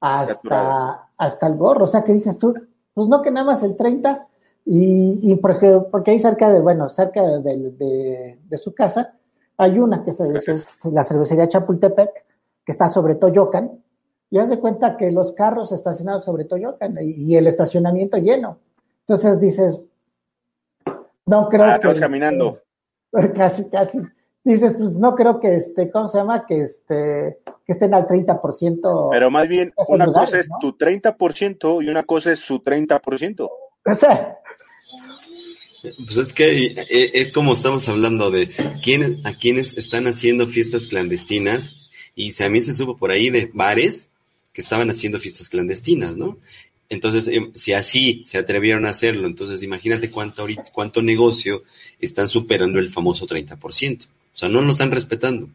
hasta, 0.00 1.08
hasta 1.16 1.46
el 1.46 1.56
gorro, 1.56 1.84
o 1.84 1.88
sea, 1.88 2.04
que 2.04 2.12
dices 2.12 2.38
tú, 2.38 2.54
pues 2.94 3.08
no 3.08 3.22
que 3.22 3.32
nada 3.32 3.46
más 3.46 3.62
el 3.62 3.76
30%, 3.76 4.26
y, 4.68 5.20
y 5.22 5.36
porque, 5.36 5.80
porque 5.90 6.10
ahí 6.10 6.18
cerca 6.18 6.52
de, 6.52 6.60
bueno, 6.60 6.88
cerca 6.88 7.22
de, 7.22 8.36
de, 8.48 8.58
su 8.58 8.74
casa, 8.74 9.14
hay 9.56 9.78
una 9.78 10.02
que, 10.02 10.10
es 10.10 10.84
la 10.84 11.04
cervecería 11.04 11.48
Chapultepec, 11.48 12.10
que 12.64 12.72
está 12.72 12.88
sobre 12.88 13.14
Toyocan, 13.14 13.80
y 14.28 14.38
haz 14.38 14.50
de 14.50 14.58
cuenta 14.58 14.96
que 14.96 15.12
los 15.12 15.32
carros 15.32 15.70
estacionados 15.70 16.24
sobre 16.24 16.44
Toyocan 16.44 16.96
y, 17.00 17.36
el 17.36 17.46
estacionamiento 17.46 18.18
lleno. 18.18 18.58
Entonces 19.00 19.38
dices, 19.40 19.80
no 21.26 21.48
creo 21.48 21.64
ah, 21.64 21.78
que. 21.80 22.00
caminando. 22.00 22.60
Casi, 23.34 23.68
casi. 23.70 24.00
Dices, 24.44 24.74
pues 24.78 24.90
no 24.92 25.16
creo 25.16 25.40
que 25.40 25.56
este, 25.56 25.90
¿cómo 25.90 26.08
se 26.08 26.18
llama? 26.18 26.46
Que 26.46 26.62
este, 26.62 27.38
que 27.66 27.72
estén 27.72 27.94
al 27.94 28.06
30%. 28.06 29.08
Pero 29.10 29.30
más 29.30 29.48
bien, 29.48 29.72
una 29.88 30.06
cosa 30.06 30.38
es 30.38 30.48
tu 30.60 30.76
30% 30.76 31.84
y 31.84 31.88
una 31.88 32.04
cosa 32.04 32.32
es 32.32 32.38
su 32.38 32.60
30%. 32.60 33.40
O 33.40 33.94
sea, 33.94 34.38
pues 35.82 36.16
es 36.16 36.32
que 36.32 36.66
eh, 36.66 37.10
es 37.14 37.32
como 37.32 37.52
estamos 37.52 37.88
hablando 37.88 38.30
de 38.30 38.50
quién, 38.82 39.20
a 39.24 39.36
quienes 39.36 39.76
están 39.76 40.06
haciendo 40.06 40.46
fiestas 40.46 40.86
clandestinas 40.86 41.74
y 42.14 42.42
a 42.42 42.48
mí 42.48 42.62
se 42.62 42.72
supo 42.72 42.96
por 42.96 43.10
ahí 43.10 43.30
de 43.30 43.50
bares 43.52 44.10
que 44.52 44.60
estaban 44.60 44.90
haciendo 44.90 45.18
fiestas 45.18 45.48
clandestinas, 45.48 46.16
¿no? 46.16 46.38
Entonces, 46.88 47.28
em, 47.28 47.52
si 47.54 47.72
así 47.72 48.22
se 48.26 48.38
atrevieron 48.38 48.86
a 48.86 48.90
hacerlo, 48.90 49.26
entonces 49.26 49.62
imagínate 49.62 50.10
cuánto 50.10 50.42
ahorita, 50.42 50.64
cuánto 50.72 51.02
negocio 51.02 51.64
están 52.00 52.28
superando 52.28 52.78
el 52.78 52.90
famoso 52.90 53.26
30%. 53.26 54.06
O 54.06 54.36
sea, 54.36 54.48
no 54.48 54.60
lo 54.60 54.70
están 54.70 54.90
respetando. 54.90 55.48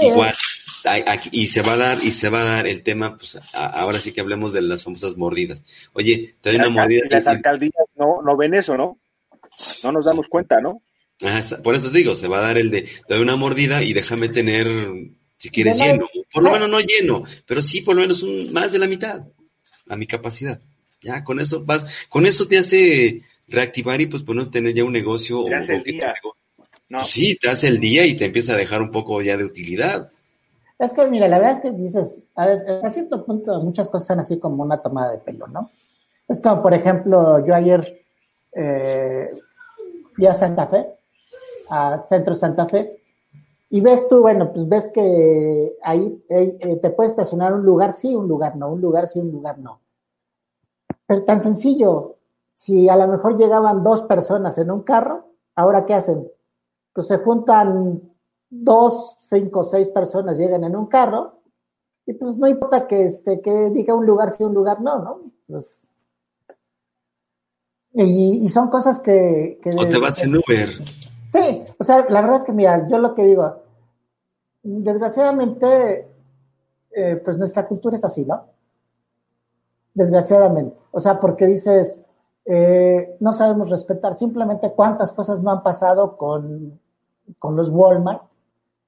Igual, 0.00 0.34
y 1.32 1.48
se 1.48 1.62
va 1.62 1.72
a 1.72 1.76
dar, 1.76 2.04
y 2.04 2.12
se 2.12 2.28
va 2.28 2.42
a 2.42 2.44
dar 2.44 2.66
el 2.68 2.82
tema, 2.82 3.16
pues 3.16 3.38
ahora 3.52 4.00
sí 4.00 4.12
que 4.12 4.20
hablemos 4.20 4.52
de 4.52 4.62
las 4.62 4.84
famosas 4.84 5.16
mordidas. 5.16 5.64
Oye, 5.92 6.34
te 6.40 6.50
doy 6.50 6.58
una 6.60 6.68
mordida. 6.68 7.02
Las 7.10 7.26
alcaldías 7.26 7.72
no, 7.96 8.22
no 8.22 8.36
ven 8.36 8.54
eso, 8.54 8.76
¿no? 8.76 8.98
No 9.82 9.92
nos 9.92 10.06
damos 10.06 10.26
cuenta, 10.28 10.60
¿no? 10.60 10.82
por 11.62 11.74
eso 11.74 11.90
te 11.90 11.98
digo, 11.98 12.14
se 12.14 12.28
va 12.28 12.38
a 12.38 12.42
dar 12.42 12.56
el 12.56 12.70
de, 12.70 12.82
te 12.82 13.14
doy 13.14 13.22
una 13.22 13.36
mordida 13.36 13.82
y 13.82 13.92
déjame 13.92 14.30
tener, 14.30 14.66
si 15.36 15.50
quieres, 15.50 15.76
lleno. 15.76 16.08
Por 16.32 16.42
lo 16.42 16.52
menos 16.52 16.70
no 16.70 16.80
lleno, 16.80 17.24
pero 17.44 17.60
sí 17.60 17.82
por 17.82 17.94
lo 17.94 18.00
menos 18.00 18.22
un, 18.22 18.50
más 18.52 18.72
de 18.72 18.78
la 18.78 18.86
mitad 18.86 19.22
a 19.90 19.96
mi 19.96 20.06
capacidad. 20.06 20.60
Ya, 21.02 21.24
con 21.24 21.40
eso 21.40 21.64
vas, 21.64 22.06
con 22.08 22.26
eso 22.26 22.46
te 22.46 22.58
hace 22.58 23.22
reactivar 23.48 24.00
y 24.00 24.06
pues 24.06 24.24
no 24.26 24.50
tener 24.50 24.74
ya 24.74 24.84
un 24.84 24.92
negocio. 24.92 25.44
Te 25.44 25.54
hace 25.54 25.76
el 25.76 25.82
día. 25.82 26.14
No. 26.88 26.98
Pues 26.98 27.10
sí, 27.12 27.36
te 27.36 27.48
hace 27.48 27.68
el 27.68 27.78
día 27.78 28.06
y 28.06 28.16
te 28.16 28.26
empieza 28.26 28.54
a 28.54 28.56
dejar 28.56 28.82
un 28.82 28.90
poco 28.90 29.20
ya 29.22 29.36
de 29.36 29.44
utilidad. 29.44 30.10
Es 30.78 30.92
que, 30.92 31.06
mira, 31.06 31.28
la 31.28 31.38
verdad 31.38 31.56
es 31.56 31.60
que 31.60 31.70
dices, 31.72 32.24
a, 32.34 32.46
ver, 32.46 32.64
a 32.82 32.88
cierto 32.90 33.24
punto 33.24 33.60
muchas 33.62 33.88
cosas 33.88 34.08
son 34.08 34.20
así 34.20 34.38
como 34.38 34.62
una 34.62 34.78
tomada 34.78 35.12
de 35.12 35.18
pelo, 35.18 35.46
¿no? 35.46 35.70
Es 36.26 36.40
como, 36.40 36.62
por 36.62 36.72
ejemplo, 36.72 37.44
yo 37.44 37.54
ayer 37.54 38.02
eh, 38.52 39.30
fui 40.14 40.26
a 40.26 40.34
Santa 40.34 40.66
Fe, 40.68 40.86
a 41.68 42.04
Centro 42.08 42.34
Santa 42.34 42.66
Fe, 42.66 42.96
y 43.68 43.80
ves 43.80 44.08
tú, 44.08 44.20
bueno, 44.20 44.52
pues 44.52 44.68
ves 44.68 44.88
que 44.88 45.74
ahí 45.82 46.24
eh, 46.28 46.78
te 46.80 46.90
puedes 46.90 47.12
estacionar 47.12 47.52
un 47.52 47.64
lugar 47.64 47.94
sí, 47.94 48.14
un 48.14 48.26
lugar 48.26 48.56
no, 48.56 48.72
un 48.72 48.80
lugar 48.80 49.06
sí, 49.06 49.20
un 49.20 49.30
lugar 49.30 49.58
no. 49.58 49.80
Pero 51.10 51.24
tan 51.24 51.40
sencillo, 51.40 52.18
si 52.54 52.88
a 52.88 52.94
lo 52.94 53.08
mejor 53.08 53.36
llegaban 53.36 53.82
dos 53.82 54.02
personas 54.02 54.56
en 54.58 54.70
un 54.70 54.82
carro, 54.82 55.24
¿ahora 55.56 55.84
qué 55.84 55.94
hacen? 55.94 56.30
Pues 56.92 57.08
se 57.08 57.18
juntan 57.18 58.00
dos, 58.48 59.18
cinco, 59.20 59.64
seis 59.64 59.88
personas 59.88 60.36
llegan 60.38 60.62
en 60.62 60.76
un 60.76 60.86
carro, 60.86 61.40
y 62.06 62.12
pues 62.12 62.36
no 62.36 62.46
importa 62.46 62.86
que 62.86 63.06
este, 63.06 63.40
que 63.40 63.70
diga 63.70 63.92
un 63.92 64.06
lugar 64.06 64.30
sí, 64.30 64.44
un 64.44 64.54
lugar 64.54 64.80
no, 64.82 65.00
¿no? 65.00 65.20
Pues 65.48 65.84
y, 67.92 68.48
son 68.48 68.70
cosas 68.70 69.00
que, 69.00 69.58
o 69.76 69.88
te 69.88 69.98
vas 69.98 70.22
en 70.22 70.36
Uber. 70.36 70.70
Sí, 71.28 71.64
o 71.76 71.82
sea, 71.82 72.06
la 72.08 72.20
verdad 72.20 72.36
es 72.36 72.44
que, 72.44 72.52
mira, 72.52 72.86
yo 72.88 72.98
lo 72.98 73.16
que 73.16 73.24
digo, 73.24 73.64
desgraciadamente, 74.62 76.06
eh, 76.92 77.20
pues 77.24 77.36
nuestra 77.36 77.66
cultura 77.66 77.96
es 77.96 78.04
así, 78.04 78.24
¿no? 78.24 78.59
Desgraciadamente. 80.00 80.74
O 80.92 81.00
sea, 81.00 81.20
porque 81.20 81.46
dices, 81.46 82.00
eh, 82.46 83.18
no 83.20 83.34
sabemos 83.34 83.68
respetar, 83.68 84.16
simplemente 84.16 84.72
cuántas 84.72 85.12
cosas 85.12 85.42
no 85.42 85.50
han 85.50 85.62
pasado 85.62 86.16
con, 86.16 86.80
con 87.38 87.54
los 87.54 87.68
Walmart, 87.68 88.22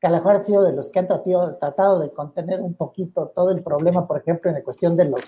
que 0.01 0.07
a 0.07 0.11
lo 0.11 0.17
mejor 0.17 0.37
han 0.37 0.45
sido 0.45 0.63
de 0.63 0.73
los 0.73 0.89
que 0.89 1.01
han 1.01 1.09
tratado, 1.09 1.57
tratado 1.57 2.01
de 2.01 2.15
contener 2.15 2.63
un 2.63 2.73
poquito 2.73 3.31
todo 3.37 3.51
el 3.51 3.63
problema, 3.63 4.07
por 4.07 4.17
ejemplo, 4.17 4.49
en 4.49 4.57
la 4.57 4.65
cuestión 4.65 4.97
de 4.97 5.05
los, 5.05 5.21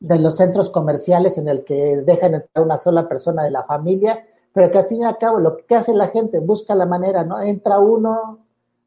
de 0.00 0.18
los 0.18 0.36
centros 0.36 0.70
comerciales 0.70 1.38
en 1.38 1.46
el 1.46 1.62
que 1.62 1.98
dejan 1.98 2.34
entrar 2.34 2.64
una 2.64 2.76
sola 2.76 3.08
persona 3.08 3.44
de 3.44 3.52
la 3.52 3.62
familia, 3.62 4.26
pero 4.52 4.72
que 4.72 4.78
al 4.78 4.86
fin 4.88 5.02
y 5.02 5.04
al 5.04 5.18
cabo 5.18 5.38
lo 5.38 5.56
que 5.56 5.76
hace 5.76 5.94
la 5.94 6.08
gente, 6.08 6.40
busca 6.40 6.74
la 6.74 6.86
manera, 6.86 7.22
¿no? 7.22 7.40
Entra 7.40 7.78
uno, 7.78 8.40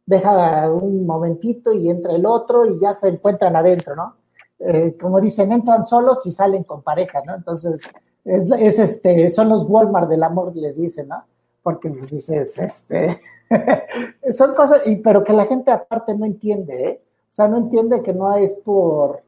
deja 0.05 0.69
un 0.69 1.05
momentito 1.05 1.71
y 1.71 1.89
entra 1.89 2.11
el 2.11 2.25
otro 2.25 2.65
y 2.65 2.77
ya 2.77 2.91
se 2.91 3.07
encuentran 3.07 3.55
adentro, 3.55 3.95
¿no? 3.95 4.15
Eh, 4.59 4.95
como 4.99 5.19
dicen, 5.19 5.51
entran 5.51 5.85
solos 5.85 6.25
y 6.25 6.31
salen 6.31 6.63
con 6.63 6.81
pareja, 6.81 7.21
¿no? 7.25 7.35
Entonces, 7.35 7.81
es, 8.23 8.51
es, 8.51 8.79
este, 8.79 9.29
son 9.29 9.49
los 9.49 9.65
Walmart 9.65 10.09
del 10.09 10.23
amor, 10.23 10.55
les 10.55 10.77
dicen, 10.77 11.09
¿no? 11.09 11.23
Porque 11.61 11.89
les 11.89 12.09
dices, 12.09 12.57
este, 12.57 13.21
son 14.33 14.55
cosas, 14.55 14.81
y, 14.85 14.97
pero 14.97 15.23
que 15.23 15.33
la 15.33 15.45
gente 15.45 15.71
aparte 15.71 16.15
no 16.15 16.25
entiende, 16.25 16.89
¿eh? 16.89 17.01
O 17.29 17.33
sea, 17.35 17.47
no 17.49 17.57
entiende 17.57 18.01
que 18.01 18.13
no 18.13 18.33
es 18.33 18.53
por, 18.53 19.23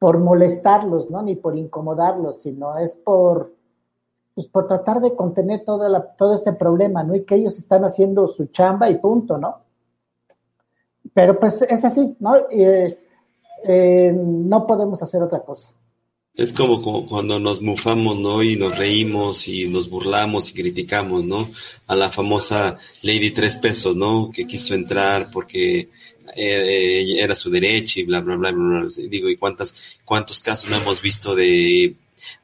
por 0.00 0.18
molestarlos, 0.18 1.10
¿no? 1.10 1.22
Ni 1.22 1.36
por 1.36 1.56
incomodarlos, 1.56 2.42
sino 2.42 2.76
es 2.78 2.92
por, 2.94 3.54
pues 4.34 4.48
por 4.48 4.66
tratar 4.66 5.00
de 5.00 5.14
contener 5.14 5.64
todo, 5.64 5.88
la, 5.88 6.02
todo 6.16 6.34
este 6.34 6.52
problema, 6.52 7.04
¿no? 7.04 7.14
Y 7.14 7.24
que 7.24 7.36
ellos 7.36 7.56
están 7.56 7.84
haciendo 7.84 8.26
su 8.28 8.46
chamba 8.46 8.90
y 8.90 8.98
punto, 8.98 9.38
¿no? 9.38 9.60
Pero 11.14 11.38
pues 11.38 11.62
es 11.62 11.84
así, 11.84 12.16
¿no? 12.18 12.34
Eh, 12.50 12.98
eh, 13.64 14.12
no 14.14 14.66
podemos 14.66 15.02
hacer 15.02 15.22
otra 15.22 15.40
cosa. 15.40 15.72
Es 16.34 16.52
como, 16.52 17.06
cuando 17.08 17.40
nos 17.40 17.62
mufamos, 17.62 18.18
¿no? 18.18 18.42
Y 18.42 18.56
nos 18.56 18.76
reímos 18.76 19.48
y 19.48 19.68
nos 19.68 19.88
burlamos 19.88 20.50
y 20.50 20.54
criticamos, 20.54 21.24
¿no? 21.24 21.50
A 21.86 21.96
la 21.96 22.10
famosa 22.10 22.78
Lady 23.00 23.30
Tres 23.30 23.56
Pesos, 23.56 23.96
¿no? 23.96 24.30
Que 24.30 24.46
quiso 24.46 24.74
entrar 24.74 25.30
porque 25.30 25.88
eh, 26.36 27.16
era 27.18 27.34
su 27.34 27.50
derecho 27.50 28.00
y 28.00 28.04
bla, 28.04 28.20
bla, 28.20 28.36
bla, 28.36 28.52
bla, 28.52 28.80
bla. 28.80 28.90
Digo, 29.08 29.30
¿y 29.30 29.36
cuántas, 29.38 29.74
cuántos 30.04 30.42
casos 30.42 30.68
no 30.68 30.76
hemos 30.76 31.00
visto 31.00 31.34
de, 31.34 31.94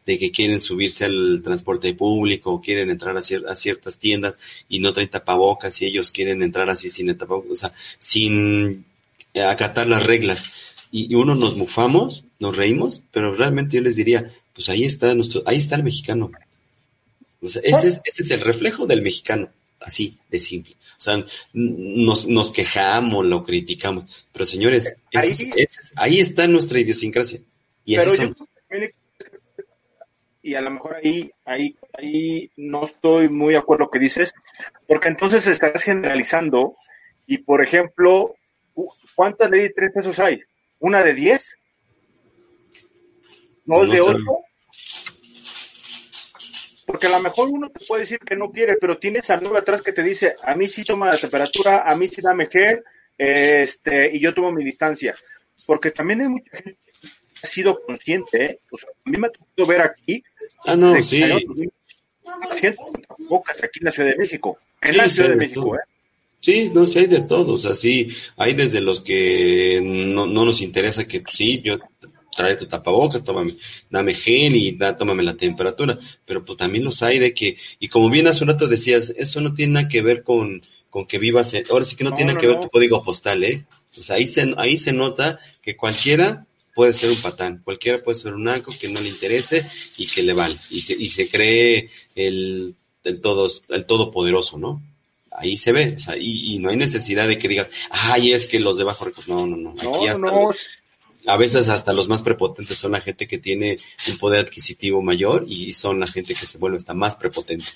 de 0.07 0.19
que 0.19 0.31
quieren 0.31 0.61
subirse 0.61 1.05
al 1.05 1.43
transporte 1.45 1.93
público, 1.93 2.63
quieren 2.63 2.89
entrar 2.89 3.15
a, 3.17 3.21
a 3.21 3.57
ciertas 3.57 3.99
tiendas 3.99 4.39
y 4.71 4.81
no 4.81 4.95
traen 4.95 5.11
tapabocas 5.11 5.83
y 5.83 5.87
ellos 5.87 6.13
quieren 6.13 6.43
entrar 6.43 6.71
así 6.71 6.89
sin 6.89 7.15
tapabocas, 7.17 7.51
o 7.51 7.57
sea, 7.57 7.75
sin 7.99 8.87
acatar 9.35 9.87
las 9.87 10.05
reglas 10.05 10.51
y, 10.93 11.15
uno 11.15 11.35
nos 11.35 11.57
mufamos, 11.57 12.25
nos 12.39 12.57
reímos, 12.57 13.03
pero 13.11 13.35
realmente 13.35 13.77
yo 13.77 13.83
les 13.83 13.97
diría, 13.97 14.33
pues 14.55 14.69
ahí 14.69 14.85
está 14.85 15.15
nuestro, 15.15 15.43
ahí 15.47 15.57
está 15.57 15.75
el 15.77 15.83
mexicano. 15.83 16.31
O 17.41 17.49
sea, 17.49 17.63
ese 17.65 17.89
es, 17.89 18.01
ese 18.05 18.23
es 18.23 18.31
el 18.31 18.43
reflejo 18.43 18.87
del 18.87 19.03
mexicano, 19.03 19.49
así 19.81 20.19
de 20.31 20.39
simple. 20.39 20.77
O 20.99 21.01
sea, 21.01 21.25
nos, 21.55 22.29
nos 22.29 22.53
quejamos, 22.53 23.25
lo 23.27 23.43
criticamos, 23.43 24.05
pero 24.33 24.45
señores, 24.45 24.95
ahí, 25.15 25.33
ahí 25.97 26.21
está 26.21 26.47
nuestra 26.47 26.79
idiosincrasia. 26.79 27.41
Y 27.85 27.97
pero 27.97 28.15
yo 28.15 28.35
y 30.43 30.55
a 30.57 30.61
lo 30.61 30.71
mejor 30.73 30.97
ahí, 30.97 31.31
ahí, 31.45 31.77
ahí 31.97 32.51
no 32.57 32.85
estoy 32.85 33.29
muy 33.29 33.53
de 33.53 33.59
acuerdo 33.59 33.85
lo 33.85 33.91
que 33.91 34.01
dices, 34.01 34.35
porque 34.87 35.09
entonces 35.09 35.47
estarás 35.47 35.85
generalizando 35.85 36.77
y, 37.27 37.39
por 37.39 37.65
ejemplo, 37.65 38.35
¿cuántas 39.15 39.51
leyes 39.51 39.69
de 39.69 39.75
tres 39.75 39.93
pesos 39.95 40.19
hay? 40.19 40.43
¿Una 40.83 41.05
de 41.05 41.15
10? 41.15 41.57
¿Dos 43.67 43.91
de 43.91 44.01
8? 44.01 44.19
Porque 46.85 47.07
a 47.07 47.11
lo 47.11 47.21
mejor 47.21 47.51
uno 47.51 47.71
te 47.71 47.87
puede 47.87 48.01
decir 48.01 48.19
que 48.19 48.35
no 48.35 48.51
quiere, 48.51 48.77
pero 48.81 48.99
tienes 48.99 49.31
al 49.31 49.43
nuevo 49.43 49.59
atrás 49.59 49.81
que 49.81 49.93
te 49.93 50.03
dice, 50.03 50.35
a 50.43 50.57
mí 50.57 50.69
sí 50.69 50.83
toma 50.83 51.07
la 51.07 51.17
temperatura, 51.17 51.89
a 51.89 51.95
mí 51.95 52.09
sí 52.09 52.21
dame 52.21 52.49
gel, 52.49 52.83
este, 53.17 54.11
y 54.13 54.19
yo 54.19 54.35
tomo 54.35 54.51
mi 54.51 54.65
distancia. 54.65 55.15
Porque 55.67 55.93
también 55.93 56.23
hay 56.23 56.29
mucha 56.29 56.51
gente 56.51 56.81
que 56.93 57.47
ha 57.47 57.49
sido 57.49 57.81
consciente, 57.81 58.45
¿eh? 58.45 58.59
o 58.69 58.77
sea, 58.77 58.91
a 58.91 59.09
mí 59.09 59.19
me 59.19 59.29
ha 59.29 59.31
tocado 59.31 59.69
ver 59.69 59.83
aquí, 59.83 60.25
ah, 60.67 60.75
no, 60.75 61.01
sí. 61.01 61.23
pocas 63.29 63.63
aquí 63.63 63.79
en 63.79 63.85
la 63.85 63.93
Ciudad 63.93 64.11
de 64.11 64.17
México, 64.17 64.59
en 64.81 64.97
la 64.97 65.09
Ciudad 65.09 65.29
de 65.29 65.37
México, 65.37 65.77
¿eh? 65.77 65.92
Sí, 66.43 66.73
no, 66.75 66.87
sí 66.87 66.99
hay 66.99 67.07
de 67.07 67.21
todos, 67.21 67.65
así 67.67 68.09
hay 68.37 68.55
desde 68.55 68.81
los 68.81 68.99
que 69.01 69.81
no, 69.81 70.27
no 70.27 70.45
nos 70.45 70.61
interesa 70.61 71.07
que 71.07 71.23
sí, 71.33 71.63
yo 71.63 71.79
trae 72.37 72.57
tu 72.57 72.67
tapabocas, 72.67 73.23
tómame, 73.23 73.55
dame 73.89 74.13
gel 74.13 74.57
y 74.57 74.73
da, 74.73 74.97
tómame 74.97 75.23
la 75.23 75.37
temperatura, 75.37 75.97
pero 76.25 76.45
pues 76.45 76.59
también 76.59 76.83
los 76.83 77.01
hay 77.05 77.21
de 77.21 77.33
que, 77.33 77.57
y 77.79 77.87
como 77.87 78.11
bien 78.11 78.27
hace 78.27 78.43
un 78.43 78.49
rato 78.49 78.67
decías, 78.67 79.15
eso 79.17 79.41
no 79.41 79.55
tiene 79.55 79.75
nada 79.75 79.89
que 79.89 80.03
ver 80.03 80.25
con, 80.25 80.61
con 80.91 81.07
que 81.07 81.19
vivas, 81.19 81.55
ahora 81.71 81.85
sí 81.85 81.95
que 81.95 82.03
no, 82.03 82.13
tiene 82.13 82.33
nada 82.33 82.41
que 82.41 82.49
ver 82.49 82.61
tu 82.61 82.71
código 82.71 83.05
postal, 83.05 83.45
¿eh? 83.45 83.65
O 83.97 84.03
sea, 84.03 84.17
ahí 84.17 84.27
se, 84.27 84.53
ahí 84.57 84.79
se 84.79 84.93
nota 84.93 85.39
que 85.63 85.77
cualquiera 85.77 86.45
puede 86.75 86.93
ser 86.93 87.11
un 87.11 87.23
patán, 87.23 87.61
cualquiera 87.63 88.03
puede 88.03 88.19
ser 88.19 88.35
un 88.35 88.49
arco 88.49 88.73
que 88.81 88.89
no 88.89 89.01
le 89.01 89.11
interese 89.11 89.65
y 89.97 90.09
que 90.09 90.25
le 90.25 90.33
vale, 90.33 90.57
y 90.71 90.81
se, 90.81 90.95
y 90.95 91.09
se 91.09 91.29
cree 91.29 91.89
el, 92.17 92.75
el 93.05 93.21
todo, 93.21 93.49
el 93.69 93.87
todopoderoso, 93.87 94.59
¿no? 94.59 94.83
Ahí 95.37 95.57
se 95.57 95.73
ve, 95.73 95.95
o 95.97 96.01
sea, 96.01 96.17
y, 96.17 96.59
no 96.59 96.71
hay 96.71 96.77
necesidad 96.77 97.27
de 97.27 97.39
que 97.39 97.49
digas, 97.49 97.71
ay, 97.91 98.33
es 98.33 98.47
que 98.47 98.61
los 98.61 98.77
de 98.77 98.85
bajo 98.85 99.05
recursos, 99.05 99.29
no, 99.29 99.47
no, 99.47 99.57
no, 99.57 99.71
aquí 99.71 100.09
hasta 100.09 100.31
a 101.27 101.37
veces 101.37 101.69
hasta 101.69 101.93
los 101.93 102.09
más 102.09 102.23
prepotentes 102.23 102.79
son 102.79 102.93
la 102.93 103.01
gente 103.01 103.29
que 103.29 103.39
tiene 103.39 103.77
un 104.09 104.19
poder 104.19 104.41
adquisitivo 104.41 105.03
mayor 105.03 105.45
y 105.47 105.73
son 105.73 106.01
la 106.01 106.07
gente 106.07 106.35
que 106.35 106.47
se 106.47 106.59
vuelve 106.59 106.79
hasta 106.79 106.95
más 106.95 107.17
prepotente. 107.17 107.67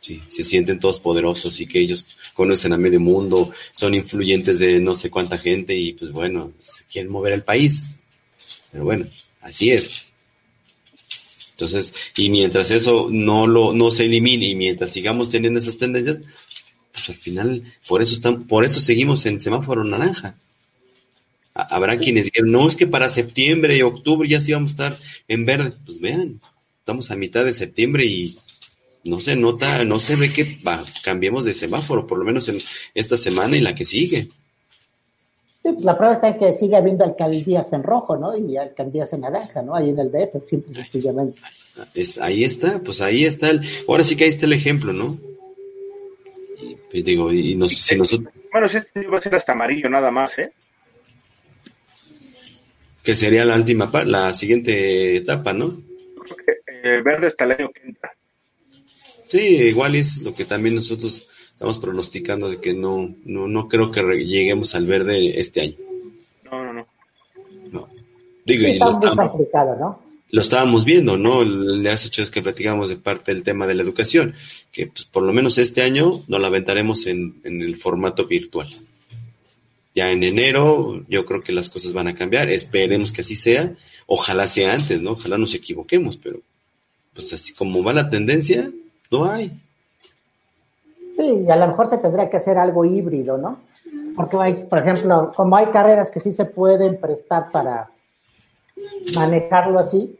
Sí, 0.00 0.22
se 0.28 0.44
sienten 0.44 0.78
todos 0.78 1.00
poderosos 1.00 1.60
y 1.60 1.66
que 1.66 1.80
ellos 1.80 2.06
conocen 2.32 2.72
a 2.72 2.78
medio 2.78 3.00
mundo, 3.00 3.50
son 3.72 3.94
influyentes 3.94 4.58
de 4.60 4.78
no 4.78 4.94
sé 4.94 5.10
cuánta 5.10 5.36
gente 5.36 5.74
y 5.74 5.92
pues 5.92 6.12
bueno, 6.12 6.52
quieren 6.90 7.10
mover 7.10 7.32
el 7.32 7.42
país. 7.42 7.98
Pero 8.70 8.84
bueno, 8.84 9.06
así 9.40 9.70
es. 9.70 10.06
Entonces, 11.50 11.92
y 12.16 12.30
mientras 12.30 12.70
eso 12.70 13.08
no 13.10 13.48
lo, 13.48 13.72
no 13.72 13.90
se 13.90 14.04
elimine 14.04 14.50
y 14.50 14.54
mientras 14.54 14.92
sigamos 14.92 15.28
teniendo 15.28 15.58
esas 15.58 15.76
tendencias, 15.76 16.18
pues 16.92 17.08
al 17.08 17.16
final, 17.16 17.62
por 17.86 18.02
eso 18.02 18.14
están, 18.14 18.44
por 18.44 18.64
eso 18.64 18.80
seguimos 18.80 19.24
en 19.26 19.40
semáforo 19.40 19.84
naranja. 19.84 20.36
Habrá 21.54 21.96
quienes 21.96 22.26
digan, 22.26 22.50
no 22.52 22.68
es 22.68 22.76
que 22.76 22.86
para 22.86 23.08
septiembre 23.08 23.76
y 23.76 23.82
octubre 23.82 24.28
ya 24.28 24.38
sí 24.38 24.52
vamos 24.52 24.70
a 24.70 24.72
estar 24.72 24.98
en 25.26 25.44
verde. 25.44 25.72
Pues 25.84 26.00
vean, 26.00 26.40
estamos 26.78 27.10
a 27.10 27.16
mitad 27.16 27.44
de 27.44 27.52
septiembre 27.52 28.06
y 28.06 28.38
no 29.04 29.20
se 29.20 29.34
nota, 29.34 29.84
no 29.84 29.98
se 29.98 30.16
ve 30.16 30.32
que 30.32 30.58
va, 30.66 30.84
cambiemos 31.02 31.44
de 31.44 31.54
semáforo, 31.54 32.06
por 32.06 32.18
lo 32.18 32.24
menos 32.24 32.48
en 32.48 32.58
esta 32.94 33.16
semana 33.16 33.56
y 33.56 33.60
la 33.60 33.74
que 33.74 33.84
sigue. 33.84 34.28
Sí, 35.62 35.72
pues 35.72 35.84
la 35.84 35.96
prueba 35.96 36.14
está 36.14 36.28
en 36.28 36.38
que 36.38 36.52
sigue 36.52 36.76
habiendo 36.76 37.04
alcaldías 37.04 37.72
en 37.72 37.82
rojo, 37.82 38.16
¿no? 38.16 38.36
Y 38.36 38.56
alcaldías 38.56 39.12
en 39.12 39.22
naranja, 39.22 39.62
¿no? 39.62 39.74
Ahí 39.74 39.90
en 39.90 39.98
el 39.98 40.12
DF, 40.12 40.48
simple 40.48 40.72
y 40.72 40.74
sencillamente. 40.76 41.40
Es, 41.94 42.18
ahí 42.18 42.44
está, 42.44 42.78
pues 42.80 43.00
ahí 43.00 43.24
está 43.24 43.50
el, 43.50 43.62
ahora 43.88 44.04
sí 44.04 44.16
que 44.16 44.24
ahí 44.24 44.30
está 44.30 44.46
el 44.46 44.52
ejemplo, 44.52 44.92
¿no? 44.92 45.18
Y 46.92 47.02
digo, 47.02 47.32
y 47.32 47.54
nos, 47.56 47.76
si 47.76 47.96
nosotros... 47.96 48.32
Bueno, 48.50 48.68
si 48.68 48.78
este 48.78 49.06
va 49.06 49.18
a 49.18 49.20
ser 49.20 49.34
hasta 49.34 49.52
amarillo 49.52 49.88
nada 49.88 50.10
más, 50.10 50.38
¿eh? 50.38 50.52
Que 53.02 53.14
sería 53.14 53.44
la 53.44 53.56
última, 53.56 53.90
la 54.04 54.32
siguiente 54.32 55.16
etapa, 55.16 55.52
¿no? 55.52 55.82
Eh, 56.82 57.02
verde 57.04 57.26
hasta 57.26 57.44
el 57.44 57.52
año 57.52 57.70
que 57.70 57.82
entra. 57.86 58.12
Sí, 59.28 59.40
igual 59.40 59.94
es 59.96 60.22
lo 60.22 60.34
que 60.34 60.44
también 60.44 60.76
nosotros 60.76 61.28
estamos 61.52 61.78
pronosticando 61.78 62.48
de 62.48 62.60
que 62.60 62.72
no, 62.72 63.14
no, 63.24 63.46
no 63.46 63.68
creo 63.68 63.90
que 63.90 64.00
lleguemos 64.24 64.74
al 64.74 64.86
verde 64.86 65.38
este 65.38 65.60
año. 65.60 65.76
No, 66.44 66.64
no, 66.64 66.72
no. 66.72 66.86
No. 67.70 67.88
Digo, 68.44 68.66
y 68.66 68.78
lo, 68.78 68.92
¿no? 68.92 70.07
Lo 70.30 70.40
estábamos 70.40 70.84
viendo, 70.84 71.16
¿no? 71.16 71.42
El 71.42 71.82
de 71.82 71.90
hace 71.90 72.08
ocho 72.08 72.22
es 72.22 72.30
que 72.30 72.42
platicamos 72.42 72.90
de 72.90 72.96
parte 72.96 73.32
del 73.32 73.42
tema 73.42 73.66
de 73.66 73.74
la 73.74 73.82
educación, 73.82 74.34
que 74.72 74.88
pues, 74.88 75.04
por 75.04 75.22
lo 75.22 75.32
menos 75.32 75.58
este 75.58 75.82
año 75.82 76.22
nos 76.28 76.40
la 76.40 76.48
aventaremos 76.48 77.06
en, 77.06 77.40
en 77.44 77.62
el 77.62 77.76
formato 77.76 78.26
virtual. 78.26 78.68
Ya 79.94 80.10
en 80.10 80.22
enero 80.22 81.02
yo 81.08 81.24
creo 81.24 81.42
que 81.42 81.52
las 81.52 81.70
cosas 81.70 81.92
van 81.92 82.08
a 82.08 82.14
cambiar, 82.14 82.50
esperemos 82.50 83.10
que 83.10 83.22
así 83.22 83.36
sea, 83.36 83.72
ojalá 84.06 84.46
sea 84.46 84.72
antes, 84.72 85.02
¿no? 85.02 85.12
Ojalá 85.12 85.38
nos 85.38 85.54
equivoquemos, 85.54 86.16
pero 86.16 86.40
pues 87.14 87.32
así 87.32 87.54
como 87.54 87.82
va 87.82 87.92
la 87.92 88.10
tendencia, 88.10 88.70
no 89.10 89.24
hay. 89.24 89.50
Sí, 91.16 91.44
y 91.46 91.50
a 91.50 91.56
lo 91.56 91.66
mejor 91.66 91.90
se 91.90 91.98
tendrá 91.98 92.30
que 92.30 92.36
hacer 92.36 92.58
algo 92.58 92.84
híbrido, 92.84 93.38
¿no? 93.38 93.60
Porque 94.14 94.36
hay, 94.36 94.54
por 94.64 94.78
ejemplo, 94.78 95.32
como 95.34 95.56
hay 95.56 95.66
carreras 95.66 96.10
que 96.10 96.20
sí 96.20 96.32
se 96.32 96.44
pueden 96.44 97.00
prestar 97.00 97.50
para 97.50 97.90
manejarlo 99.14 99.78
así, 99.78 100.17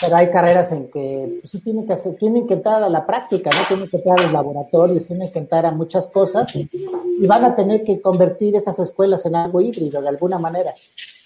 pero 0.00 0.16
hay 0.16 0.30
carreras 0.30 0.72
en 0.72 0.90
que 0.90 1.38
pues, 1.40 1.50
sí 1.50 1.60
tienen 1.60 1.86
que 1.86 1.92
hacer, 1.92 2.16
tienen 2.16 2.46
que 2.46 2.54
entrar 2.54 2.82
a 2.82 2.88
la 2.88 3.06
práctica, 3.06 3.50
¿no? 3.50 3.66
Tienen 3.66 3.88
que 3.88 3.96
entrar 3.98 4.18
a 4.18 4.22
los 4.22 4.32
laboratorios, 4.32 5.06
tienen 5.06 5.30
que 5.30 5.38
entrar 5.38 5.66
a 5.66 5.70
muchas 5.70 6.06
cosas 6.08 6.54
y 6.54 7.26
van 7.26 7.44
a 7.44 7.56
tener 7.56 7.84
que 7.84 8.00
convertir 8.00 8.56
esas 8.56 8.78
escuelas 8.78 9.24
en 9.26 9.36
algo 9.36 9.60
híbrido 9.60 10.00
de 10.00 10.08
alguna 10.08 10.38
manera. 10.38 10.74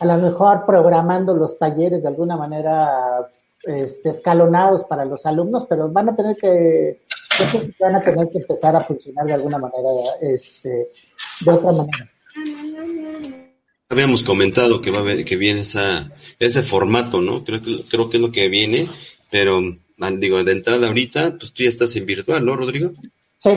A 0.01 0.07
lo 0.07 0.17
mejor 0.17 0.65
programando 0.67 1.35
los 1.35 1.59
talleres 1.59 2.03
de 2.03 2.09
alguna 2.09 2.37
manera 2.37 3.29
este, 3.63 4.11
escalonados 4.11 4.85
para 4.85 5.05
los 5.05 5.27
alumnos, 5.27 5.67
pero 5.69 5.91
van 5.91 6.09
a 6.09 6.17
tener 6.17 6.37
que 6.37 7.01
van 7.79 7.97
a 7.97 8.03
tener 8.03 8.29
que 8.31 8.39
empezar 8.39 8.77
a 8.77 8.85
funcionar 8.85 9.27
de 9.27 9.35
alguna 9.35 9.59
manera, 9.59 9.89
este, 10.21 10.91
de 11.41 11.51
otra 11.51 11.73
manera. 11.73 12.11
Habíamos 13.91 14.23
comentado 14.23 14.81
que 14.81 14.93
va 14.93 14.99
a 14.99 15.01
haber, 15.01 15.25
que 15.25 15.37
viene 15.37 15.63
esa, 15.63 16.13
ese 16.39 16.63
formato, 16.63 17.21
¿no? 17.21 17.45
Creo 17.45 17.61
que, 17.61 17.83
creo 17.89 18.09
que 18.09 18.19
es 18.19 18.21
lo 18.21 18.31
que 18.31 18.49
viene, 18.49 18.89
pero 19.31 19.61
digo, 20.13 20.43
de 20.45 20.53
entrada 20.53 20.87
ahorita, 20.87 21.37
pues 21.37 21.53
tú 21.53 21.65
ya 21.65 21.69
estás 21.69 21.95
en 21.97 22.07
virtual, 22.07 22.45
¿no, 22.45 22.57
Rodrigo? 22.57 22.93
Sí. 23.39 23.51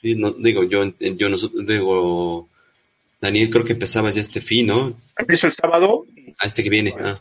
Sí, 0.00 0.14
no, 0.14 0.32
digo, 0.32 0.64
yo, 0.64 0.92
yo 0.98 1.28
nosotros, 1.28 1.66
digo, 1.66 2.48
Daniel, 3.20 3.50
creo 3.50 3.64
que 3.64 3.74
empezabas 3.74 4.14
ya 4.14 4.22
este 4.22 4.40
fin, 4.40 4.68
¿no? 4.68 4.98
Empiezo 5.18 5.46
el 5.46 5.52
sábado. 5.52 6.06
A 6.38 6.46
este 6.46 6.62
que 6.62 6.70
viene, 6.70 6.94
ah. 6.98 7.20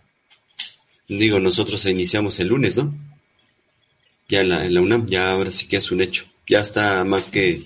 Digo, 1.08 1.40
nosotros 1.40 1.86
iniciamos 1.86 2.40
el 2.40 2.48
lunes, 2.48 2.78
¿no? 2.78 2.94
Ya 4.28 4.40
en 4.42 4.50
la, 4.50 4.66
en 4.66 4.74
la 4.74 4.82
UNAM, 4.82 5.06
ya 5.08 5.32
ahora 5.32 5.52
sí 5.52 5.68
que 5.68 5.78
es 5.78 5.92
un 5.92 6.02
hecho. 6.02 6.26
Ya 6.48 6.62
está 6.62 7.04
más 7.04 7.28
que, 7.28 7.64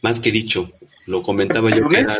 más 0.00 0.20
que 0.20 0.32
dicho. 0.32 0.72
Lo 1.06 1.22
comentaba 1.22 1.70
yo 1.70 1.88
que 1.88 2.00
era 2.00 2.18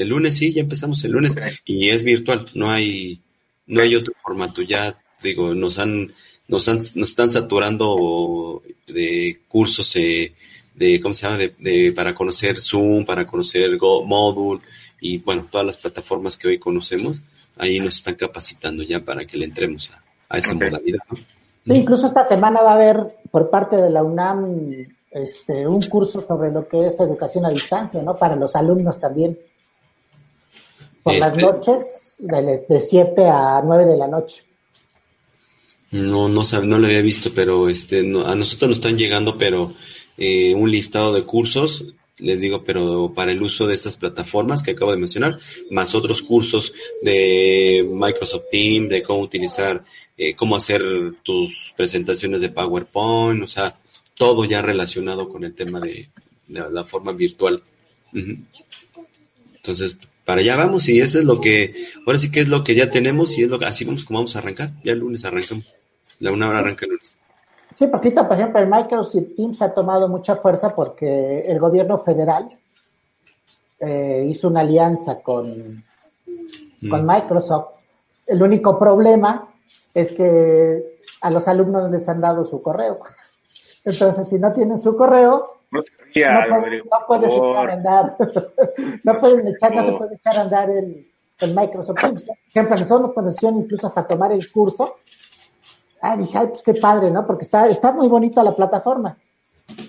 el 0.00 0.08
lunes 0.08 0.36
sí, 0.36 0.52
ya 0.52 0.62
empezamos 0.62 1.04
el 1.04 1.12
lunes 1.12 1.34
y 1.64 1.90
es 1.90 2.02
virtual, 2.02 2.46
no 2.54 2.70
hay, 2.70 3.20
no 3.66 3.82
hay 3.82 3.94
otro 3.94 4.14
formato. 4.22 4.62
Ya 4.62 4.98
digo, 5.22 5.54
nos 5.54 5.78
han, 5.78 6.12
nos 6.48 6.68
han, 6.68 6.76
nos 6.76 7.10
están 7.10 7.30
saturando 7.30 8.62
de 8.86 9.40
cursos 9.46 9.94
eh, 9.96 10.32
de, 10.74 11.00
¿cómo 11.00 11.14
se 11.14 11.26
llama? 11.26 11.38
De, 11.58 11.92
para 11.94 12.14
conocer 12.14 12.56
Zoom, 12.56 13.04
para 13.04 13.26
conocer 13.26 13.76
Go, 13.76 14.04
Module 14.04 14.62
y 15.00 15.18
bueno, 15.18 15.46
todas 15.50 15.66
las 15.66 15.76
plataformas 15.76 16.38
que 16.38 16.48
hoy 16.48 16.58
conocemos, 16.58 17.20
ahí 17.58 17.78
nos 17.78 17.96
están 17.96 18.14
capacitando 18.14 18.82
ya 18.82 19.00
para 19.00 19.26
que 19.26 19.36
le 19.36 19.44
entremos 19.44 19.90
a, 20.28 20.38
esa 20.38 20.54
modalidad. 20.54 21.00
incluso 21.66 22.06
esta 22.06 22.26
semana 22.26 22.62
va 22.62 22.72
a 22.72 22.74
haber 22.76 23.18
por 23.30 23.50
parte 23.50 23.76
de 23.76 23.90
la 23.90 24.02
UNAM 24.02 24.86
este, 25.10 25.66
un 25.66 25.82
curso 25.82 26.24
sobre 26.24 26.50
lo 26.52 26.68
que 26.68 26.86
es 26.86 27.00
educación 27.00 27.44
a 27.44 27.50
distancia, 27.50 28.02
¿no? 28.02 28.16
Para 28.16 28.36
los 28.36 28.54
alumnos 28.54 28.98
también. 29.00 29.38
Por 31.02 31.14
las 31.14 31.28
este 31.28 31.42
noches, 31.42 32.16
de 32.18 32.80
7 32.80 33.26
a 33.26 33.62
9 33.64 33.86
de 33.86 33.96
la 33.96 34.06
noche. 34.06 34.42
No, 35.90 36.28
no, 36.28 36.42
no 36.42 36.78
lo 36.78 36.86
había 36.86 37.02
visto, 37.02 37.30
pero 37.34 37.68
este, 37.68 38.00
a 38.00 38.34
nosotros 38.34 38.68
nos 38.68 38.78
están 38.78 38.96
llegando, 38.96 39.36
pero 39.36 39.74
eh, 40.16 40.54
un 40.54 40.70
listado 40.70 41.12
de 41.12 41.24
cursos, 41.24 41.84
les 42.18 42.40
digo, 42.40 42.62
pero 42.62 43.12
para 43.12 43.32
el 43.32 43.42
uso 43.42 43.66
de 43.66 43.74
estas 43.74 43.96
plataformas 43.96 44.62
que 44.62 44.72
acabo 44.72 44.92
de 44.92 44.98
mencionar, 44.98 45.38
más 45.70 45.94
otros 45.94 46.22
cursos 46.22 46.72
de 47.02 47.84
Microsoft 47.90 48.44
Teams, 48.52 48.88
de 48.88 49.02
cómo 49.02 49.20
utilizar, 49.20 49.82
eh, 50.16 50.34
cómo 50.36 50.54
hacer 50.54 50.82
tus 51.24 51.72
presentaciones 51.76 52.40
de 52.40 52.50
PowerPoint, 52.50 53.42
o 53.42 53.46
sea, 53.48 53.74
todo 54.14 54.44
ya 54.44 54.62
relacionado 54.62 55.28
con 55.28 55.42
el 55.44 55.54
tema 55.54 55.80
de, 55.80 56.08
la 56.46 56.84
forma 56.84 57.12
virtual. 57.12 57.62
Entonces, 59.54 59.96
para 60.24 60.40
allá 60.40 60.56
vamos 60.56 60.88
y 60.88 61.00
eso 61.00 61.18
es 61.18 61.24
lo 61.24 61.40
que, 61.40 61.74
ahora 62.06 62.18
sí 62.18 62.30
que 62.30 62.40
es 62.40 62.48
lo 62.48 62.62
que 62.62 62.74
ya 62.74 62.90
tenemos 62.90 63.36
y 63.38 63.44
es 63.44 63.48
lo 63.48 63.58
que, 63.58 63.66
así 63.66 63.84
vamos 63.84 64.04
como 64.04 64.20
vamos 64.20 64.36
a 64.36 64.40
arrancar. 64.40 64.70
Ya 64.84 64.92
el 64.92 64.98
lunes 64.98 65.24
arrancamos. 65.24 65.64
La 66.18 66.32
una 66.32 66.48
hora 66.48 66.60
arranca 66.60 66.84
el 66.86 66.92
lunes. 66.92 67.16
Sí, 67.76 67.86
porque 67.86 68.10
por 68.10 68.32
ejemplo, 68.32 68.60
el 68.60 68.68
Microsoft 68.68 69.34
Teams 69.36 69.62
ha 69.62 69.72
tomado 69.72 70.08
mucha 70.08 70.36
fuerza 70.36 70.74
porque 70.74 71.40
el 71.46 71.58
gobierno 71.58 71.98
federal 72.02 72.50
eh, 73.78 74.26
hizo 74.28 74.48
una 74.48 74.60
alianza 74.60 75.20
con, 75.20 75.82
con 76.90 77.04
mm. 77.04 77.06
Microsoft. 77.06 77.68
El 78.26 78.42
único 78.42 78.78
problema 78.78 79.48
es 79.94 80.12
que 80.12 80.98
a 81.20 81.30
los 81.30 81.48
alumnos 81.48 81.90
les 81.90 82.08
han 82.08 82.20
dado 82.20 82.44
su 82.44 82.60
correo. 82.60 83.00
Entonces, 83.84 84.28
si 84.28 84.38
no 84.38 84.52
tienen 84.52 84.78
su 84.78 84.96
correo, 84.96 85.59
no, 85.70 85.82
puedes 87.06 87.32
echar 87.32 87.70
a 87.70 87.72
andar. 87.72 88.16
no, 89.04 89.16
pueden 89.16 89.48
echar, 89.48 89.74
no 89.74 89.82
se 89.82 89.92
puede 89.92 90.14
echar 90.16 90.36
a 90.36 90.40
andar 90.42 90.70
el, 90.70 91.06
el 91.40 91.54
Microsoft 91.54 92.00
Teams. 92.00 92.24
Por 92.24 92.36
ejemplo, 92.48 92.76
nosotros 92.76 93.00
nos 93.02 93.12
conocieron 93.12 93.58
incluso 93.60 93.86
hasta 93.86 94.06
tomar 94.06 94.32
el 94.32 94.50
curso 94.50 94.96
ah, 96.00 96.16
dije, 96.16 96.36
ay, 96.36 96.46
pues 96.48 96.62
qué 96.62 96.74
padre, 96.74 97.10
¿no? 97.10 97.26
Porque 97.26 97.44
está, 97.44 97.68
está 97.68 97.92
muy 97.92 98.08
bonita 98.08 98.42
la 98.42 98.56
plataforma. 98.56 99.16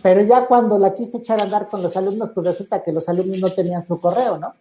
Pero 0.03 0.21
ya 0.23 0.45
cuando 0.45 0.77
la 0.77 0.93
quise 0.93 1.17
echar 1.17 1.39
a 1.39 1.43
andar 1.43 1.67
con 1.67 1.81
los 1.81 1.95
alumnos, 1.97 2.31
pues 2.33 2.45
resulta 2.45 2.83
que 2.83 2.91
los 2.91 3.07
alumnos 3.09 3.37
no 3.39 3.49
tenían 3.49 3.85
su 3.85 3.99
correo, 3.99 4.37
¿no? 4.37 4.53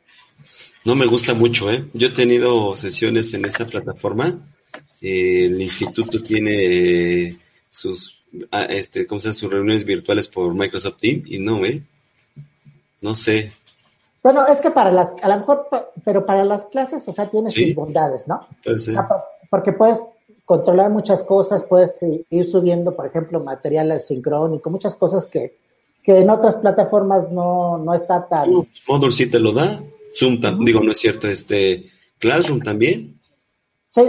No 0.85 0.95
me 0.95 1.07
gusta 1.07 1.35
mucho, 1.35 1.71
¿eh? 1.71 1.85
Yo 1.93 2.09
he 2.09 2.12
tenido 2.12 2.75
sesiones 2.75 3.35
en 3.35 3.45
esta 3.45 3.66
plataforma. 3.66 4.39
el 5.03 5.61
instituto 5.61 6.23
tiene 6.23 7.39
sus, 7.68 8.20
ah, 8.51 8.64
este, 8.64 9.07
¿cómo 9.07 9.20
se? 9.20 9.33
Sus 9.33 9.51
reuniones 9.51 9.85
virtuales 9.85 10.28
por 10.28 10.55
Microsoft 10.55 10.99
Teams 10.99 11.31
y 11.31 11.39
no, 11.39 11.64
¿eh? 11.64 11.83
No 13.01 13.14
sé. 13.14 13.53
Bueno, 14.22 14.47
es 14.47 14.61
que 14.61 14.70
para 14.70 14.93
las, 14.93 15.14
a 15.22 15.28
lo 15.28 15.39
mejor, 15.39 15.68
pero 16.05 16.26
para 16.26 16.45
las 16.45 16.66
clases, 16.66 17.07
o 17.09 17.12
sea, 17.12 17.31
tiene 17.31 17.51
sus 17.51 17.74
bondades, 17.74 18.28
¿no? 18.28 18.47
Porque 19.49 19.72
puedes 19.72 20.01
controlar 20.45 20.91
muchas 20.91 21.22
cosas, 21.22 21.64
puedes 21.64 21.97
ir 22.03 22.45
subiendo, 22.45 22.95
por 22.95 23.07
ejemplo, 23.07 23.41
material 23.41 23.99
sincrónico, 24.01 24.68
muchas 24.68 24.95
cosas 24.97 25.26
que, 25.26 25.57
que 26.03 26.18
en 26.18 26.28
otras 26.28 26.57
plataformas 26.57 27.31
no, 27.31 27.78
no 27.78 27.95
está 27.95 28.26
tan... 28.26 28.51
Uh, 28.51 28.66
Moodle 28.89 29.12
sí 29.12 29.31
te 29.31 29.39
lo 29.39 29.53
da, 29.53 29.81
Zoom, 30.14 30.41
digo, 30.64 30.81
no 30.81 30.93
es 30.93 30.99
cierto, 30.99 31.28
este, 31.28 31.87
Classroom 32.18 32.61
también. 32.61 33.18
Sí, 33.89 34.03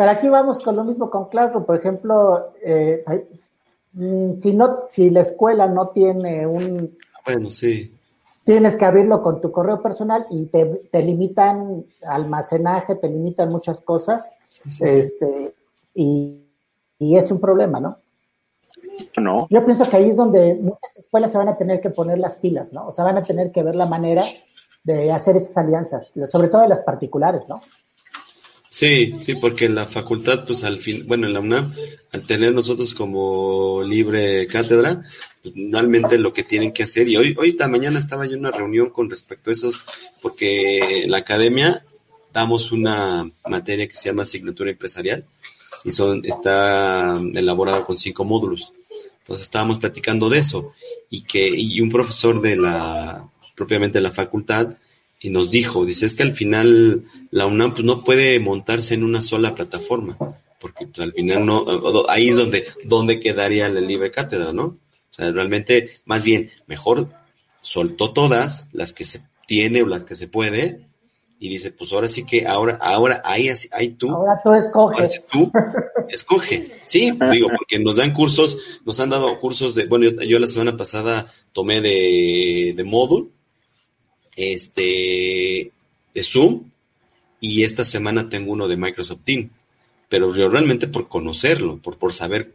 pero 0.00 0.12
aquí 0.12 0.30
vamos 0.30 0.64
con 0.64 0.76
lo 0.76 0.84
mismo 0.84 1.10
con 1.10 1.28
Classroom, 1.28 1.66
por 1.66 1.76
ejemplo, 1.76 2.54
eh, 2.62 3.04
mm, 3.92 4.38
si, 4.38 4.54
no, 4.54 4.84
si 4.88 5.10
la 5.10 5.20
escuela 5.20 5.66
no 5.66 5.88
tiene 5.88 6.46
un... 6.46 6.96
Bueno, 7.26 7.50
sí. 7.50 7.94
Tienes 8.42 8.78
que 8.78 8.86
abrirlo 8.86 9.22
con 9.22 9.42
tu 9.42 9.52
correo 9.52 9.82
personal 9.82 10.24
y 10.30 10.46
te, 10.46 10.64
te 10.90 11.02
limitan 11.02 11.84
almacenaje, 12.00 12.94
te 12.94 13.10
limitan 13.10 13.50
muchas 13.50 13.82
cosas 13.82 14.24
este, 14.80 15.54
y, 15.94 16.46
es 16.98 17.30
un 17.30 17.38
problema, 17.38 17.78
¿no? 17.78 17.98
No. 19.18 19.48
Yo 19.50 19.66
pienso 19.66 19.84
que 19.84 19.98
ahí 19.98 20.08
es 20.08 20.16
donde 20.16 20.54
muchas 20.54 20.96
escuelas 20.96 21.30
se 21.30 21.36
van 21.36 21.50
a 21.50 21.58
tener 21.58 21.82
que 21.82 21.90
poner 21.90 22.18
las 22.18 22.36
pilas, 22.36 22.72
¿no? 22.72 22.86
O 22.86 22.92
sea, 22.92 23.04
van 23.04 23.18
a 23.18 23.22
tener 23.22 23.52
que 23.52 23.62
ver 23.62 23.74
la 23.74 23.84
manera 23.84 24.24
de 24.82 25.12
hacer 25.12 25.36
esas 25.36 25.58
alianzas, 25.58 26.10
sobre 26.30 26.48
todo 26.48 26.66
las 26.66 26.80
particulares, 26.80 27.50
¿no? 27.50 27.60
Sí, 28.72 29.14
sí, 29.20 29.34
porque 29.34 29.68
la 29.68 29.86
facultad, 29.86 30.44
pues 30.46 30.62
al 30.62 30.78
fin, 30.78 31.04
bueno, 31.04 31.26
en 31.26 31.32
la 31.32 31.40
UNAM, 31.40 31.74
al 32.12 32.24
tener 32.24 32.54
nosotros 32.54 32.94
como 32.94 33.82
libre 33.82 34.46
cátedra, 34.46 35.02
pues, 35.42 35.56
normalmente 35.56 36.16
lo 36.18 36.32
que 36.32 36.44
tienen 36.44 36.72
que 36.72 36.84
hacer, 36.84 37.08
y 37.08 37.16
hoy, 37.16 37.34
hoy 37.36 37.48
esta 37.48 37.66
mañana 37.66 37.98
estaba 37.98 38.26
yo 38.26 38.34
en 38.34 38.40
una 38.40 38.52
reunión 38.52 38.90
con 38.90 39.10
respecto 39.10 39.50
a 39.50 39.54
esos, 39.54 39.82
porque 40.22 41.04
la 41.08 41.18
academia 41.18 41.84
damos 42.32 42.70
una 42.70 43.28
materia 43.44 43.88
que 43.88 43.96
se 43.96 44.08
llama 44.08 44.22
asignatura 44.22 44.70
empresarial 44.70 45.24
y 45.84 45.90
son, 45.90 46.24
está 46.24 47.20
elaborada 47.34 47.82
con 47.82 47.98
cinco 47.98 48.24
módulos. 48.24 48.72
Entonces 49.18 49.46
estábamos 49.46 49.80
platicando 49.80 50.28
de 50.28 50.38
eso 50.38 50.74
y 51.08 51.22
que 51.22 51.48
y 51.48 51.80
un 51.80 51.90
profesor 51.90 52.40
de 52.40 52.54
la 52.54 53.28
propiamente 53.56 53.98
de 53.98 54.02
la 54.02 54.10
facultad 54.12 54.76
y 55.20 55.28
nos 55.30 55.50
dijo, 55.50 55.84
dice, 55.84 56.06
es 56.06 56.14
que 56.14 56.22
al 56.22 56.34
final 56.34 57.04
la 57.30 57.46
UNAM 57.46 57.72
pues, 57.72 57.84
no 57.84 58.02
puede 58.02 58.40
montarse 58.40 58.94
en 58.94 59.04
una 59.04 59.20
sola 59.20 59.54
plataforma, 59.54 60.16
porque 60.58 60.86
pues, 60.86 60.98
al 60.98 61.12
final 61.12 61.44
no, 61.44 61.66
ahí 62.08 62.30
es 62.30 62.36
donde, 62.36 62.64
donde 62.84 63.20
quedaría 63.20 63.68
la 63.68 63.80
libre 63.80 64.10
cátedra, 64.10 64.52
¿no? 64.52 64.64
O 64.64 65.12
sea, 65.12 65.30
realmente, 65.30 65.90
más 66.06 66.24
bien, 66.24 66.50
mejor 66.66 67.08
soltó 67.60 68.12
todas 68.12 68.68
las 68.72 68.94
que 68.94 69.04
se 69.04 69.20
tiene 69.46 69.82
o 69.82 69.86
las 69.86 70.04
que 70.04 70.14
se 70.14 70.28
puede 70.28 70.80
y 71.38 71.48
dice, 71.48 71.72
pues 71.72 71.92
ahora 71.92 72.06
sí 72.06 72.24
que 72.24 72.46
ahora, 72.46 72.78
ahora 72.80 73.22
ahí, 73.24 73.50
ahí 73.72 73.90
tú. 73.90 74.10
Ahora 74.10 74.40
tú 74.42 74.52
escoges. 74.54 75.26
tú 75.30 75.50
escoge. 76.08 76.70
Sí, 76.84 77.12
digo, 77.30 77.48
porque 77.56 77.78
nos 77.78 77.96
dan 77.96 78.12
cursos, 78.12 78.58
nos 78.84 79.00
han 79.00 79.10
dado 79.10 79.38
cursos 79.38 79.74
de, 79.74 79.86
bueno, 79.86 80.10
yo, 80.22 80.38
la 80.38 80.46
semana 80.46 80.76
pasada 80.76 81.32
tomé 81.52 81.80
de, 81.80 82.74
de 82.76 82.84
módulo, 82.84 83.30
este, 84.40 85.72
de 86.14 86.22
Zoom, 86.22 86.64
y 87.40 87.62
esta 87.62 87.84
semana 87.84 88.28
tengo 88.28 88.52
uno 88.52 88.68
de 88.68 88.76
Microsoft 88.76 89.20
Teams. 89.24 89.50
Pero 90.08 90.34
yo 90.36 90.48
realmente 90.48 90.88
por 90.88 91.08
conocerlo, 91.08 91.78
por, 91.78 91.96
por 91.96 92.12
saber, 92.12 92.54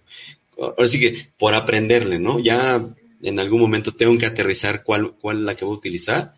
ahora 0.59 0.89
que 0.91 1.29
por 1.38 1.53
aprenderle, 1.53 2.19
¿no? 2.19 2.39
Ya 2.39 2.86
en 3.21 3.39
algún 3.39 3.61
momento 3.61 3.93
tengo 3.93 4.17
que 4.17 4.25
aterrizar 4.25 4.83
cuál, 4.83 5.13
cuál 5.13 5.39
es 5.39 5.43
la 5.43 5.55
que 5.55 5.65
voy 5.65 5.75
a 5.75 5.77
utilizar 5.77 6.33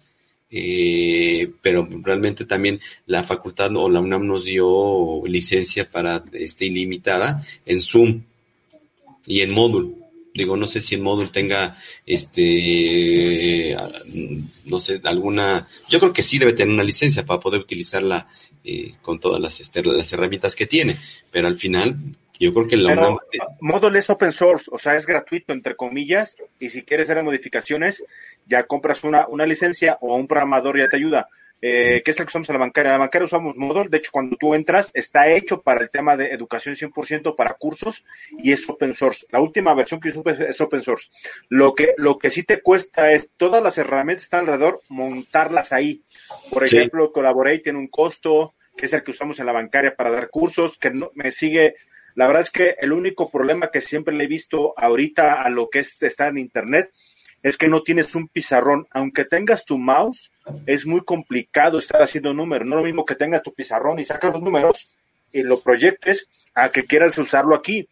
eh, 0.49 1.51
pero 1.61 1.87
realmente 2.03 2.45
también 2.45 2.79
la 3.05 3.23
facultad 3.23 3.75
o 3.75 3.89
la 3.89 3.99
UNAM 3.99 4.25
nos 4.25 4.45
dio 4.45 5.21
licencia 5.25 5.89
para 5.89 6.23
este 6.31 6.65
ilimitada 6.65 7.45
en 7.65 7.81
Zoom 7.81 8.21
y 9.25 9.41
en 9.41 9.51
módulo. 9.51 9.93
Digo, 10.37 10.55
no 10.55 10.67
sé 10.67 10.81
si 10.81 10.93
el 10.93 11.01
módulo 11.01 11.31
tenga, 11.31 11.75
este, 12.05 13.75
no 14.65 14.79
sé, 14.79 15.01
alguna, 15.03 15.67
yo 15.89 15.99
creo 15.99 16.13
que 16.13 16.21
sí 16.21 16.37
debe 16.37 16.53
tener 16.53 16.71
una 16.71 16.83
licencia 16.83 17.25
para 17.25 17.39
poder 17.39 17.59
utilizarla 17.59 18.27
eh, 18.63 18.93
con 19.01 19.19
todas 19.19 19.41
las, 19.41 19.59
este, 19.59 19.81
las 19.83 20.13
herramientas 20.13 20.55
que 20.55 20.67
tiene, 20.67 20.95
pero 21.31 21.47
al 21.47 21.55
final, 21.55 21.97
yo 22.39 22.53
creo 22.53 22.67
que 22.67 22.77
la 22.77 22.93
Pero, 22.93 23.19
Moodle 23.61 23.97
es 23.97 24.09
open 24.11 24.31
source, 24.31 24.69
o 24.71 24.77
sea, 24.77 24.95
es 24.95 25.07
gratuito, 25.07 25.53
entre 25.53 25.75
comillas, 25.75 26.37
y 26.59 26.69
si 26.69 26.83
quieres 26.83 27.09
hacer 27.09 27.23
modificaciones, 27.23 28.03
ya 28.45 28.63
compras 28.67 29.03
una, 29.03 29.27
una 29.27 29.47
licencia 29.47 29.97
o 30.01 30.15
un 30.15 30.27
programador 30.27 30.77
ya 30.77 30.87
te 30.87 30.97
ayuda. 30.97 31.29
Eh, 31.61 32.01
¿Qué 32.05 32.11
es 32.11 32.19
lo 32.19 32.25
que 32.25 32.29
usamos 32.29 32.49
en 32.49 32.53
la 32.53 32.59
bancaria? 32.59 32.89
En 32.89 32.93
la 32.93 33.05
bancaria 33.05 33.25
usamos 33.25 33.57
Moodle, 33.57 33.89
de 33.89 33.97
hecho, 33.97 34.11
cuando 34.11 34.37
tú 34.37 34.53
entras, 34.53 34.91
está 34.93 35.27
hecho 35.29 35.61
para 35.61 35.81
el 35.81 35.89
tema 35.89 36.15
de 36.15 36.27
educación 36.31 36.75
100% 36.75 37.35
para 37.35 37.55
cursos 37.55 38.05
y 38.37 38.51
es 38.51 38.69
open 38.69 38.93
source. 38.93 39.25
La 39.31 39.39
última 39.39 39.73
versión 39.73 39.99
que 39.99 40.11
supe 40.11 40.35
es 40.49 40.61
open 40.61 40.81
source. 40.83 41.09
Lo 41.49 41.73
que, 41.73 41.93
lo 41.97 42.17
que 42.19 42.29
sí 42.29 42.43
te 42.43 42.61
cuesta 42.61 43.11
es 43.11 43.29
todas 43.37 43.63
las 43.63 43.77
herramientas 43.77 44.21
que 44.23 44.25
están 44.25 44.41
alrededor, 44.41 44.81
montarlas 44.89 45.71
ahí. 45.73 46.03
Por 46.51 46.67
Sí. 46.67 46.77
ejemplo, 46.77 47.11
Collaborate 47.11 47.59
tiene 47.59 47.79
un 47.79 47.87
costo, 47.87 48.53
que 48.75 48.85
es 48.85 48.93
el 48.93 49.03
que 49.03 49.11
usamos 49.11 49.39
en 49.39 49.47
la 49.47 49.53
bancaria 49.53 49.95
para 49.95 50.11
dar 50.11 50.29
cursos, 50.29 50.77
que 50.77 50.91
no, 50.91 51.09
me 51.15 51.31
sigue. 51.31 51.75
La 52.13 52.27
verdad 52.27 52.43
es 52.43 52.51
que 52.51 52.75
el 52.79 52.93
único 52.93 53.29
problema 53.31 53.69
que 53.71 53.81
siempre 53.81 54.13
le 54.15 54.23
he 54.25 54.27
visto 54.27 54.73
ahorita 54.77 55.41
a 55.41 55.49
lo 55.49 55.69
que 55.69 55.79
es 55.79 56.01
estar 56.03 56.29
en 56.29 56.37
Internet 56.37 56.91
es 57.47 57.57
que 57.57 57.69
no 57.69 57.81
tienes 57.81 58.13
un 58.13 58.27
pizarrón. 58.27 58.87
Aunque 58.91 59.23
tengas 59.23 59.63
tu 59.63 59.77
mouse, 59.77 60.31
es 60.65 60.85
muy 60.85 61.01
complicado 61.01 61.79
estar 61.79 62.01
haciendo 62.01 62.33
números. 62.33 62.67
No 62.67 62.75
lo 62.75 62.83
mismo 62.83 63.05
que 63.05 63.15
tenga 63.15 63.41
tu 63.41 63.53
pizarrón 63.53 63.99
y 63.99 64.03
sacas 64.03 64.33
los 64.33 64.41
números 64.41 64.97
y 65.31 65.43
lo 65.43 65.61
proyectes 65.61 66.27
a 66.53 66.69
que 66.69 66.83
quieras 66.83 67.17
usarlo 67.17 67.55
aquí. 67.55 67.87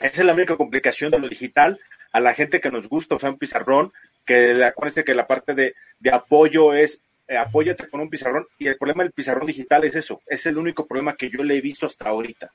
Esa 0.00 0.20
es 0.20 0.26
la 0.26 0.34
única 0.34 0.56
complicación 0.56 1.10
de 1.10 1.20
lo 1.20 1.28
digital. 1.28 1.78
A 2.12 2.20
la 2.20 2.34
gente 2.34 2.60
que 2.60 2.70
nos 2.70 2.88
gusta 2.88 3.14
usar 3.14 3.30
un 3.30 3.38
pizarrón, 3.38 3.92
que 4.24 4.64
acuérdense 4.64 5.04
que 5.04 5.14
la 5.14 5.26
parte 5.26 5.54
de, 5.54 5.74
de 6.00 6.10
apoyo 6.10 6.72
es 6.74 7.00
eh, 7.28 7.36
apóyate 7.36 7.88
con 7.88 8.00
un 8.00 8.08
pizarrón 8.08 8.46
y 8.58 8.66
el 8.66 8.78
problema 8.78 9.02
del 9.02 9.12
pizarrón 9.12 9.46
digital 9.46 9.84
es 9.84 9.94
eso. 9.94 10.20
Es 10.26 10.46
el 10.46 10.58
único 10.58 10.86
problema 10.86 11.14
que 11.14 11.30
yo 11.30 11.44
le 11.44 11.56
he 11.56 11.60
visto 11.60 11.86
hasta 11.86 12.08
ahorita. 12.08 12.50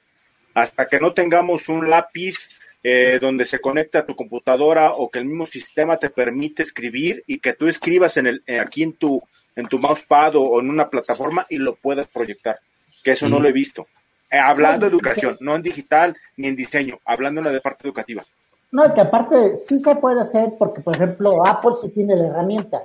Hasta 0.56 0.88
que 0.88 1.00
no 1.00 1.14
tengamos 1.14 1.70
un 1.70 1.90
lápiz 1.90 2.50
eh, 2.84 3.18
donde 3.22 3.46
se 3.46 3.60
conecta 3.60 4.00
a 4.00 4.06
tu 4.06 4.16
computadora 4.16 4.92
o 4.94 5.10
que 5.10 5.20
el 5.20 5.26
mismo 5.26 5.46
sistema 5.46 5.98
te 5.98 6.10
permite 6.10 6.64
escribir 6.64 7.24
y 7.28 7.40
que 7.40 7.54
tú 7.54 7.68
escribas 7.68 8.18
en 8.18 8.28
el, 8.28 8.44
aquí 8.62 8.84
en 8.84 8.94
tu, 8.94 9.22
en 9.56 9.68
tu 9.68 9.80
mousepad 9.80 10.36
o, 10.36 10.60
en 10.60 10.70
una 10.70 10.90
plataforma 10.90 11.46
y 11.50 11.58
lo 11.58 11.76
puedas 11.76 12.08
proyectar. 12.08 12.60
Que 13.04 13.12
eso 13.12 13.30
no 13.30 13.40
lo 13.40 13.48
he 13.48 13.54
visto. 13.54 13.88
Eh, 14.30 14.38
hablando 14.38 14.86
de 14.86 14.92
educación, 14.92 15.38
no 15.40 15.56
en 15.56 15.62
digital 15.62 16.16
ni 16.38 16.48
en 16.48 16.56
diseño, 16.56 17.00
hablando 17.06 17.40
en 17.40 17.46
la 17.46 17.54
de 17.54 17.62
parte 17.62 17.88
educativa. 17.88 18.24
No, 18.72 18.92
que 18.94 19.02
aparte 19.02 19.56
sí 19.58 19.78
se 19.80 19.96
puede 19.98 20.20
hacer 20.22 20.54
porque, 20.58 20.82
por 20.82 20.96
ejemplo, 20.96 21.46
Apple 21.46 21.74
sí 21.80 21.90
tiene 21.90 22.16
la 22.16 22.28
herramienta. 22.28 22.84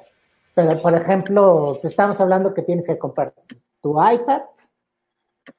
Pero, 0.55 0.81
por 0.83 0.95
ejemplo, 0.95 1.79
te 1.81 1.89
estamos 1.89 2.21
hablando 2.21 2.53
que 2.53 2.63
tienes 2.63 2.87
que 2.87 2.99
comprar 2.99 3.33
tu 3.81 3.93
iPad 3.93 4.43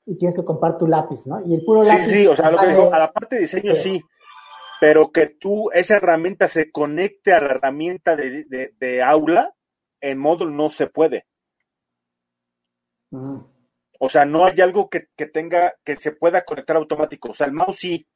y 0.05 0.15
tienes 0.17 0.35
que 0.35 0.43
comprar 0.43 0.77
tu 0.77 0.85
lápiz, 0.87 1.25
¿no? 1.25 1.41
Y 1.45 1.55
el 1.55 1.63
puro 1.65 1.83
Sí, 1.83 1.91
lápiz. 1.91 2.05
sí, 2.05 2.27
o 2.27 2.35
sea, 2.35 2.51
lo 2.51 2.57
que 2.59 2.67
digo, 2.67 2.93
a 2.93 2.99
la 2.99 3.11
parte 3.11 3.35
de 3.37 3.41
diseño 3.41 3.73
Sí. 3.73 3.81
sí, 3.81 4.03
pero 4.79 5.11
que 5.11 5.27
tú, 5.27 5.69
esa 5.73 5.97
herramienta 5.97 6.47
se 6.47 6.71
conecte 6.71 7.33
a 7.33 7.39
la 7.41 7.51
herramienta 7.51 8.15
de, 8.15 8.45
de, 8.45 8.73
de 8.79 9.03
aula, 9.03 9.53
en 10.01 10.17
módulo 10.19 10.51
no 10.51 10.69
se 10.69 10.87
puede. 10.87 11.25
O 13.99 14.09
sea, 14.09 14.25
no 14.25 14.45
hay 14.45 14.59
algo 14.61 14.89
que, 14.89 15.07
que 15.15 15.27
tenga, 15.27 15.73
que 15.85 15.95
se 15.95 16.11
pueda 16.13 16.43
conectar 16.43 16.75
automático. 16.75 17.29
O 17.29 17.33
sea, 17.35 17.47
el 17.47 17.53
mouse 17.53 17.77
sí, 17.77 18.07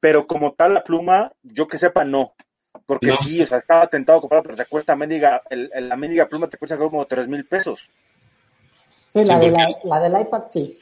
pero 0.00 0.26
como 0.26 0.54
tal 0.54 0.74
la 0.74 0.84
pluma, 0.84 1.32
yo 1.42 1.68
que 1.68 1.78
sepa, 1.78 2.04
no. 2.04 2.34
Porque 2.86 3.12
No. 3.12 3.16
sí, 3.16 3.42
o 3.42 3.46
sea, 3.46 3.58
estaba 3.58 3.88
tentado 3.88 4.18
a 4.18 4.22
comprar, 4.22 4.42
pero 4.42 4.56
te 4.56 4.66
cuesta 4.66 4.96
mendiga, 4.96 5.42
el, 5.50 5.70
el- 5.74 5.88
la 5.88 5.96
mendiga 5.96 6.28
pluma 6.28 6.48
te 6.48 6.58
cuesta 6.58 6.78
como 6.78 7.06
tres 7.06 7.28
mil 7.28 7.46
pesos. 7.46 7.90
Sí, 9.12 9.24
la, 9.24 9.38
Sí, 9.38 9.38
de 9.38 9.50
la, 9.50 9.68
la 9.84 10.00
del 10.00 10.20
iPad 10.22 10.44
sí. 10.48 10.78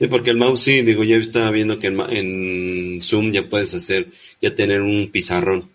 Sí, 0.00 0.08
porque 0.08 0.30
el 0.30 0.38
mouse 0.38 0.60
sí, 0.62 0.80
digo, 0.82 1.04
ya 1.04 1.16
estaba 1.16 1.50
viendo 1.50 1.78
que 1.78 1.88
en, 1.88 2.00
en 2.00 3.02
Zoom 3.02 3.30
ya 3.32 3.46
puedes 3.48 3.74
hacer, 3.74 4.08
ya 4.40 4.54
tener 4.54 4.80
un 4.80 5.10
pizarrón. 5.12 5.70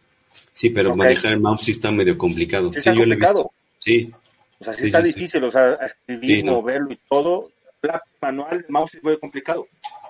Sí, 0.51 0.71
pero 0.71 0.95
manejar 0.95 1.33
el 1.33 1.39
mouse 1.41 1.61
sí 1.61 1.71
está 1.71 1.91
medio 1.91 2.17
complicado. 2.17 2.71
Sí, 2.73 2.79
está 2.79 2.91
yo 2.91 3.05
lo 3.05 3.13
he 3.13 3.19
complicado. 3.19 3.35
visto. 3.43 3.51
Sí, 3.79 4.11
O 4.59 4.63
sea, 4.63 4.73
sí, 4.73 4.79
Sí, 4.79 4.85
está 4.87 5.01
sí, 5.01 5.07
sí. 5.09 5.13
difícil, 5.13 5.43
o 5.43 5.51
sea, 5.51 5.73
escribir, 5.75 6.37
Sí, 6.37 6.43
moverlo 6.43 6.91
y 6.91 6.99
todo. 7.07 7.51
La 7.83 8.01
manual, 8.19 8.57
el 8.57 8.65
mouse 8.69 8.95
es 8.95 9.03
muy 9.03 9.19
complicado. 9.19 9.67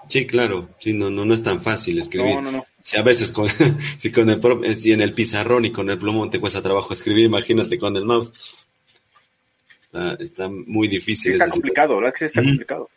sí, 0.07 0.25
claro. 0.25 0.69
Sí, 0.79 0.93
no, 0.93 1.09
no, 1.09 1.25
no 1.25 1.33
es 1.33 1.43
tan 1.43 1.61
fácil 1.61 1.99
escribir. 1.99 2.35
No, 2.35 2.41
no, 2.43 2.51
no. 2.53 2.65
Si 2.81 2.97
a 2.97 3.01
veces 3.01 3.33
con, 3.33 3.47
si 3.97 4.11
con 4.13 4.29
el 4.29 4.39
pro- 4.39 4.61
si 4.75 4.93
en 4.93 5.01
el 5.01 5.11
pizarrón 5.11 5.65
y 5.65 5.71
con 5.73 5.89
el 5.89 5.97
plumón 5.97 6.29
te 6.29 6.39
cuesta 6.39 6.61
trabajo 6.61 6.93
escribir, 6.93 7.25
imagínate 7.25 7.77
con 7.77 7.97
el 7.97 8.05
mouse. 8.05 8.31
Está, 9.91 10.13
está 10.23 10.49
muy 10.49 10.87
Sí, 10.87 10.95
difícil. 10.95 11.31
está 11.33 11.45
ese- 11.45 11.51
complicado, 11.51 11.97
¿verdad? 11.97 12.13
sí 12.17 12.25
está 12.25 12.41
complicado. 12.41 12.89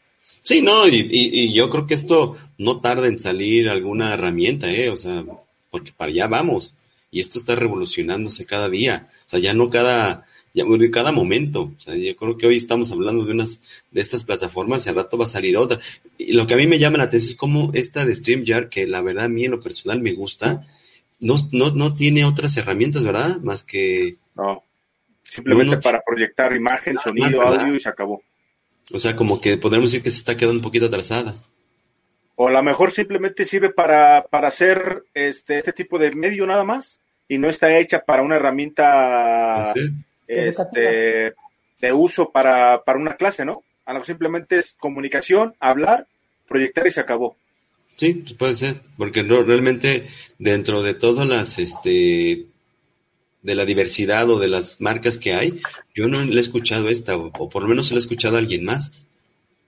Sí, 0.43 0.61
no, 0.63 0.87
y, 0.89 0.97
y, 0.97 1.45
y 1.45 1.53
yo 1.53 1.69
creo 1.71 1.87
que 1.87 1.95
esto 1.95 2.37
no 2.59 2.81
tarda 2.81 3.07
en 3.07 3.19
salir 3.19 3.69
alguna 3.69 4.15
herramienta, 4.15 4.71
¿eh? 4.71 4.89
O 4.91 4.97
sea, 4.97 5.25
porque 5.71 5.93
para 5.97 6.11
allá 6.11 6.27
vamos. 6.27 6.75
Y 7.11 7.21
esto 7.21 7.39
está 7.39 7.55
revolucionándose 7.55 8.45
cada 8.47 8.69
día. 8.69 9.09
O 9.27 9.31
sea, 9.31 9.41
ya 9.41 9.55
no 9.55 9.71
cada, 9.71 10.27
ya 10.55 10.65
cada 10.91 11.13
momento. 11.13 11.73
O 11.77 11.81
sea, 11.81 11.95
yo 11.95 12.17
creo 12.17 12.37
que 12.37 12.47
hoy 12.47 12.57
estamos 12.57 12.91
hablando 12.93 13.25
de 13.25 13.33
unas, 13.33 13.61
de 13.91 14.01
estas 14.01 14.25
plataformas 14.25 14.87
y 14.87 14.89
al 14.89 14.97
rato 14.97 15.17
va 15.19 15.25
a 15.25 15.29
salir 15.29 15.57
otra. 15.57 15.79
Y 16.17 16.33
lo 16.33 16.47
que 16.47 16.55
a 16.55 16.57
mí 16.57 16.67
me 16.67 16.79
llama 16.79 16.99
la 16.99 17.05
atención 17.05 17.33
es 17.33 17.37
cómo 17.37 17.71
esta 17.75 18.05
de 18.05 18.15
StreamYard, 18.15 18.69
que 18.69 18.87
la 18.87 19.01
verdad 19.03 19.27
a 19.27 19.29
mí 19.29 19.45
en 19.45 19.53
lo 19.53 19.61
personal 19.61 20.01
me 20.01 20.13
gusta, 20.13 20.67
no, 21.21 21.35
no, 21.53 21.71
no 21.71 21.95
tiene 21.95 22.25
otras 22.25 22.57
herramientas, 22.57 23.05
¿verdad? 23.05 23.39
Más 23.39 23.63
que, 23.63 24.17
No. 24.35 24.63
Simplemente 25.25 25.73
No, 25.73 25.77
no. 25.77 25.83
para 25.83 26.01
proyectar 26.01 26.57
imagen, 26.57 26.97
sonido, 27.05 27.39
¿verdad? 27.39 27.61
audio 27.61 27.75
y 27.75 27.81
se 27.81 27.89
acabó. 27.89 28.23
O 28.93 28.99
sea, 28.99 29.17
como 29.17 29.41
que 29.41 29.59
podemos 29.59 29.91
decir 29.91 30.03
que 30.03 30.11
se 30.11 30.19
está 30.19 30.37
quedando 30.37 30.59
un 30.59 30.63
poquito 30.63 30.87
atrasada. 30.87 31.37
O 32.37 32.49
a 32.49 32.53
lo 32.53 32.63
mejor 32.63 32.93
simplemente 32.93 33.45
sirve 33.45 33.71
para, 33.71 34.25
para 34.31 34.49
hacer 34.49 35.05
este, 35.13 35.59
este 35.59 35.73
tipo 35.73 35.99
de 35.99 36.13
medio 36.13 36.47
nada 36.47 36.65
más 36.65 37.01
y 37.27 37.39
no 37.39 37.49
está 37.49 37.77
hecha 37.79 38.05
para 38.05 38.23
una 38.23 38.37
herramienta 38.37 39.73
¿Sí? 39.75 39.91
este, 40.27 41.35
de 41.81 41.93
uso 41.93 42.31
para, 42.31 42.83
para 42.85 42.99
una 42.99 43.17
clase, 43.17 43.45
¿no? 43.45 43.63
A 43.85 43.93
lo 43.93 43.95
mejor 43.95 44.07
simplemente 44.07 44.59
es 44.59 44.75
comunicación, 44.79 45.55
hablar, 45.61 46.07
proyectar 46.47 46.87
y 46.87 46.91
se 46.91 47.01
acabó. 47.01 47.37
Sí, 47.97 48.15
pues 48.15 48.35
puede 48.35 48.57
ser, 48.57 48.81
porque 48.97 49.25
no, 49.25 49.43
realmente 49.43 50.09
dentro 50.39 50.83
de 50.83 50.95
todas 50.95 51.27
las, 51.27 51.59
este, 51.59 52.47
de 53.43 53.55
la 53.55 53.65
diversidad 53.65 54.29
o 54.31 54.39
de 54.39 54.49
las 54.49 54.81
marcas 54.81 55.19
que 55.19 55.35
hay, 55.35 55.61
yo 55.95 56.09
no 56.09 56.23
le 56.25 56.37
he 56.37 56.41
escuchado 56.41 56.89
esta, 56.89 57.17
o, 57.17 57.31
o 57.39 57.49
por 57.49 57.63
lo 57.63 57.69
menos 57.69 57.87
se 57.87 57.95
la 57.95 57.99
he 57.99 58.01
escuchado 58.01 58.37
a 58.37 58.41
alguien 58.41 58.65
más. 58.65 58.93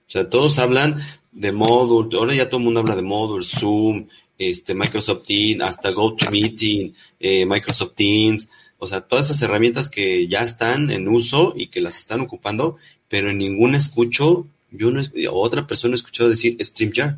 O 0.08 0.10
sea, 0.10 0.28
todos 0.28 0.58
hablan 0.58 1.00
de 1.32 1.52
Moodle, 1.52 2.16
ahora 2.18 2.34
ya 2.34 2.48
todo 2.48 2.58
el 2.58 2.64
mundo 2.64 2.80
habla 2.80 2.96
de 2.96 3.02
Moodle, 3.02 3.44
Zoom, 3.44 4.08
este, 4.38 4.74
Microsoft 4.74 5.26
Teams, 5.26 5.62
hasta 5.62 5.90
GoToMeeting, 5.90 6.94
eh, 7.20 7.46
Microsoft 7.46 7.94
Teams, 7.94 8.48
o 8.78 8.86
sea, 8.86 9.02
todas 9.02 9.26
esas 9.30 9.42
herramientas 9.42 9.88
que 9.88 10.26
ya 10.26 10.40
están 10.40 10.90
en 10.90 11.06
uso 11.08 11.52
y 11.54 11.68
que 11.68 11.80
las 11.80 11.98
están 11.98 12.20
ocupando, 12.20 12.76
pero 13.08 13.30
en 13.30 13.38
ninguna 13.38 13.76
escucho, 13.76 14.46
yo 14.70 14.90
no, 14.90 15.02
otra 15.30 15.66
persona 15.66 15.94
he 15.94 15.96
escuchado 15.96 16.30
decir 16.30 16.56
StreamYard. 16.64 17.16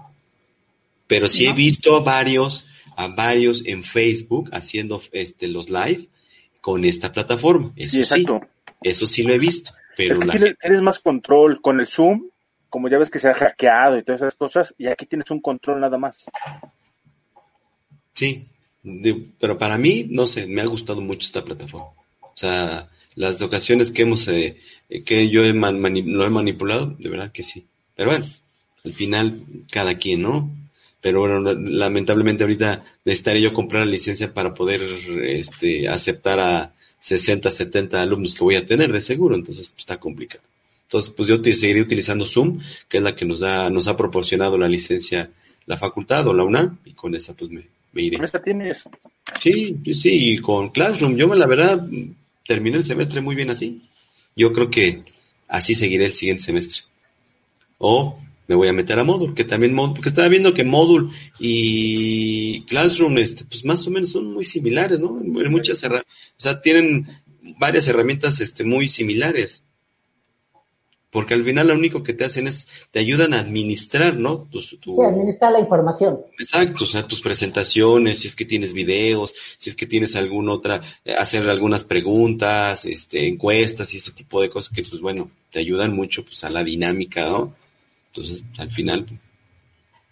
Pero 1.07 1.29
sí 1.29 1.47
he 1.47 1.53
visto 1.53 1.95
a 1.97 2.01
varios, 2.01 2.65
a 2.97 3.07
varios 3.07 3.63
en 3.65 3.83
Facebook 3.83 4.51
haciendo 4.53 5.01
este 5.13 5.47
los 5.47 5.71
live 5.71 6.09
con 6.63 6.83
esta 6.87 7.13
plataforma. 7.13 7.73
Eso 7.77 7.91
Sí, 7.91 7.97
sí, 7.97 8.01
exacto. 8.23 8.41
eso 8.83 9.07
sí 9.07 9.23
lo 9.23 9.35
he 9.35 9.39
visto. 9.39 9.73
Pero 9.95 10.15
es 10.15 10.19
que 10.21 10.25
la 10.25 10.33
tienes, 10.33 10.59
tienes 10.59 10.81
más 10.81 10.99
control 11.01 11.61
con 11.61 11.79
el 11.81 11.87
Zoom, 11.87 12.29
como 12.71 12.89
ya 12.89 12.97
ves 12.97 13.11
que 13.11 13.19
se 13.19 13.29
ha 13.29 13.35
hackeado 13.35 13.99
y 13.99 14.03
todas 14.03 14.23
esas 14.23 14.35
cosas, 14.35 14.75
y 14.79 14.87
aquí 14.87 15.05
tienes 15.05 15.31
un 15.31 15.41
control 15.41 15.81
nada 15.81 15.99
más. 15.99 16.25
Sí, 18.13 18.47
de- 18.83 19.27
pero 19.39 19.59
para 19.59 19.77
mí, 19.79 20.07
no 20.09 20.27
sé, 20.27 20.47
me 20.47 20.61
ha 20.63 20.67
gustado 20.67 21.01
mucho 21.01 21.27
esta 21.27 21.45
plataforma. 21.45 21.89
O 22.23 22.33
sea, 22.37 22.89
las 23.15 23.43
ocasiones 23.43 23.91
que 23.91 24.03
hemos, 24.03 24.27
eh, 24.29 24.57
eh, 24.89 25.03
que 25.03 25.29
yo 25.29 25.45
he 25.45 25.53
man- 25.53 25.81
mani- 25.81 26.03
lo 26.03 26.25
he 26.25 26.31
manipulado, 26.31 26.87
de 26.99 27.09
verdad 27.09 27.31
que 27.33 27.43
sí. 27.43 27.67
Pero 27.95 28.11
bueno, 28.11 28.27
al 28.85 28.95
final, 28.95 29.43
cada 29.71 29.97
quien, 29.99 30.23
¿no? 30.23 30.51
Pero 31.03 31.21
bueno, 31.21 31.41
la- 31.41 31.53
lamentablemente 31.55 32.45
ahorita 32.45 32.85
necesitaré 33.05 33.43
yo 33.43 33.53
comprar 33.53 33.85
la 33.85 33.93
licencia 33.93 34.33
para 34.33 34.55
poder, 34.55 34.81
este, 35.25 35.89
aceptar 35.89 36.41
a 36.41 36.73
60, 37.01 37.51
70 37.51 38.01
alumnos 38.01 38.35
que 38.35 38.45
voy 38.45 38.57
a 38.57 38.65
tener 38.65 38.91
de 38.93 39.01
seguro, 39.01 39.35
entonces 39.35 39.75
está 39.77 39.99
complicado. 39.99 40.45
Entonces, 40.85 41.13
pues 41.15 41.29
yo 41.29 41.43
seguiré 41.43 41.81
utilizando 41.83 42.25
Zoom, 42.27 42.61
que 42.89 42.99
es 42.99 43.03
la 43.03 43.15
que 43.17 43.25
nos 43.25 43.41
da, 43.41 43.69
nos 43.69 43.89
ha 43.89 43.97
proporcionado 43.97 44.57
la 44.57 44.69
licencia 44.69 45.29
la 45.67 45.77
facultad 45.77 46.27
o 46.27 46.33
la 46.33 46.43
UNAM, 46.45 46.79
y 46.85 46.93
con 46.93 47.15
esa 47.15 47.35
pues 47.35 47.51
me, 47.51 47.63
me 47.93 48.03
iré. 48.03 48.17
Con 48.17 48.25
esta 48.27 48.43
tienes. 48.43 48.85
Sí, 49.41 49.77
sí, 49.95 50.33
y 50.33 50.39
con 50.39 50.71
Classroom, 50.71 51.17
yo 51.17 51.33
la 51.35 51.47
verdad 51.47 51.87
terminé 52.47 52.79
el 52.79 52.85
semestre 52.85 53.21
muy 53.21 53.35
bien 53.37 53.51
así. 53.51 53.81
Yo 54.37 54.53
creo 54.53 54.71
que 54.71 55.03
así 55.49 55.75
seguiré 55.75 56.07
el 56.07 56.13
siguiente 56.13 56.43
semestre. 56.43 56.83
O 57.79 58.19
me 58.53 58.57
voy 58.57 58.69
a 58.69 58.75
meter 58.75 58.99
a 58.99 59.05
Moodle, 59.05 59.33
que 59.33 59.45
también 59.45 59.75
porque 59.75 60.11
estaba 60.11 60.29
viendo 60.29 60.53
que 60.53 60.63
Moodle 60.63 61.09
y 61.39 62.61
Classroom, 62.67 63.17
este, 63.17 63.47
pues 63.47 63.65
más 63.65 63.87
o 63.87 63.91
menos 63.91 64.11
son 64.11 64.31
muy 64.31 64.45
similares, 64.45 65.01
¿no? 65.01 65.19
En 65.23 65.51
muchas 65.51 65.83
o 65.83 66.03
sea, 66.37 66.61
tienen 66.61 67.07
varias 67.59 67.89
herramientas, 67.89 68.41
este, 68.41 68.63
muy 68.63 68.89
similares. 68.89 69.63
Porque 71.11 71.33
al 71.33 71.45
final 71.45 71.69
lo 71.69 71.75
único 71.75 72.03
que 72.03 72.13
te 72.13 72.25
hacen 72.25 72.47
es, 72.47 72.69
te 72.91 72.99
ayudan 72.99 73.33
a 73.33 73.41
administrar, 73.41 74.17
¿no? 74.17 74.49
Tu, 74.51 74.61
Sí, 74.61 74.77
administrar 74.85 75.53
la 75.53 75.61
información. 75.61 76.21
Exacto, 76.39 76.85
o 76.85 76.87
sea, 76.87 77.09
tus 77.09 77.23
presentaciones, 77.23 78.19
si 78.19 78.29
es 78.29 78.35
que 78.35 78.45
tienes 78.45 78.75
videos, 78.75 79.33
si 79.57 79.71
es 79.71 79.77
que 79.77 79.87
tienes 79.87 80.15
alguna 80.15 80.53
otra, 80.53 80.83
eh, 81.07 81.15
hacer 81.19 81.49
algunas 81.49 81.85
preguntas, 81.85 82.85
este, 82.85 83.29
encuestas 83.29 83.95
y 83.95 83.97
ese 83.97 84.13
tipo 84.13 84.43
de 84.43 84.51
cosas 84.51 84.75
que, 84.75 84.83
pues 84.83 85.01
bueno, 85.01 85.31
te 85.51 85.59
ayudan 85.59 85.95
mucho, 85.95 86.23
pues 86.23 86.45
a 86.45 86.51
la 86.51 86.63
dinámica, 86.63 87.25
¿no? 87.31 87.62
Entonces, 88.15 88.45
al 88.59 88.71
final, 88.71 89.07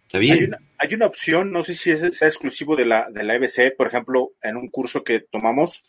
está 0.03 0.18
bien. 0.18 0.38
Hay 0.38 0.44
una, 0.44 0.59
hay 0.78 0.94
una 0.94 1.07
opción, 1.07 1.53
no 1.53 1.62
sé 1.62 1.74
si 1.74 1.90
es, 1.90 2.01
sea 2.16 2.28
exclusivo 2.28 2.74
de 2.74 2.86
la, 2.86 3.11
de 3.11 3.22
la 3.22 3.34
EBC, 3.34 3.76
por 3.76 3.88
ejemplo, 3.88 4.32
en 4.42 4.57
un 4.57 4.68
curso 4.68 5.05
que 5.05 5.20
tomamos, 5.20 5.84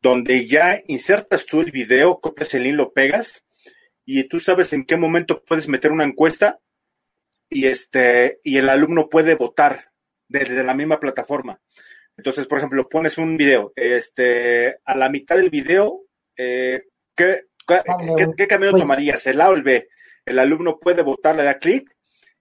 donde 0.00 0.46
ya 0.46 0.80
insertas 0.86 1.44
tú 1.46 1.60
el 1.60 1.72
video, 1.72 2.20
copias 2.20 2.54
el 2.54 2.62
link, 2.62 2.76
lo 2.76 2.92
pegas, 2.92 3.44
y 4.04 4.24
tú 4.28 4.38
sabes 4.38 4.72
en 4.72 4.84
qué 4.84 4.96
momento 4.96 5.42
puedes 5.44 5.66
meter 5.66 5.90
una 5.90 6.04
encuesta, 6.04 6.60
y 7.48 7.66
este, 7.66 8.38
y 8.44 8.58
el 8.58 8.68
alumno 8.68 9.08
puede 9.08 9.34
votar 9.34 9.90
desde 10.28 10.62
la 10.62 10.74
misma 10.74 11.00
plataforma. 11.00 11.60
Entonces, 12.16 12.46
por 12.46 12.58
ejemplo, 12.58 12.88
pones 12.88 13.18
un 13.18 13.36
video, 13.36 13.72
este, 13.74 14.76
a 14.84 14.96
la 14.96 15.08
mitad 15.08 15.36
del 15.36 15.50
video, 15.50 16.02
eh, 16.36 16.84
¿qué, 17.16 17.46
qué, 18.36 18.46
camino 18.46 18.70
pues 18.70 18.82
tomarías? 18.82 19.26
¿El 19.26 19.40
A 19.40 19.50
o 19.50 19.54
el 19.54 19.64
B? 19.64 19.88
El 20.30 20.38
alumno 20.38 20.78
puede 20.78 21.02
votar, 21.02 21.36
le 21.36 21.44
da 21.44 21.58
clic, 21.58 21.94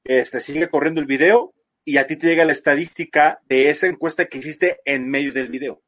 este, 0.04 0.40
sigue 0.40 0.70
corriendo 0.70 1.02
el 1.02 1.08
video 1.08 1.54
y 1.84 1.98
a 1.98 2.08
ti 2.08 2.16
te 2.16 2.28
llega 2.28 2.46
la 2.46 2.52
estadística 2.52 3.40
de 3.48 3.70
esa 3.70 3.88
encuesta 3.88 4.28
que 4.28 4.38
hiciste 4.38 4.80
en 4.86 5.10
medio 5.10 5.34
del 5.34 5.50
video. 5.50 5.82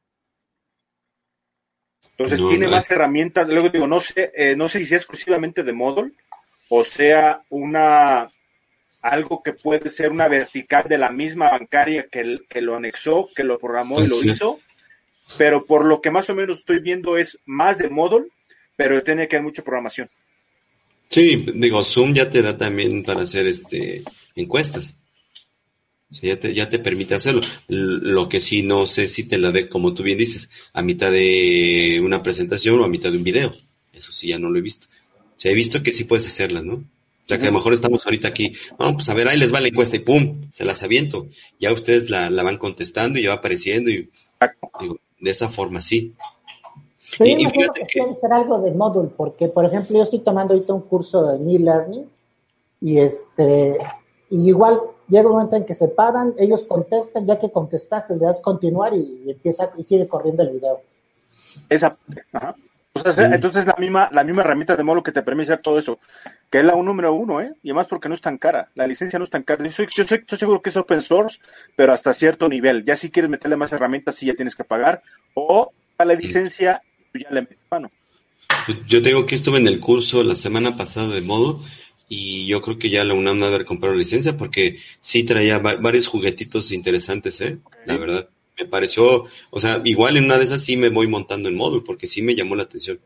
Entonces 2.18 2.40
tiene 2.48 2.68
más 2.68 2.90
herramientas. 2.92 3.48
Luego 3.48 3.70
digo, 3.70 3.88
no 3.88 4.00
sé, 4.00 4.32
eh, 4.36 4.56
no 4.56 4.68
sé 4.68 4.80
si 4.80 4.86
sea 4.86 4.98
exclusivamente 4.98 5.64
de 5.64 5.74
Moodle 5.74 6.12
o 6.70 6.84
sea 6.84 7.42
una 7.50 8.30
algo 9.02 9.42
que 9.44 9.54
puede 9.54 9.90
ser 9.90 10.12
una 10.12 10.28
vertical 10.28 10.86
de 10.88 10.98
la 10.98 11.12
misma 11.12 11.50
bancaria 11.50 12.08
que, 12.12 12.40
que 12.48 12.62
lo 12.62 12.76
anexó, 12.76 13.30
que 13.36 13.44
lo 13.44 13.58
programó 13.58 14.00
y 14.02 14.08
lo 14.08 14.16
hizo. 14.24 14.60
Pero 15.38 15.66
por 15.66 15.86
lo 15.86 16.02
que 16.02 16.12
más 16.12 16.30
o 16.30 16.36
menos 16.36 16.60
estoy 16.60 16.80
viendo 16.80 17.18
es 17.18 17.40
más 17.46 17.78
de 17.80 17.90
Moodle, 17.90 18.28
pero 18.76 19.02
tiene 19.04 19.28
que 19.28 19.38
haber 19.38 19.46
mucha 19.46 19.64
programación. 19.64 20.10
Sí, 21.12 21.46
digo, 21.56 21.84
Zoom 21.84 22.14
ya 22.14 22.30
te 22.30 22.42
da 22.42 22.58
también 22.58 23.04
para 23.04 23.24
hacer 23.24 23.46
este 23.46 24.04
encuestas. 24.34 24.96
O 26.10 26.16
sea, 26.16 26.30
ya 26.30 26.40
te, 26.40 26.54
ya 26.54 26.70
te 26.70 26.80
permite 26.80 27.16
hacerlo. 27.16 27.42
Lo 27.68 28.30
que 28.30 28.40
sí 28.40 28.64
no 28.64 28.88
sé 28.88 29.08
si 29.08 29.26
te 29.26 29.38
la 29.38 29.52
dé, 29.52 29.68
como 29.68 29.94
tú 29.94 30.04
bien 30.04 30.18
dices, 30.18 30.50
a 30.72 30.82
mitad 30.82 31.12
de 31.12 32.02
una 32.02 32.24
presentación 32.24 32.80
o 32.80 32.86
a 32.86 32.90
mitad 32.90 33.12
de 33.12 33.18
un 33.18 33.26
video. 33.26 33.54
Eso 33.92 34.14
sí 34.14 34.28
ya 34.30 34.40
no 34.40 34.50
lo 34.50 34.58
he 34.58 34.62
visto. 34.62 34.88
O 35.38 35.40
sea, 35.40 35.52
he 35.52 35.56
visto 35.56 35.84
que 35.84 35.92
sí 35.92 36.06
puedes 36.06 36.26
hacerlas, 36.26 36.64
¿no? 36.64 36.76
O 36.76 37.28
sea, 37.28 37.38
que 37.38 37.44
a 37.44 37.52
lo 37.52 37.58
mejor 37.58 37.74
estamos 37.74 38.06
ahorita 38.06 38.30
aquí, 38.30 38.54
vamos, 38.78 38.96
pues 38.96 39.10
a 39.10 39.14
ver, 39.14 39.28
ahí 39.28 39.38
les 39.38 39.54
va 39.54 39.62
la 39.62 39.68
encuesta 39.68 39.96
y 39.96 40.00
pum, 40.00 40.48
se 40.50 40.66
las 40.66 40.82
aviento. 40.82 41.28
Ya 41.60 41.74
ustedes 41.74 42.10
la, 42.10 42.30
la 42.30 42.44
van 42.44 42.58
contestando 42.58 43.20
y 43.20 43.24
ya 43.24 43.30
va 43.30 43.36
apareciendo 43.36 43.90
y 43.90 44.10
digo, 44.80 45.00
de 45.20 45.30
esa 45.30 45.50
forma 45.50 45.82
sí. 45.82 46.14
Pero 47.18 47.40
yo 47.40 47.50
me 47.50 47.70
que, 47.74 47.86
que 47.86 48.16
ser 48.16 48.34
algo 48.34 48.60
de 48.60 48.72
módulo, 48.72 49.10
porque, 49.16 49.48
por 49.48 49.66
ejemplo, 49.66 49.98
yo 49.98 50.04
estoy 50.04 50.20
tomando 50.20 50.54
ahorita 50.54 50.74
un 50.74 50.82
curso 50.82 51.24
de 51.28 51.56
e-learning 51.56 52.10
y 52.80 53.00
este, 53.00 53.78
y 54.30 54.48
igual 54.48 54.80
llega 55.08 55.28
un 55.28 55.34
momento 55.34 55.56
en 55.56 55.66
que 55.66 55.74
se 55.74 55.90
paran, 55.90 56.34
ellos 56.38 56.64
contestan, 56.64 57.26
ya 57.26 57.40
que 57.40 57.52
contestaste, 57.52 58.16
le 58.16 58.26
das 58.26 58.40
continuar 58.40 58.94
y, 58.94 59.30
empieza 59.30 59.72
y 59.78 59.84
sigue 59.84 60.08
corriendo 60.08 60.44
el 60.44 60.52
video. 60.52 60.82
Esa, 61.70 61.98
ajá. 62.32 62.56
Entonces 62.94 63.66
la 63.66 63.76
misma, 63.78 64.10
la 64.12 64.24
misma 64.24 64.42
herramienta 64.42 64.76
de 64.76 64.84
módulo 64.84 65.04
que 65.04 65.14
te 65.14 65.22
permite 65.22 65.54
hacer 65.54 65.64
todo 65.64 65.78
eso, 65.78 66.00
que 66.50 66.60
es 66.60 66.66
la 66.66 66.76
un 66.76 66.86
número 66.86 67.14
uno, 67.14 67.40
¿eh? 67.40 67.54
Y 67.64 67.70
además 67.70 67.88
porque 67.88 68.10
no 68.10 68.16
es 68.16 68.22
tan 68.22 68.38
cara, 68.38 68.70
la 68.76 68.86
licencia 68.86 69.18
no 69.18 69.24
es 69.24 69.32
tan 69.32 69.44
cara. 69.44 69.64
Yo, 69.64 69.72
soy, 69.72 69.88
yo, 69.94 70.04
estoy 70.04 70.38
seguro 70.38 70.62
que 70.62 70.70
es 70.70 70.78
open 70.78 71.02
source, 71.02 71.40
pero 71.76 71.94
hasta 71.94 72.12
cierto 72.14 72.50
nivel. 72.50 72.84
Ya 72.84 72.96
si 72.96 73.10
quieres 73.10 73.30
meterle 73.30 73.56
más 73.56 73.72
herramientas, 73.72 74.16
sí 74.16 74.26
ya 74.26 74.34
tienes 74.34 74.56
que 74.56 74.66
pagar. 74.66 75.02
O 75.34 75.72
a 75.98 76.06
la 76.06 76.14
licencia 76.14 76.82
yo 78.88 79.02
tengo 79.02 79.26
que 79.26 79.36
estuve 79.36 79.58
en 79.58 79.68
el 79.68 79.80
curso 79.80 80.24
la 80.24 80.36
semana 80.36 80.76
pasada 80.76 81.10
de 81.10 81.22
modo 81.22 81.64
y 82.08 82.46
yo 82.46 82.62
creo 82.62 82.78
que 82.78 82.90
ya 82.90 83.04
la 83.04 83.14
UNAM 83.14 83.40
debe 83.40 83.56
haber 83.56 83.66
comprado 83.66 83.96
licencia 83.96 84.36
porque 84.38 84.80
sí 85.00 85.24
traía 85.24 85.60
varios 85.60 86.08
juguetitos 86.08 86.72
interesantes, 86.72 87.40
¿eh? 87.42 87.60
La 87.86 87.98
verdad. 87.98 88.30
Me 88.60 88.66
pareció, 88.66 89.26
o 89.50 89.60
sea, 89.60 89.82
igual 89.86 90.18
en 90.18 90.26
una 90.26 90.38
de 90.38 90.44
esas 90.44 90.64
sí 90.64 90.76
me 90.76 90.90
voy 90.90 91.08
montando 91.08 91.50
en 91.50 91.56
módulo 91.56 91.84
porque 91.84 92.06
sí 92.06 92.22
me 92.22 92.36
llamó 92.36 92.56
la 92.56 92.64
atención. 92.64 93.00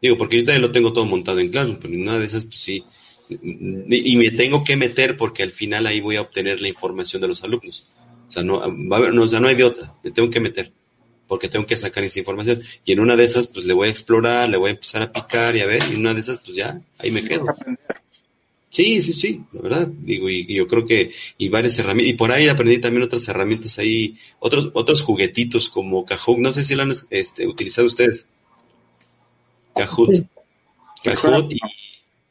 Digo, 0.00 0.16
porque 0.16 0.38
yo 0.38 0.44
también 0.44 0.62
lo 0.62 0.70
tengo 0.70 0.92
todo 0.92 1.04
montado 1.04 1.40
en 1.40 1.50
clase, 1.50 1.76
pero 1.80 1.92
en 1.92 2.02
una 2.02 2.18
de 2.18 2.24
esas 2.24 2.44
pues 2.44 2.60
sí. 2.60 2.84
Y 3.28 4.16
me 4.16 4.30
tengo 4.30 4.62
que 4.62 4.76
meter 4.76 5.16
porque 5.16 5.42
al 5.42 5.50
final 5.50 5.86
ahí 5.86 6.00
voy 6.00 6.16
a 6.16 6.22
obtener 6.22 6.60
la 6.60 6.68
información 6.68 7.20
de 7.20 7.28
los 7.28 7.42
alumnos. 7.42 7.86
O 8.28 8.32
sea, 8.32 8.42
no, 8.42 8.60
va 8.60 8.96
a 8.96 9.00
haber, 9.00 9.12
no, 9.12 9.22
o 9.22 9.28
sea, 9.28 9.40
no 9.40 9.48
hay 9.48 9.56
de 9.56 9.64
otra, 9.64 9.92
me 10.02 10.12
tengo 10.12 10.30
que 10.30 10.40
meter 10.40 10.72
porque 11.26 11.48
tengo 11.48 11.66
que 11.66 11.76
sacar 11.76 12.04
esa 12.04 12.18
información. 12.18 12.62
Y 12.84 12.92
en 12.92 13.00
una 13.00 13.16
de 13.16 13.24
esas, 13.24 13.46
pues 13.46 13.66
le 13.66 13.74
voy 13.74 13.88
a 13.88 13.90
explorar, 13.90 14.48
le 14.48 14.56
voy 14.56 14.68
a 14.68 14.74
empezar 14.74 15.02
a 15.02 15.12
picar 15.12 15.56
y 15.56 15.60
a 15.60 15.66
ver, 15.66 15.82
y 15.88 15.94
en 15.94 16.00
una 16.00 16.14
de 16.14 16.20
esas, 16.20 16.38
pues 16.38 16.56
ya, 16.56 16.80
ahí 16.98 17.10
me 17.10 17.24
quedo. 17.24 17.46
Sí, 18.68 19.00
sí, 19.00 19.14
sí, 19.14 19.40
la 19.52 19.62
verdad, 19.62 19.88
digo, 19.88 20.28
y, 20.28 20.54
yo 20.54 20.66
creo 20.68 20.84
que, 20.86 21.12
y 21.38 21.48
varias 21.48 21.78
herramientas, 21.78 22.12
y 22.12 22.16
por 22.16 22.30
ahí 22.30 22.48
aprendí 22.48 22.78
también 22.78 23.04
otras 23.04 23.26
herramientas 23.28 23.78
ahí, 23.78 24.18
otros, 24.38 24.70
otros 24.74 25.00
juguetitos 25.00 25.70
como 25.70 26.04
Kahoot, 26.04 26.38
no 26.38 26.52
sé 26.52 26.62
si 26.62 26.74
lo 26.74 26.82
han 26.82 26.92
este, 27.10 27.46
utilizado 27.46 27.86
ustedes. 27.86 28.28
Kahoot. 29.74 30.26
Kahoot 31.02 31.52
y, 31.52 31.58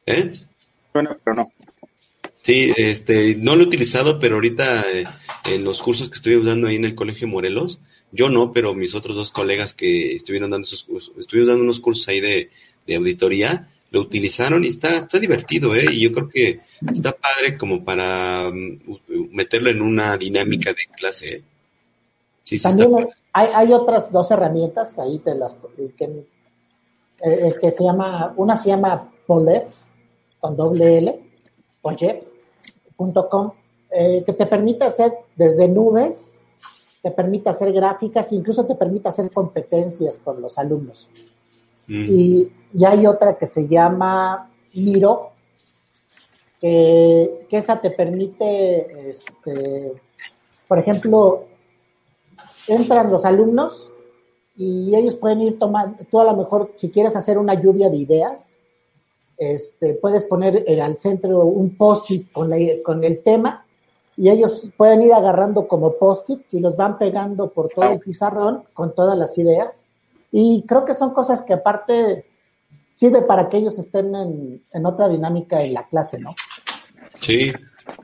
¿eh? 0.06 0.34
Bueno, 0.93 1.18
pero 1.24 1.36
no. 1.36 1.52
Sí, 2.41 2.72
este, 2.78 3.36
no 3.36 3.56
lo 3.56 3.64
he 3.64 3.68
utilizado, 3.68 4.20
pero 4.20 4.36
ahorita 4.36 4.86
eh, 4.91 5.06
en 5.46 5.64
los 5.64 5.82
cursos 5.82 6.10
que 6.10 6.16
estoy 6.18 6.36
usando 6.36 6.68
ahí 6.68 6.76
en 6.76 6.86
el 6.86 6.93
Colegio 6.93 7.28
Morelos, 7.28 7.80
yo 8.12 8.30
no, 8.30 8.51
pero 8.51 8.74
mis 8.74 8.95
otros 8.95 9.16
dos 9.16 9.32
colegas 9.32 9.74
que 9.74 10.16
estuvieron 10.16 10.49
dando 10.49 10.66
esos 10.66 10.84
cursos, 10.84 11.14
estuvieron 11.18 11.49
dando 11.49 11.64
unos 11.64 11.80
cursos 11.80 12.08
ahí 12.08 12.22
de, 12.22 12.49
auditoría, 12.95 13.70
lo 13.91 14.01
utilizaron 14.01 14.64
y 14.64 14.68
está, 14.68 14.97
está 14.97 15.20
divertido, 15.20 15.74
¿eh? 15.76 15.86
Y 15.91 16.01
yo 16.01 16.12
creo 16.12 16.30
que 16.30 16.60
está 16.91 17.12
padre 17.14 17.58
como 17.58 17.84
para 17.84 18.49
mm, 18.51 19.32
meterlo 19.32 19.70
en 19.70 19.82
una 19.82 20.18
dinámica 20.18 20.72
de 20.72 20.86
clase, 20.95 21.36
¿eh? 21.36 21.43
Sí, 22.43 22.62
También 22.62 23.10
hay, 23.34 23.49
hay, 23.53 23.74
otras 23.74 24.12
dos 24.12 24.30
herramientas 24.30 24.93
que 24.93 25.01
ahí 25.01 25.18
te 25.18 25.34
las 25.34 25.58
que, 25.97 26.06
eh, 26.06 26.28
eh, 27.22 27.56
que 27.60 27.72
se 27.72 27.84
llama, 27.84 28.34
una 28.38 28.56
se 28.56 28.70
llama 28.70 29.12
Polep, 29.26 29.68
con 30.39 30.56
doble 30.56 30.97
L, 30.99 31.20
Polep.com, 31.82 33.51
eh, 33.89 34.24
que 34.24 34.34
te 34.34 34.45
permite 34.45 34.84
hacer 34.84 35.12
desde 35.36 35.68
nubes 35.68 36.35
te 37.06 37.12
permite 37.12 37.49
hacer 37.49 37.72
gráficas, 37.72 38.32
incluso 38.32 38.66
te 38.66 38.74
permite 38.74 39.08
hacer 39.10 39.30
competencias 39.30 40.18
con 40.18 40.41
los 40.41 40.58
alumnos. 40.58 41.08
Mm. 41.86 42.06
Y, 42.10 42.51
hay 42.84 43.06
otra 43.06 43.38
que 43.38 43.45
se 43.45 43.68
llama 43.68 44.49
Miro, 44.74 45.30
que, 46.60 47.45
esa 47.51 47.80
te 47.80 47.91
permite, 47.91 49.12
este, 49.12 49.93
por 50.68 50.80
ejemplo, 50.80 51.45
entran 52.68 53.12
los 53.12 53.24
alumnos 53.24 53.91
y 54.58 54.95
ellos 54.95 55.14
pueden 55.14 55.41
ir 55.41 55.60
tomando, 55.60 56.03
tú 56.10 56.20
a 56.20 56.24
lo 56.24 56.36
mejor 56.36 56.72
si 56.76 56.89
quieres 56.89 57.16
hacer 57.16 57.38
una 57.38 57.53
lluvia 57.53 57.91
de 57.91 57.97
ideas, 57.97 58.51
este, 59.38 59.93
puedes 59.93 60.24
poner 60.24 60.66
al 60.82 60.97
centro 60.97 61.45
un 61.45 61.78
post-it 61.78 62.32
con, 62.32 62.51
con 62.84 63.03
el 63.03 63.22
tema 63.22 63.64
y 64.18 64.30
ellos 64.30 64.70
pueden 64.78 65.01
ir 65.01 65.13
agarrando 65.13 65.68
como 65.68 65.97
post-its 65.97 66.53
y 66.53 66.59
los 66.59 66.76
van 66.78 66.97
pegando 66.97 67.51
por 67.51 67.70
todo 67.70 67.91
el 67.91 67.99
pizarrón 67.99 68.63
con 68.74 68.95
todas 68.95 69.18
las 69.18 69.38
ideas. 69.38 69.88
Y 70.32 70.63
creo 70.68 70.86
que 70.86 70.95
son 70.95 71.13
cosas 71.13 71.41
que 71.41 71.53
aparte 71.53 72.26
sirve 72.95 73.22
para 73.24 73.49
que 73.49 73.57
ellos 73.57 73.78
estén 73.78 74.16
en, 74.16 74.86
otra 74.86 75.09
dinámica 75.09 75.61
en 75.61 75.74
la 75.74 75.88
clase, 75.88 76.18
¿no? 76.20 76.36
Sí, 77.20 77.51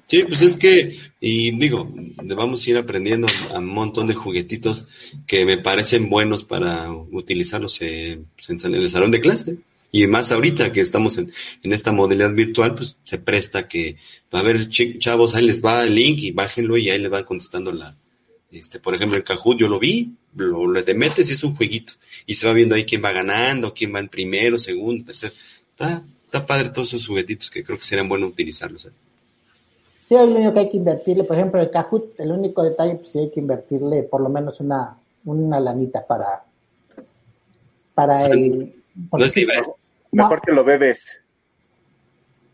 sí, 0.07 0.24
pues 0.28 0.41
es 0.41 0.57
que, 0.57 0.97
y 1.20 1.57
digo, 1.57 1.88
vamos 2.36 2.66
a 2.66 2.70
ir 2.70 2.78
aprendiendo 2.78 3.28
a 3.53 3.59
un 3.59 3.74
montón 3.74 4.07
de 4.07 4.16
juguetitos 4.16 4.88
que 5.26 5.45
me 5.45 5.59
parecen 5.59 6.09
buenos 6.09 6.43
para 6.43 6.91
utilizarlos 6.91 7.82
en 7.82 8.28
el 8.49 8.89
salón 8.89 9.12
de 9.12 9.22
clase. 9.22 9.57
Y 9.92 10.08
más 10.08 10.32
ahorita 10.32 10.72
que 10.72 10.82
estamos 10.82 11.18
en, 11.18 11.32
en 11.64 11.74
esta 11.74 11.92
modalidad 11.92 12.34
virtual, 12.34 12.76
pues 12.76 12.98
se 13.04 13.18
presta 13.18 13.68
que 13.68 13.98
va 14.34 14.39
a 14.39 14.42
haber 14.42 14.70
chavos, 14.70 15.36
ahí 15.36 15.46
les 15.46 15.64
va 15.64 15.84
el 15.84 15.96
link 15.96 16.20
y 16.20 16.32
bájenlo 16.32 16.78
y 16.78 16.89
ahí 16.89 17.00
les 17.00 17.10
van 17.10 17.26
contestando 17.26 17.72
la, 17.72 17.96
este, 18.52 18.80
por 18.80 18.94
ejemplo, 18.94 19.18
el 19.18 19.24
Kahoot 19.24 19.58
yo 19.58 19.68
lo 19.68 19.80
vi, 19.80 20.14
lo, 20.36 20.68
lo 20.68 20.84
te 20.84 20.94
metes 20.94 21.30
y 21.30 21.34
es 21.34 21.44
un 21.44 21.56
jueguito. 21.56 21.94
Y 22.26 22.36
se 22.36 22.48
va 22.48 22.54
viendo 22.54 22.76
ahí 22.76 22.86
quién 22.86 23.04
va 23.04 23.14
ganando, 23.14 23.74
quién 23.74 23.96
va 23.96 24.00
en 24.00 24.10
primero, 24.10 24.58
segundo, 24.58 25.06
tercero. 25.06 25.34
Está, 25.70 26.04
está 26.26 26.46
padre 26.46 26.70
todos 26.70 26.94
esos 26.94 27.08
juguetitos 27.08 27.50
que 27.50 27.64
creo 27.64 27.78
que 27.78 27.84
serían 27.84 28.10
bueno 28.10 28.28
utilizarlos. 28.28 28.88
¿eh? 28.88 28.92
Sí, 30.10 30.16
es 30.16 30.28
lo 30.28 30.36
único 30.36 30.54
que 30.54 30.60
hay 30.60 30.70
que 30.70 30.78
invertirle. 30.78 31.24
Por 31.24 31.38
ejemplo, 31.38 31.62
el 31.62 31.70
Kahoot, 31.70 32.20
el 32.20 32.32
único 32.32 32.62
detalle, 32.62 32.96
pues 32.96 33.08
sí 33.08 33.20
hay 33.20 33.32
que 33.32 33.39
invertirle 33.39 34.04
por 34.04 34.20
lo 34.20 34.28
menos 34.28 34.60
una, 34.60 34.98
una 35.24 35.60
lanita 35.60 36.06
para, 36.06 36.44
para 37.94 38.26
el... 38.28 38.74
No 39.18 39.24
es 39.24 39.34
Mejor 40.12 40.41
que 40.41 40.51
lo 40.51 40.64
bebes. 40.64 41.05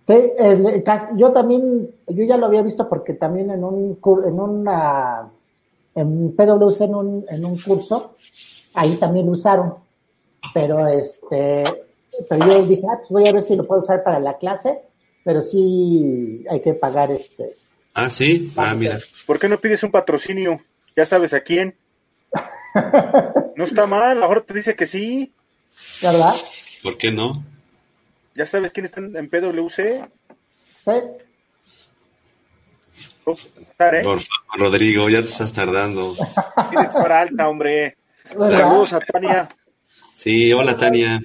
Sí, 0.05 0.13
el- 0.37 0.83
yo 1.17 1.31
también, 1.33 1.89
yo 2.07 2.23
ya 2.23 2.37
lo 2.37 2.45
había 2.45 2.61
visto 2.61 2.87
porque 2.87 3.13
también 3.13 3.51
en 3.51 3.63
un 3.63 3.99
cur- 3.99 4.25
en 4.27 4.39
una 4.39 5.29
en 5.95 6.35
PwC 6.35 6.83
en 6.85 6.95
un, 6.95 7.25
en 7.27 7.43
un 7.43 7.59
curso, 7.59 8.15
ahí 8.75 8.95
también 8.97 9.25
lo 9.25 9.31
usaron. 9.33 9.75
Pero 10.53 10.87
este, 10.87 11.63
pero 12.29 12.45
yo 12.47 12.63
dije, 12.63 12.83
ah, 12.89 12.97
pues 12.99 13.09
voy 13.09 13.27
a 13.27 13.31
ver 13.33 13.41
si 13.43 13.55
lo 13.55 13.65
puedo 13.65 13.81
usar 13.81 14.03
para 14.03 14.19
la 14.19 14.37
clase, 14.37 14.79
pero 15.23 15.41
sí 15.41 16.45
hay 16.49 16.61
que 16.61 16.73
pagar 16.75 17.11
este. 17.11 17.55
Ah, 17.93 18.09
sí. 18.09 18.53
Ah, 18.55 18.75
mira. 18.75 18.99
¿Por 19.25 19.39
qué 19.39 19.49
no 19.49 19.57
pides 19.59 19.81
un 19.83 19.91
patrocinio? 19.91 20.59
Ya 20.95 21.05
sabes 21.05 21.33
a 21.33 21.41
quién. 21.41 21.75
No 23.55 23.63
está 23.63 23.87
mal, 23.87 24.03
a 24.03 24.13
lo 24.13 24.21
mejor 24.21 24.41
te 24.43 24.53
dice 24.53 24.75
que 24.75 24.85
sí. 24.85 25.33
¿Verdad? 26.03 26.31
¿Por 26.83 26.97
qué 26.97 27.11
no? 27.11 27.43
Ya 28.35 28.45
sabes 28.45 28.71
quién 28.71 28.85
está 28.85 28.99
en 29.01 29.29
PwC. 29.29 30.07
Estar, 33.25 33.95
¿eh? 33.95 34.03
Por 34.03 34.21
favor, 34.21 34.59
Rodrigo, 34.59 35.09
ya 35.09 35.21
te 35.21 35.27
estás 35.27 35.51
tardando. 35.51 36.15
Tienes 36.69 36.93
para 36.93 37.21
alta, 37.21 37.49
hombre. 37.49 37.97
Saludos 38.37 38.93
a 38.93 38.99
Tania. 38.99 39.49
Sí, 40.15 40.53
hola 40.53 40.77
Tania. 40.77 41.21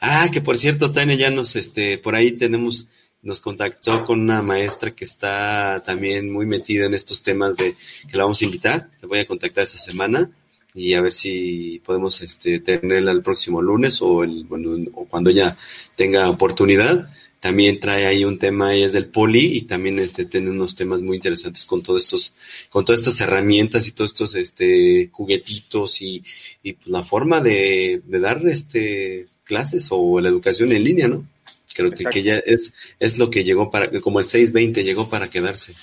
Ah, 0.00 0.28
que 0.32 0.40
por 0.40 0.56
cierto, 0.56 0.92
Tania 0.92 1.16
ya 1.16 1.30
nos, 1.30 1.56
este, 1.56 1.98
por 1.98 2.14
ahí 2.14 2.32
tenemos, 2.32 2.86
nos 3.22 3.40
contactó 3.40 4.04
con 4.04 4.20
una 4.20 4.42
maestra 4.42 4.92
que 4.92 5.04
está 5.04 5.82
también 5.84 6.30
muy 6.30 6.46
metida 6.46 6.86
en 6.86 6.94
estos 6.94 7.22
temas 7.22 7.56
de 7.56 7.76
que 8.08 8.16
la 8.16 8.24
vamos 8.24 8.40
a 8.40 8.44
invitar. 8.44 8.90
La 9.00 9.08
voy 9.08 9.20
a 9.20 9.26
contactar 9.26 9.64
esta 9.64 9.78
semana 9.78 10.30
y 10.76 10.94
a 10.94 11.00
ver 11.00 11.12
si 11.12 11.80
podemos, 11.84 12.20
este, 12.20 12.60
tenerla 12.60 13.10
el 13.10 13.22
próximo 13.22 13.62
lunes 13.62 14.00
o 14.02 14.22
el, 14.22 14.44
bueno, 14.44 14.76
o 14.94 15.06
cuando 15.06 15.30
ella 15.30 15.56
tenga 15.96 16.28
oportunidad. 16.28 17.10
También 17.40 17.80
trae 17.80 18.06
ahí 18.06 18.24
un 18.24 18.38
tema, 18.38 18.74
ella 18.74 18.86
es 18.86 18.92
del 18.92 19.06
poli 19.06 19.56
y 19.56 19.62
también 19.62 19.98
este 19.98 20.24
tiene 20.24 20.50
unos 20.50 20.74
temas 20.74 21.00
muy 21.00 21.16
interesantes 21.16 21.64
con 21.64 21.82
todos 21.82 22.04
estos, 22.04 22.34
con 22.70 22.84
todas 22.84 23.00
estas 23.00 23.20
herramientas 23.20 23.86
y 23.86 23.92
todos 23.92 24.10
estos 24.10 24.34
este 24.34 25.10
juguetitos 25.12 26.02
y, 26.02 26.22
y 26.62 26.72
pues, 26.74 26.88
la 26.88 27.02
forma 27.02 27.40
de, 27.40 28.02
de 28.04 28.20
dar 28.20 28.46
este 28.48 29.28
clases 29.44 29.88
o 29.90 30.20
la 30.20 30.28
educación 30.28 30.72
en 30.72 30.84
línea, 30.84 31.08
¿no? 31.08 31.26
Creo 31.74 31.90
que, 31.90 32.04
que 32.04 32.22
ya 32.22 32.36
es, 32.38 32.72
es 32.98 33.18
lo 33.18 33.28
que 33.28 33.44
llegó 33.44 33.70
para, 33.70 34.00
como 34.00 34.18
el 34.18 34.24
620 34.24 34.82
llegó 34.82 35.10
para 35.10 35.28
quedarse. 35.28 35.74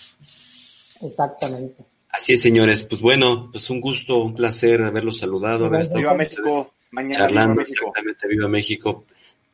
Exactamente. 1.02 1.86
Así 2.16 2.34
es, 2.34 2.42
señores. 2.42 2.84
Pues 2.84 3.02
bueno, 3.02 3.50
pues 3.52 3.70
un 3.70 3.82
gusto, 3.82 4.18
un 4.20 4.36
placer 4.36 4.82
haberlos 4.84 5.18
saludado, 5.18 5.66
haber 5.66 5.82
estado 5.82 6.00
Viva 6.00 6.12
con 6.12 6.18
México. 6.20 6.50
ustedes 6.50 6.74
Mañana 6.92 7.16
charlando, 7.18 7.54
Viva 7.54 7.62
México. 7.64 7.86
exactamente, 7.88 8.28
viva 8.28 8.48
México. 8.48 9.06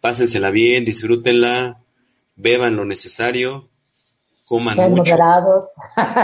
Pásensela 0.01 0.51
bien, 0.51 0.83
disfrútenla, 0.85 1.81
beban 2.35 2.75
lo 2.75 2.85
necesario, 2.85 3.69
coman 4.45 4.75
Sean 4.75 4.91
mucho, 4.91 5.11
moderados. 5.11 5.69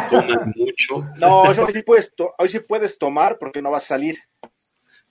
coman 0.09 0.53
mucho. 0.55 1.07
No, 1.17 1.41
hoy 1.43 1.55
sí, 1.73 1.81
puedes 1.83 2.13
to- 2.15 2.33
hoy 2.37 2.49
sí 2.49 2.59
puedes 2.59 2.97
tomar 2.97 3.37
porque 3.39 3.61
no 3.61 3.71
vas 3.71 3.85
a 3.85 3.87
salir. 3.87 4.19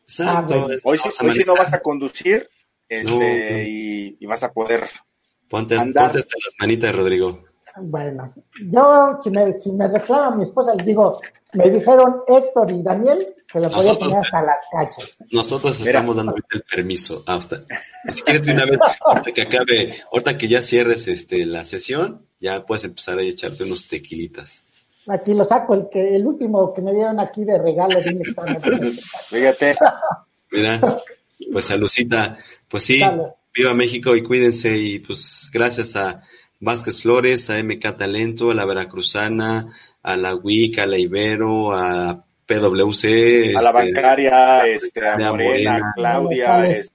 Exacto. 0.02 0.66
Ah, 0.70 0.76
Hoy 0.84 0.98
sí, 0.98 1.08
hoy 1.24 1.32
sí 1.32 1.44
no 1.46 1.54
vas 1.56 1.72
a 1.72 1.80
conducir 1.80 2.46
este, 2.88 3.10
No, 3.10 3.18
no. 3.18 3.62
Y, 3.62 4.16
y 4.20 4.26
vas 4.26 4.42
a 4.42 4.52
poder. 4.52 4.88
Ponte, 5.48 5.74
andar. 5.76 6.04
ponte 6.06 6.18
hasta 6.18 6.36
las 6.44 6.54
manitas, 6.60 6.94
Rodrigo. 6.94 7.42
Bueno, 7.76 8.32
yo 8.70 9.18
si 9.22 9.30
me, 9.30 9.52
si 9.58 9.72
me 9.72 9.88
reclama 9.88 10.36
mi 10.36 10.42
esposa, 10.44 10.74
les 10.74 10.86
digo, 10.86 11.20
me 11.54 11.70
dijeron 11.70 12.22
Héctor 12.26 12.70
y 12.70 12.82
Daniel 12.82 13.34
que 13.52 13.60
lo 13.60 13.70
podía 13.70 13.94
poner 13.94 14.18
hasta 14.18 14.42
las 14.42 14.66
cachas. 14.70 15.16
Nosotros 15.32 15.78
Mira. 15.80 15.90
estamos 15.92 16.16
dando 16.16 16.32
ahorita 16.32 16.48
el 16.52 16.62
permiso. 16.62 17.22
Ah, 17.26 17.36
usted- 17.36 17.64
si 18.10 18.22
quieres 18.22 18.44
de 18.46 18.52
una 18.52 18.64
vez, 18.66 18.78
ahorita 19.04 19.32
que 19.32 19.42
acabe, 19.42 20.02
ahorita 20.12 20.36
que 20.38 20.48
ya 20.48 20.60
cierres 20.62 21.06
este 21.08 21.44
la 21.46 21.64
sesión, 21.64 22.26
ya 22.40 22.64
puedes 22.66 22.84
empezar 22.84 23.18
a 23.18 23.22
echarte 23.22 23.64
unos 23.64 23.86
tequilitas. 23.88 24.62
Aquí 25.08 25.34
lo 25.34 25.44
saco, 25.44 25.74
el 25.74 25.88
que 25.90 26.16
el 26.16 26.26
último 26.26 26.72
que 26.72 26.80
me 26.80 26.92
dieron 26.92 27.20
aquí 27.20 27.44
de 27.44 27.58
regalo 27.58 28.00
de 28.00 28.10
un 28.10 28.20
examen. 28.22 28.58
Fíjate. 29.28 29.76
Mira, 30.50 30.80
pues 31.52 31.64
salucita. 31.66 32.38
Pues 32.68 32.84
sí, 32.84 33.00
Dale. 33.00 33.34
viva 33.54 33.74
México 33.74 34.14
y 34.16 34.22
cuídense. 34.22 34.76
Y 34.76 34.98
pues 35.00 35.50
gracias 35.52 35.94
a 35.96 36.22
Vázquez 36.60 37.02
Flores, 37.02 37.50
a 37.50 37.58
MK 37.62 37.96
Talento, 37.98 38.50
a 38.50 38.54
la 38.54 38.64
Veracruzana, 38.64 39.72
a 40.02 40.16
la 40.16 40.34
WIC, 40.34 40.78
a 40.78 40.86
la 40.86 40.98
Ibero, 40.98 41.72
a 41.74 42.24
PWC. 42.46 43.54
A 43.56 43.62
la 43.62 43.70
este, 43.70 43.72
bancaria, 43.94 44.66
este, 44.66 45.06
a 45.08 45.16
Morena, 45.16 45.32
Morena. 45.32 45.76
a 45.76 45.92
Claudia, 45.94 46.46
González. 46.46 46.78
es- 46.80 46.92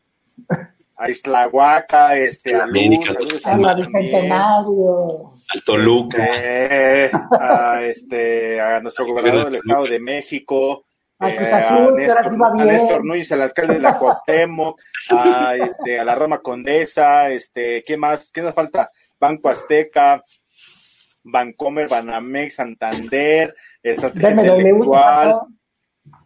a 1.02 1.10
Islahuaca, 1.10 2.18
este, 2.18 2.54
a 2.56 2.66
Luz, 2.66 2.76
América, 2.78 3.14
saludos 3.14 3.46
A 3.46 3.58
la 3.58 3.74
Luz 3.74 3.88
Bicentenario. 3.88 5.34
al 5.54 5.64
Toluca. 5.64 6.18
Eh, 6.30 7.12
a, 7.40 7.82
este, 7.84 8.60
a 8.60 8.80
nuestro 8.82 9.06
gobernador 9.06 9.46
del 9.46 9.56
Estado 9.56 9.86
de 9.86 10.00
México, 10.00 10.84
A 11.20 11.30
eh, 11.30 11.38
Azul, 11.54 11.96
va 12.42 12.48
a. 12.62 12.66
Néstor 12.66 13.06
Núñez, 13.06 13.32
el 13.32 13.42
alcalde 13.42 13.74
de 13.76 13.80
la 13.80 13.98
Cuauhtémoc, 13.98 14.80
a, 15.12 15.56
este, 15.56 16.00
a 16.00 16.04
la 16.04 16.16
Roma 16.16 16.40
Condesa, 16.40 17.30
este, 17.30 17.84
¿qué 17.86 17.96
más? 17.98 18.30
¿Qué 18.32 18.42
nos 18.42 18.54
falta? 18.54 18.90
Banco 19.20 19.50
Azteca, 19.50 20.24
Bancomer, 21.24 21.88
Banamex, 21.88 22.56
Santander, 22.56 23.56
Estrategia 23.84 24.30
BMW, 24.30 24.42
Intelectual, 24.44 25.30
¿no? 25.30 25.48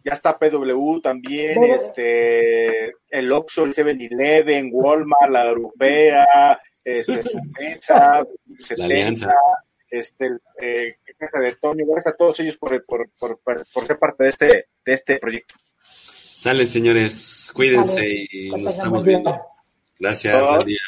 ya 0.04 0.12
está 0.12 0.38
PW 0.38 1.00
también, 1.00 1.62
este, 1.64 2.92
el 3.10 3.32
Oxxo, 3.32 3.64
el 3.64 3.74
7-Eleven, 3.74 4.70
Walmart, 4.72 5.30
la 5.30 5.48
Europea, 5.48 6.60
este, 6.82 7.22
Sumesa, 7.22 8.24
70, 8.60 8.84
Alianza. 8.84 9.32
este, 9.88 10.30
eh, 10.60 10.96
Casa 11.18 11.38
de 11.38 11.56
Toño, 11.56 11.84
gracias 11.86 12.14
a 12.14 12.16
todos 12.16 12.38
ellos 12.40 12.56
por, 12.56 12.84
por, 12.84 13.10
por, 13.18 13.38
por, 13.40 13.64
por 13.72 13.86
ser 13.86 13.98
parte 13.98 14.24
de 14.24 14.28
este, 14.30 14.46
de 14.84 14.92
este 14.92 15.18
proyecto. 15.18 15.54
Salen, 16.44 16.66
señores. 16.66 17.50
Cuídense 17.54 18.00
Vale. 18.00 18.28
y 18.30 18.50
nos 18.50 18.74
estamos 18.74 19.02
viendo. 19.02 19.40
Gracias. 19.98 20.46
Buen 20.46 20.58
día. 20.66 20.78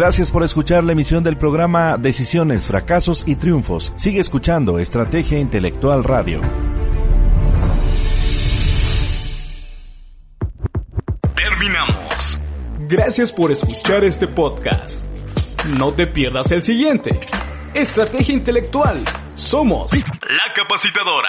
Gracias 0.00 0.32
por 0.32 0.42
escuchar 0.42 0.82
la 0.82 0.92
emisión 0.92 1.22
del 1.22 1.36
programa 1.36 1.98
Decisiones, 1.98 2.66
Fracasos 2.66 3.22
y 3.26 3.36
Triunfos. 3.36 3.92
Sigue 3.96 4.18
escuchando 4.18 4.78
Estrategia 4.78 5.38
Intelectual 5.38 6.04
Radio. 6.04 6.40
Terminamos. 11.36 12.38
Gracias 12.88 13.30
por 13.30 13.52
escuchar 13.52 14.02
este 14.04 14.26
podcast. 14.26 15.04
No 15.78 15.92
te 15.92 16.06
pierdas 16.06 16.50
el 16.50 16.62
siguiente. 16.62 17.20
Estrategia 17.74 18.34
Intelectual. 18.34 19.04
Somos 19.34 19.92
la 19.92 20.54
capacitadora. 20.54 21.28